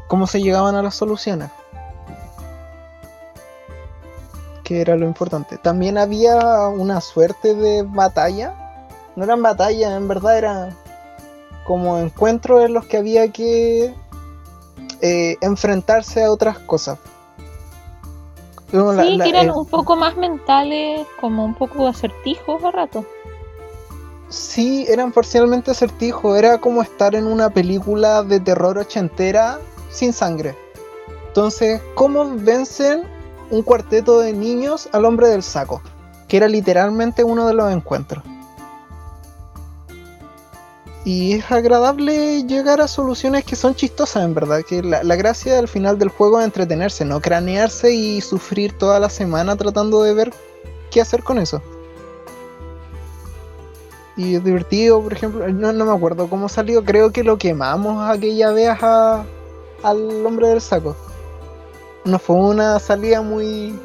cómo 0.07 0.25
se 0.27 0.41
llegaban 0.41 0.75
a 0.75 0.81
las 0.81 0.95
soluciones. 0.95 1.49
Que 4.63 4.81
era 4.81 4.95
lo 4.95 5.05
importante. 5.05 5.57
También 5.57 5.97
había 5.97 6.67
una 6.69 6.99
suerte 7.01 7.53
de 7.53 7.83
batalla. 7.83 8.53
No 9.15 9.23
eran 9.23 9.41
batallas, 9.43 9.91
en 9.95 10.07
verdad 10.07 10.37
eran 10.37 10.75
como 11.65 11.99
encuentros 11.99 12.63
en 12.63 12.73
los 12.73 12.85
que 12.87 12.97
había 12.97 13.31
que 13.31 13.93
eh, 15.01 15.37
enfrentarse 15.41 16.23
a 16.23 16.31
otras 16.31 16.57
cosas. 16.59 16.97
Como 18.71 18.93
la- 18.93 19.03
Sí, 19.03 19.17
la- 19.17 19.23
que 19.23 19.29
eran 19.29 19.47
eh, 19.47 19.51
un 19.51 19.65
poco 19.67 19.95
más 19.95 20.17
mentales, 20.17 21.05
como 21.21 21.45
un 21.45 21.53
poco 21.53 21.87
acertijos 21.87 22.63
a 22.63 22.71
rato. 22.71 23.05
Sí, 24.35 24.85
eran 24.89 25.13
parcialmente 25.13 25.71
acertijos. 25.71 26.37
Era 26.37 26.57
como 26.57 26.81
estar 26.81 27.15
en 27.15 27.25
una 27.25 27.49
película 27.51 28.21
de 28.21 28.41
terror 28.41 28.77
ochentera 28.77 29.59
sin 29.89 30.11
sangre. 30.11 30.57
Entonces, 31.27 31.81
¿cómo 31.95 32.29
vencen 32.35 33.03
un 33.49 33.61
cuarteto 33.61 34.19
de 34.19 34.33
niños 34.33 34.89
al 34.91 35.05
hombre 35.05 35.29
del 35.29 35.41
saco? 35.41 35.81
Que 36.27 36.35
era 36.35 36.49
literalmente 36.49 37.23
uno 37.23 37.47
de 37.47 37.53
los 37.53 37.71
encuentros. 37.71 38.25
Y 41.05 41.35
es 41.35 41.49
agradable 41.49 42.43
llegar 42.43 42.81
a 42.81 42.89
soluciones 42.89 43.45
que 43.45 43.55
son 43.55 43.73
chistosas, 43.73 44.25
en 44.25 44.33
verdad. 44.33 44.63
Que 44.67 44.83
la, 44.83 45.01
la 45.01 45.15
gracia 45.15 45.57
al 45.57 45.69
final 45.69 45.97
del 45.97 46.09
juego 46.09 46.41
es 46.41 46.45
entretenerse, 46.45 47.05
no 47.05 47.21
cranearse 47.21 47.93
y 47.93 48.19
sufrir 48.19 48.77
toda 48.77 48.99
la 48.99 49.09
semana 49.09 49.55
tratando 49.55 50.03
de 50.03 50.13
ver 50.13 50.33
qué 50.91 50.99
hacer 50.99 51.23
con 51.23 51.37
eso. 51.37 51.61
Y 54.17 54.35
es 54.35 54.43
divertido, 54.43 55.01
por 55.01 55.11
ejemplo, 55.13 55.47
no, 55.49 55.73
no 55.73 55.85
me 55.85 55.91
acuerdo 55.91 56.29
cómo 56.29 56.47
salió, 56.47 56.83
creo 56.83 57.11
que 57.11 57.23
lo 57.23 57.37
quemamos 57.37 58.09
aquella 58.09 58.51
vez 58.51 58.69
a- 58.81 59.23
al 59.83 60.25
hombre 60.25 60.47
del 60.49 60.61
saco. 60.61 60.95
No 62.05 62.17
fue 62.19 62.35
una 62.37 62.79
salida 62.79 63.21
muy... 63.21 63.77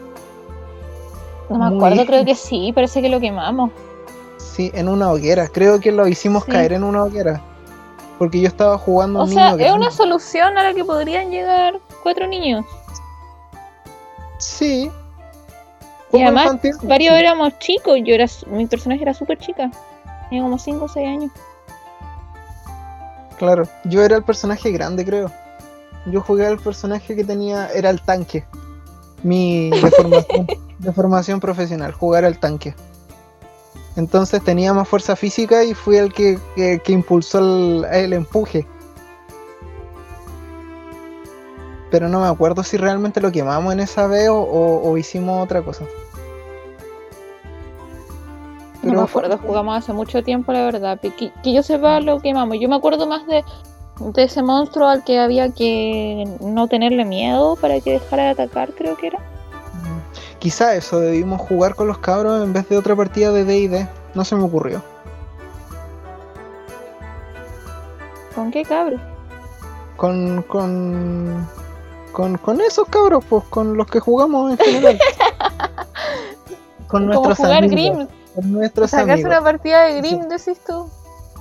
No 1.49 1.59
me 1.59 1.67
Muy 1.71 1.77
acuerdo, 1.79 2.07
creo 2.07 2.25
que 2.25 2.37
sí, 2.37 2.71
parece 2.73 3.03
que 3.03 3.09
lo 3.09 3.19
quemamos. 3.19 3.73
Sí, 4.37 4.71
en 4.73 4.89
una 4.89 5.11
hoguera, 5.11 5.49
creo 5.49 5.81
que 5.81 5.91
lo 5.91 6.07
hicimos 6.07 6.45
Sí. 6.45 6.53
caer 6.53 6.75
en 6.75 6.85
una 6.85 7.03
hoguera. 7.03 7.43
Porque 8.19 8.41
yo 8.41 8.47
estaba 8.47 8.79
jugando 8.79 9.21
O 9.21 9.25
un 9.25 9.31
sea, 9.31 9.53
niño 9.57 9.67
es 9.67 9.73
una 9.73 9.91
solución 9.91 10.57
a 10.59 10.63
la 10.63 10.75
que 10.75 10.85
podrían 10.85 11.31
llegar 11.31 11.81
cuatro 12.05 12.29
niños. 12.29 12.65
Sí. 14.39 14.91
Y 16.13 16.23
además, 16.23 16.57
varios 16.83 17.15
sí. 17.15 17.21
éramos 17.21 17.59
chicos, 17.59 17.99
yo 18.05 18.15
era, 18.15 18.27
mi 18.49 18.67
personaje 18.67 19.03
era 19.03 19.15
súper 19.15 19.39
chica. 19.39 19.71
Tenía 20.31 20.45
como 20.45 20.59
5 20.59 20.85
o 20.87 20.89
6 20.89 21.07
años. 21.07 21.31
Claro, 23.39 23.65
yo 23.85 24.03
era 24.03 24.17
el 24.17 24.23
personaje 24.23 24.71
grande, 24.71 25.05
creo. 25.05 25.31
Yo 26.07 26.23
jugué 26.23 26.47
al 26.47 26.59
personaje 26.59 27.15
que 27.15 27.25
tenía, 27.25 27.69
era 27.69 27.91
el 27.91 28.01
tanque. 28.01 28.45
Mi 29.23 29.71
deformación, 29.83 30.47
deformación 30.79 31.41
profesional, 31.41 31.93
jugar 31.93 32.25
al 32.25 32.39
tanque. 32.39 32.75
Entonces 33.97 34.43
tenía 34.43 34.73
más 34.73 34.89
fuerza 34.89 35.17
física 35.17 35.65
y 35.65 35.75
fui 35.75 35.97
el 35.97 36.13
que, 36.15 36.39
que- 36.55 36.81
que 36.81 36.93
impulsó 36.93 37.39
el, 37.41 37.85
el 37.93 38.13
empuje. 38.15 38.67
Pero 41.91 42.09
no 42.09 42.21
me 42.21 42.29
acuerdo 42.29 42.63
si 42.63 42.77
realmente 42.77 43.21
lo 43.21 43.33
quemamos 43.33 43.73
en 43.73 43.81
esa 43.81 44.07
vez 44.07 44.29
o, 44.29 44.37
o- 44.39 44.89
o 44.91 44.97
hicimos 44.97 45.43
otra 45.43 45.63
cosa. 45.63 45.85
No 48.83 49.03
me 49.03 49.07
fue- 49.07 49.23
acuerdo, 49.25 49.39
jugamos 49.47 49.77
hace 49.79 49.93
mucho 49.93 50.23
tiempo, 50.23 50.53
la 50.53 50.65
verdad. 50.65 50.99
Que, 51.01 51.13
que 51.31 51.53
yo 51.53 51.63
sepa 51.63 52.01
lo 52.01 52.21
quemamos. 52.21 52.57
Yo 52.61 52.69
me 52.69 52.77
acuerdo 52.77 53.07
más 53.07 53.27
de, 53.27 53.45
de 54.01 54.23
ese 54.23 54.43
monstruo 54.43 54.89
al 54.89 55.05
que 55.05 55.19
había 55.19 55.51
que 55.53 56.25
no 56.41 56.67
tenerle 56.69 57.05
miedo 57.05 57.57
para 57.57 57.81
que 57.81 57.93
dejara 57.93 58.25
de 58.25 58.29
atacar, 58.31 58.71
creo 58.73 58.97
que 58.97 59.09
era. 59.09 59.19
Mm, 59.19 60.39
Quizá 60.39 60.75
eso, 60.75 60.99
debimos 61.01 61.41
jugar 61.43 61.75
con 61.75 61.89
los 61.89 61.99
cabros 61.99 62.43
en 62.43 62.53
vez 62.55 62.69
de 62.69 62.79
otra 62.79 62.97
partida 62.97 63.31
de 63.33 63.45
D&D. 63.45 63.87
No 64.15 64.25
se 64.25 64.35
me 64.37 64.45
ocurrió. 64.45 64.83
¿Con 68.35 68.51
qué 68.51 68.63
cabro? 68.65 68.97
Con, 69.97 70.43
con, 70.45 71.47
con, 72.13 72.39
con 72.39 72.61
esos 72.61 72.89
cabros, 72.89 73.25
pues, 73.29 73.45
con 73.51 73.77
los 73.77 73.87
que 73.87 74.01
jugamos 74.01 74.53
en 74.53 74.59
general. 74.59 74.99
con 76.89 77.03
Como 77.03 77.05
nuestros 77.07 77.37
jugar 77.37 77.65
amigos. 77.65 77.97
Grimm. 77.99 78.20
Con 78.41 78.53
nuestros 78.53 78.95
amigos. 78.95 79.25
una 79.25 79.43
partida 79.43 79.85
de 79.85 80.01
Grimm, 80.01 80.29
decís 80.29 80.61
tú. 80.67 80.89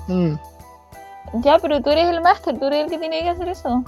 Mm, 0.08 0.36
Ya, 1.44 1.60
pero 1.60 1.82
tú 1.82 1.92
eres 1.92 2.08
el 2.10 2.22
máster, 2.22 2.58
tú 2.58 2.66
eres 2.66 2.86
el 2.86 2.90
que 2.90 2.98
tiene 2.98 3.22
que 3.22 3.30
hacer 3.30 3.48
eso. 3.48 3.84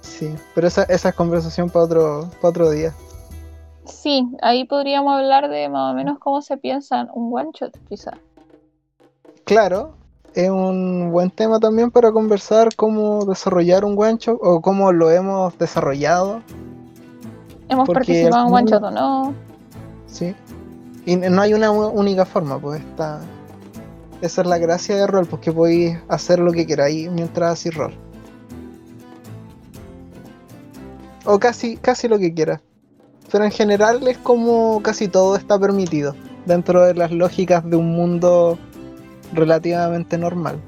Sí, 0.00 0.34
pero 0.54 0.66
esa, 0.66 0.82
esa 0.84 1.10
es 1.10 1.14
conversación 1.14 1.70
para 1.70 1.84
otro, 1.84 2.28
para 2.40 2.48
otro 2.48 2.70
día. 2.70 2.92
Sí, 3.84 4.28
ahí 4.42 4.64
podríamos 4.64 5.16
hablar 5.16 5.48
de 5.48 5.68
más 5.68 5.92
o 5.92 5.94
menos 5.94 6.18
cómo 6.18 6.42
se 6.42 6.56
piensa 6.56 7.08
un 7.14 7.32
one 7.32 7.50
shot, 7.54 7.76
quizá. 7.88 8.12
Claro, 9.44 9.94
es 10.34 10.50
un 10.50 11.10
buen 11.12 11.30
tema 11.30 11.60
también 11.60 11.90
para 11.90 12.10
conversar 12.12 12.74
cómo 12.74 13.24
desarrollar 13.24 13.84
un 13.84 13.98
one 13.98 14.16
shot 14.18 14.38
o 14.40 14.60
cómo 14.60 14.92
lo 14.92 15.10
hemos 15.10 15.56
desarrollado. 15.58 16.42
Hemos 17.68 17.86
Porque 17.86 17.98
participado 18.00 18.48
en 18.48 18.54
one 18.54 18.70
shot 18.70 18.82
o 18.82 18.90
no. 18.90 19.34
Sí. 20.06 20.34
Y 21.04 21.16
no 21.16 21.42
hay 21.42 21.54
una 21.54 21.70
única 21.70 22.24
forma, 22.24 22.58
pues 22.58 22.80
está. 22.80 23.20
Esa 24.20 24.42
es 24.42 24.46
la 24.46 24.58
gracia 24.58 24.96
de 24.96 25.06
rol, 25.06 25.26
porque 25.26 25.50
podéis 25.50 25.98
hacer 26.08 26.38
lo 26.38 26.52
que 26.52 26.66
queráis 26.66 27.10
mientras 27.10 27.52
hacéis 27.52 27.74
rol. 27.74 27.94
O 31.24 31.38
casi, 31.38 31.76
casi 31.76 32.06
lo 32.06 32.18
que 32.18 32.32
quieras. 32.32 32.60
Pero 33.30 33.44
en 33.44 33.50
general 33.50 34.06
es 34.06 34.18
como 34.18 34.80
casi 34.82 35.08
todo 35.08 35.36
está 35.36 35.58
permitido. 35.58 36.14
Dentro 36.46 36.82
de 36.82 36.94
las 36.94 37.10
lógicas 37.10 37.68
de 37.68 37.76
un 37.76 37.92
mundo 37.92 38.58
relativamente 39.32 40.18
normal. 40.18 40.60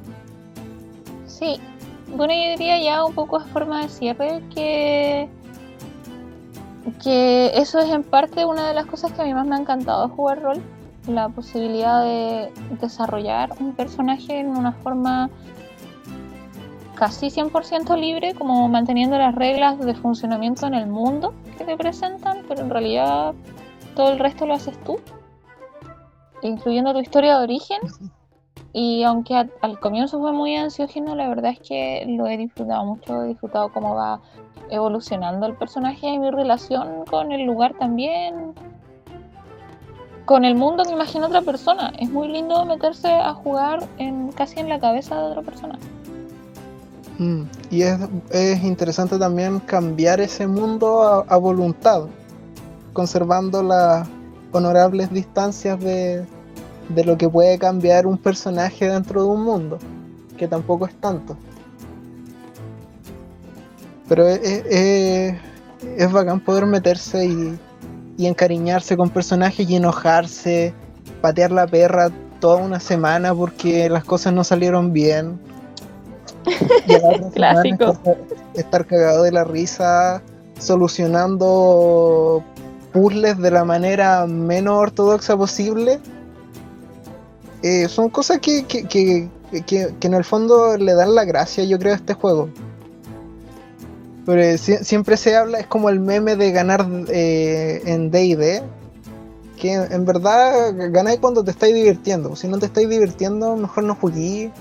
Sí, 1.27 1.61
bueno, 2.09 2.33
yo 2.33 2.51
diría 2.51 2.83
ya 2.83 3.05
un 3.05 3.15
poco 3.15 3.37
a 3.37 3.45
forma 3.47 3.83
de 3.83 3.89
cierre 3.89 4.43
que, 4.55 5.29
que 7.03 7.53
eso 7.55 7.79
es 7.79 7.91
en 7.91 8.03
parte 8.03 8.45
una 8.45 8.69
de 8.69 8.75
las 8.75 8.87
cosas 8.87 9.13
que 9.13 9.23
a 9.23 9.25
mí 9.25 9.35
más 9.35 9.47
me 9.47 9.57
ha 9.57 9.59
encantado 9.59 10.09
jugar 10.09 10.43
rol, 10.43 10.63
la 11.07 11.29
posibilidad 11.29 12.03
de 12.03 12.53
desarrollar 12.81 13.51
un 13.61 13.75
personaje 13.75 14.39
en 14.39 14.49
una 14.49 14.73
forma 14.73 15.31
casi 16.95 17.27
100% 17.27 17.99
libre, 17.99 18.35
como 18.35 18.69
manteniendo 18.69 19.19
las 19.19 19.35
reglas 19.35 19.79
de 19.79 19.95
funcionamiento 19.95 20.67
en 20.67 20.75
el 20.75 20.87
mundo 20.87 21.35
que 21.59 21.65
te 21.65 21.77
presentan, 21.77 22.45
pero 22.49 22.63
en 22.63 22.71
realidad 22.71 23.35
todo 23.95 24.13
el 24.13 24.19
resto 24.19 24.47
lo 24.47 24.55
haces 24.55 24.79
tú, 24.85 24.99
incluyendo 26.43 26.93
tu 26.93 27.01
historia 27.01 27.39
de 27.39 27.45
origen. 27.45 27.79
Y 28.77 29.05
aunque 29.05 29.37
a- 29.37 29.49
al 29.63 29.79
comienzo 29.79 30.19
fue 30.19 30.33
muy 30.33 30.57
ansiógeno, 30.57 31.15
la 31.15 31.29
verdad 31.29 31.53
es 31.53 31.61
que 31.61 32.05
lo 32.09 32.27
he 32.27 32.37
disfrutado 32.37 32.85
mucho, 32.85 33.23
he 33.23 33.29
disfrutado 33.29 33.73
cómo 33.73 33.95
va 33.95 34.21
evolucionando 34.69 35.47
el 35.47 35.55
personaje 35.55 36.09
y 36.09 36.19
mi 36.19 36.31
relación 36.31 37.05
con 37.09 37.31
el 37.31 37.47
lugar 37.47 37.75
también, 37.79 38.53
con 40.25 40.45
el 40.45 40.57
mundo 40.57 40.83
que 40.85 40.91
imagina 40.93 41.27
otra 41.29 41.43
persona. 41.43 41.93
Es 42.01 42.11
muy 42.11 42.27
lindo 42.29 42.65
meterse 42.65 43.09
a 43.13 43.33
jugar 43.33 43.87
en 43.99 44.33
casi 44.33 44.59
en 44.59 44.69
la 44.69 44.81
cabeza 44.81 45.17
de 45.17 45.23
otra 45.23 45.43
persona. 45.43 45.79
Mm, 47.19 47.43
Y 47.71 47.83
es, 47.83 47.97
es 48.33 48.65
interesante 48.65 49.19
también 49.21 49.61
cambiar 49.61 50.21
ese 50.21 50.49
mundo 50.49 51.03
a, 51.05 51.21
a 51.29 51.37
voluntad, 51.37 52.07
conservando 52.93 53.63
las 53.63 54.09
honorables 54.51 55.13
distancias 55.13 55.79
de, 55.79 56.27
de 56.89 57.05
lo 57.05 57.17
que 57.17 57.29
puede 57.29 57.59
cambiar 57.59 58.07
un 58.07 58.19
personaje 58.19 58.89
dentro 58.89 59.23
de 59.23 59.29
un 59.29 59.43
mundo, 59.43 59.79
que 60.37 60.47
tampoco 60.49 60.87
es 60.87 60.95
tanto. 60.97 61.37
Pero 64.09 64.27
es, 64.29 64.41
es- 64.43 66.13
bacán 66.13 66.41
poder 66.41 66.67
meterse 66.67 67.25
y, 67.27 67.59
y 68.17 68.27
encariñarse 68.27 68.97
con 68.97 69.09
personajes 69.11 69.69
y 69.69 69.77
enojarse, 69.77 70.73
patear 71.21 71.51
la 71.53 71.67
perra 71.67 72.11
toda 72.41 72.57
una 72.57 72.81
semana 72.81 73.35
porque 73.35 73.89
las 73.89 74.05
cosas 74.05 74.33
no 74.33 74.45
salieron 74.45 74.93
bien. 74.93 75.39
Clásico. 77.35 77.93
estar, 77.93 78.17
estar 78.55 78.87
cagado 78.87 79.23
de 79.23 79.33
la 79.33 79.45
risa 79.45 80.23
solucionando 80.59 82.45
puzzles 82.93 83.39
de 83.39 83.51
la 83.51 83.65
manera 83.65 84.27
menos 84.27 84.77
ortodoxa 84.79 85.37
posible. 85.37 85.99
Eh, 87.67 87.89
son 87.89 88.11
cosas 88.11 88.41
que, 88.41 88.65
que, 88.67 88.85
que, 88.87 89.31
que- 89.67 89.95
en 90.03 90.13
el 90.13 90.23
fondo 90.23 90.77
le 90.77 90.93
dan 90.93 91.15
la 91.15 91.25
gracia, 91.25 91.65
yo 91.65 91.79
creo, 91.79 91.95
a 91.95 91.97
este 91.97 92.13
juego. 92.13 92.51
Pero 94.27 94.43
eh, 94.43 94.59
sie- 94.59 94.83
siempre 94.85 95.17
se 95.17 95.35
habla, 95.35 95.61
es 95.61 95.67
como 95.67 95.89
el 95.89 95.99
meme 95.99 96.37
de 96.37 96.53
ganar 96.53 96.87
eh, 97.09 97.81
en 97.87 98.11
DD, 98.11 98.63
que 99.59 99.73
en 99.73 100.05
verdad 100.05 100.75
ganáis 100.93 101.21
cuando 101.21 101.43
te 101.43 101.53
estáis 101.53 101.75
divirtiendo. 101.75 102.37
Si 102.37 102.49
no 102.49 102.59
te 102.59 102.67
estáis 102.67 102.87
divirtiendo, 102.89 103.57
mejor 103.57 103.85
no 103.85 103.95
jugué. 103.95 104.53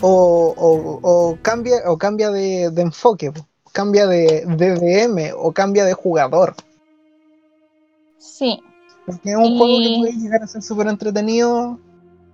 O, 0.00 0.54
o- 0.56 1.00
o 1.02 1.38
cambia, 1.42 1.76
o 1.86 1.98
cambia 1.98 2.30
de, 2.30 2.70
de 2.70 2.82
enfoque, 2.82 3.32
cambia 3.72 4.06
de, 4.06 4.44
de 4.46 4.74
DM 4.76 5.32
o 5.36 5.52
cambia 5.52 5.84
de 5.84 5.92
jugador. 5.92 6.54
Sí, 8.18 8.60
Porque 9.04 9.30
es 9.32 9.36
un 9.36 9.44
Y- 9.44 9.58
juego 9.58 9.78
que 9.78 9.96
puede 9.98 10.12
llegar 10.22 10.42
a 10.42 10.46
ser 10.46 10.62
súper 10.62 10.86
entretenido 10.88 11.78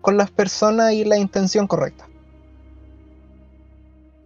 con 0.02 0.18
las 0.18 0.30
personas 0.30 0.92
y 0.92 1.04
la 1.04 1.16
intención 1.16 1.66
correcta. 1.66 2.06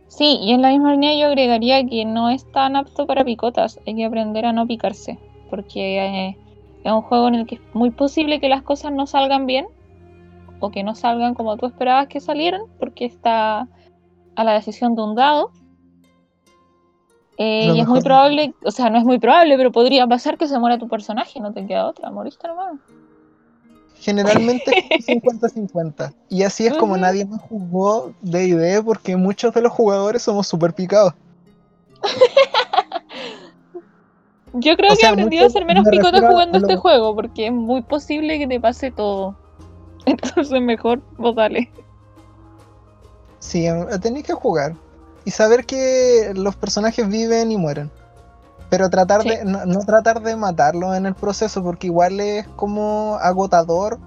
sí, 0.08 0.38
y 0.42 0.52
en 0.52 0.62
la 0.62 0.70
misma 0.70 0.92
línea 0.92 1.14
yo 1.14 1.26
agregaría 1.26 1.86
que 1.86 2.06
no 2.06 2.30
es 2.30 2.50
tan 2.50 2.74
apto 2.74 3.06
para 3.06 3.24
picotas, 3.24 3.78
hay 3.86 3.94
que 3.94 4.04
aprender 4.06 4.46
a 4.46 4.52
no 4.52 4.66
picarse, 4.66 5.18
porque 5.50 5.98
eh, 5.98 6.36
es 6.82 6.92
un 6.92 7.02
juego 7.02 7.28
en 7.28 7.34
el 7.34 7.46
que 7.46 7.56
es 7.56 7.60
muy 7.74 7.90
posible 7.90 8.40
que 8.40 8.48
las 8.48 8.62
cosas 8.62 8.92
no 8.92 9.06
salgan 9.06 9.44
bien 9.44 9.66
o 10.60 10.70
que 10.70 10.82
no 10.82 10.94
salgan 10.94 11.34
como 11.34 11.56
tú 11.56 11.66
esperabas 11.66 12.08
que 12.08 12.20
salieran, 12.20 12.62
porque 12.78 13.04
está 13.04 13.68
a 14.36 14.44
la 14.44 14.52
decisión 14.54 14.94
de 14.94 15.02
un 15.02 15.14
dado. 15.14 15.50
Eh, 17.38 17.72
y 17.74 17.80
es 17.80 17.86
muy 17.86 18.00
probable, 18.00 18.54
o 18.64 18.70
sea, 18.70 18.88
no 18.88 18.96
es 18.96 19.04
muy 19.04 19.18
probable, 19.18 19.58
pero 19.58 19.70
podría 19.70 20.06
pasar 20.06 20.38
que 20.38 20.46
se 20.46 20.58
muera 20.58 20.78
tu 20.78 20.88
personaje, 20.88 21.40
no 21.40 21.52
te 21.52 21.66
queda 21.66 21.86
otra, 21.86 22.10
moriste 22.10 22.48
nomás. 22.48 22.80
Generalmente 24.01 24.72
es 24.90 25.07
50-50. 25.09 26.12
Y 26.28 26.42
así 26.42 26.66
es 26.66 26.74
como 26.74 26.97
nadie 26.97 27.24
más 27.24 27.40
jugó 27.40 28.12
D&D 28.20 28.82
porque 28.82 29.16
muchos 29.16 29.53
de 29.55 29.62
los 29.62 29.72
jugadores 29.72 30.22
somos 30.22 30.47
súper 30.47 30.72
picados. 30.74 31.14
Yo 34.59 34.76
creo 34.76 34.92
O 34.92 34.94
que 34.94 35.01
sea, 35.01 35.11
he 35.11 35.12
aprendido 35.12 35.47
a 35.47 35.51
ser 35.51 35.64
menos 35.66 35.84
me 35.84 35.90
picota 35.90 36.18
jugando 36.26 36.59
lo- 36.59 36.66
este 36.66 36.76
juego, 36.76 37.14
porque 37.14 37.47
es 37.47 37.53
muy 37.53 37.82
posible 37.82 38.38
que 38.38 38.47
te 38.47 38.59
pase 38.61 38.90
todo. 38.90 39.36
Entonces 40.07 40.61
mejor 40.62 41.03
vos 41.18 41.34
dale. 41.34 41.70
Sí, 43.40 43.66
eh, 43.66 43.84
tenéis 44.01 44.24
que 44.26 44.32
jugar. 44.32 44.74
Y 45.24 45.30
saber 45.30 45.66
que 45.66 46.32
los 46.34 46.55
personajes 46.57 47.09
viven 47.09 47.51
y 47.51 47.57
mueren. 47.57 47.90
Pero 48.68 48.90
tratar 48.90 49.22
Sí. 49.22 49.28
de. 49.30 49.44
No, 49.44 49.64
no 49.64 49.78
tratar 49.80 50.22
de 50.22 50.34
matarlos 50.36 50.96
en 50.96 51.06
el 51.06 51.14
proceso, 51.14 51.62
porque 51.62 51.86
igual 51.86 52.18
es 52.20 52.46
como 52.56 53.16
agotador. 53.20 53.98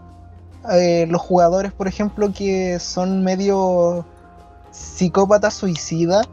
Eh, 0.72 1.08
los 1.10 1.22
jugadores, 1.22 1.72
por 1.72 1.88
ejemplo, 1.88 2.34
que 2.34 2.80
son 2.80 3.24
medio 3.24 4.06
psicópatas 4.72 5.54
suicidas 5.54 6.28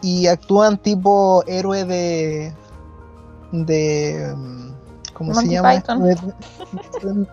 y 0.00 0.26
actúan 0.28 0.78
tipo 0.78 1.44
héroe 1.46 1.84
de. 1.84 2.54
de. 3.52 4.32
mm, 4.34 4.66
¿Cómo 5.12 5.32
Monty 5.32 5.48
se 5.48 5.54
llama? 5.54 5.74
Python. 5.74 6.34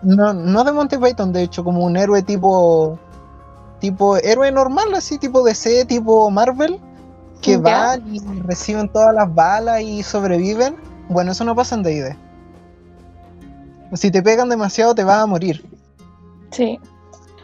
no, 0.02 0.32
no 0.34 0.64
de 0.64 0.72
Monty 0.72 0.96
Python, 0.98 1.32
de 1.32 1.42
hecho, 1.42 1.64
como 1.64 1.84
un 1.84 1.96
héroe 1.96 2.22
tipo. 2.22 2.98
tipo 3.80 4.16
héroe 4.18 4.50
normal, 4.52 4.94
así, 4.94 5.18
tipo 5.18 5.42
DC, 5.42 5.84
tipo 5.86 6.30
Marvel, 6.30 6.80
que 7.44 7.52
Ya. 7.52 7.58
van 7.58 8.14
y 8.14 8.20
reciben 8.42 8.88
todas 8.88 9.14
las 9.14 9.32
balas 9.34 9.82
y 9.82 10.02
sobreviven. 10.02 10.76
Bueno, 11.08 11.32
eso 11.32 11.44
no 11.44 11.54
pasa 11.54 11.74
en 11.76 11.82
DD. 11.82 12.16
Si 13.92 14.10
te 14.10 14.22
pegan 14.22 14.48
demasiado, 14.48 14.94
te 14.94 15.04
vas 15.04 15.18
a 15.22 15.26
morir. 15.26 15.64
Sí. 16.50 16.80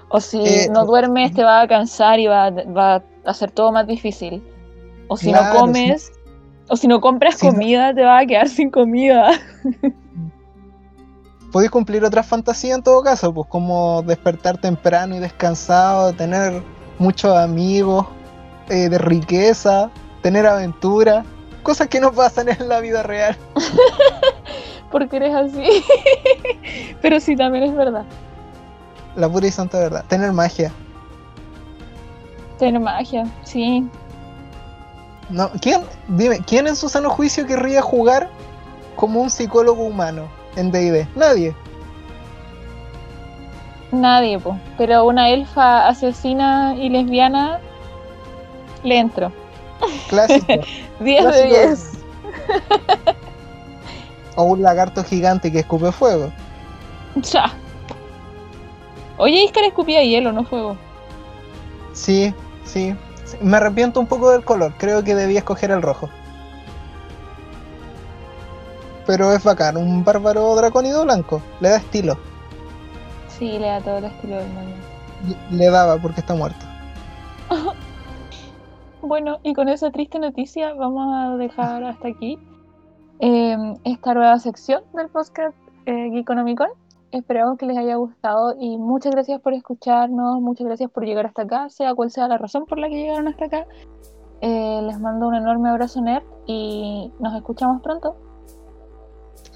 O 0.08 0.20
si 0.20 0.38
Eh, 0.44 0.68
no 0.72 0.84
duermes, 0.86 1.32
te 1.34 1.44
va 1.44 1.60
a 1.60 1.68
cansar 1.68 2.18
y 2.18 2.26
va, 2.26 2.50
va 2.50 2.94
a 2.96 3.02
hacer 3.26 3.50
todo 3.52 3.70
más 3.70 3.86
difícil. 3.86 4.42
O 5.08 5.16
si 5.16 5.30
Claro, 5.30 5.54
no 5.54 5.60
comes, 5.60 6.10
o 6.68 6.76
si 6.76 6.88
no 6.88 7.00
compras 7.00 7.34
Si 7.36 7.46
no- 7.46 7.52
comida, 7.52 7.94
te 7.94 8.02
vas 8.02 8.22
a 8.24 8.26
quedar 8.26 8.48
sin 8.48 8.70
comida. 8.70 9.30
Podéis 11.52 11.70
cumplir 11.70 12.04
otras 12.04 12.26
fantasías 12.26 12.78
en 12.78 12.82
todo 12.84 13.02
caso, 13.02 13.32
pues 13.34 13.48
como 13.48 14.02
despertar 14.02 14.58
temprano 14.58 15.16
y 15.16 15.18
descansado, 15.18 16.12
tener 16.12 16.62
muchos 16.98 17.36
amigos, 17.36 18.06
eh, 18.70 18.88
de 18.88 18.98
riqueza, 18.98 19.90
tener 20.22 20.46
aventura, 20.46 21.24
cosas 21.62 21.88
que 21.88 22.00
no 22.00 22.12
pasan 22.12 22.48
en 22.48 22.68
la 22.68 22.80
vida 22.80 23.02
real. 23.02 23.36
Porque 24.90 25.16
eres 25.16 25.34
así. 25.34 25.84
Pero 27.02 27.20
sí, 27.20 27.36
también 27.36 27.64
es 27.64 27.74
verdad. 27.74 28.04
La 29.16 29.28
pura 29.28 29.46
y 29.46 29.50
santa 29.50 29.78
verdad. 29.78 30.04
Tener 30.08 30.32
magia. 30.32 30.72
Tener 32.58 32.80
magia, 32.80 33.26
sí. 33.42 33.86
No, 35.30 35.50
¿quién, 35.60 35.82
dime, 36.08 36.40
¿quién 36.46 36.66
en 36.66 36.76
su 36.76 36.88
sano 36.88 37.10
juicio 37.10 37.46
querría 37.46 37.82
jugar 37.82 38.28
como 38.96 39.20
un 39.20 39.30
psicólogo 39.30 39.84
humano 39.84 40.28
en 40.56 40.70
D&D? 40.70 41.06
Nadie. 41.14 41.54
Nadie, 43.92 44.38
po. 44.38 44.56
Pero 44.76 45.04
una 45.04 45.30
elfa 45.30 45.88
asesina 45.88 46.74
y 46.76 46.88
lesbiana 46.88 47.60
le 48.82 48.98
entro. 48.98 49.32
Clásico. 50.08 50.46
10 51.00 51.00
de 51.00 51.18
Clásico. 51.20 51.48
10. 51.48 51.90
O 54.36 54.44
un 54.44 54.62
lagarto 54.62 55.04
gigante 55.04 55.50
que 55.50 55.60
escupe 55.60 55.92
fuego. 55.92 56.30
Ya. 57.16 57.52
Oye, 59.18 59.44
Iscar 59.44 59.64
escupía 59.64 60.02
hielo, 60.02 60.32
no 60.32 60.44
fuego. 60.44 60.76
Sí, 61.92 62.32
sí. 62.64 62.94
Me 63.40 63.56
arrepiento 63.56 64.00
un 64.00 64.06
poco 64.06 64.30
del 64.30 64.44
color. 64.44 64.72
Creo 64.78 65.04
que 65.04 65.14
debía 65.14 65.40
escoger 65.40 65.70
el 65.70 65.82
rojo. 65.82 66.08
Pero 69.06 69.32
es 69.32 69.42
bacán. 69.42 69.76
Un 69.76 70.04
bárbaro 70.04 70.54
dracónido 70.54 71.04
blanco. 71.04 71.42
Le 71.60 71.70
da 71.70 71.76
estilo. 71.76 72.18
Sí, 73.28 73.58
le 73.58 73.66
da 73.66 73.80
todo 73.80 73.98
el 73.98 74.04
estilo 74.04 74.36
del 74.36 74.48
mundo. 74.48 74.76
Le 75.50 75.70
daba 75.70 75.98
porque 75.98 76.20
está 76.20 76.34
muerto. 76.34 76.64
Bueno, 79.02 79.38
y 79.42 79.54
con 79.54 79.68
esa 79.68 79.90
triste 79.90 80.18
noticia 80.18 80.74
vamos 80.74 81.06
a 81.14 81.36
dejar 81.36 81.84
hasta 81.84 82.08
aquí 82.08 82.38
eh, 83.20 83.56
esta 83.84 84.14
nueva 84.14 84.38
sección 84.38 84.82
del 84.94 85.08
podcast 85.08 85.56
eh. 85.86 86.24
Esperamos 87.12 87.58
que 87.58 87.66
les 87.66 87.76
haya 87.76 87.96
gustado 87.96 88.54
y 88.60 88.78
muchas 88.78 89.12
gracias 89.12 89.40
por 89.40 89.52
escucharnos, 89.52 90.40
muchas 90.40 90.66
gracias 90.66 90.90
por 90.90 91.04
llegar 91.04 91.26
hasta 91.26 91.42
acá, 91.42 91.68
sea 91.68 91.94
cual 91.94 92.10
sea 92.10 92.28
la 92.28 92.38
razón 92.38 92.66
por 92.66 92.78
la 92.78 92.88
que 92.88 92.96
llegaron 92.96 93.26
hasta 93.26 93.46
acá. 93.46 93.66
Eh, 94.42 94.80
les 94.86 95.00
mando 95.00 95.28
un 95.28 95.34
enorme 95.34 95.70
abrazo 95.70 96.00
nerd 96.00 96.24
y 96.46 97.12
nos 97.18 97.34
escuchamos 97.34 97.82
pronto. 97.82 98.16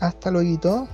Hasta 0.01 0.31
luego. 0.31 0.89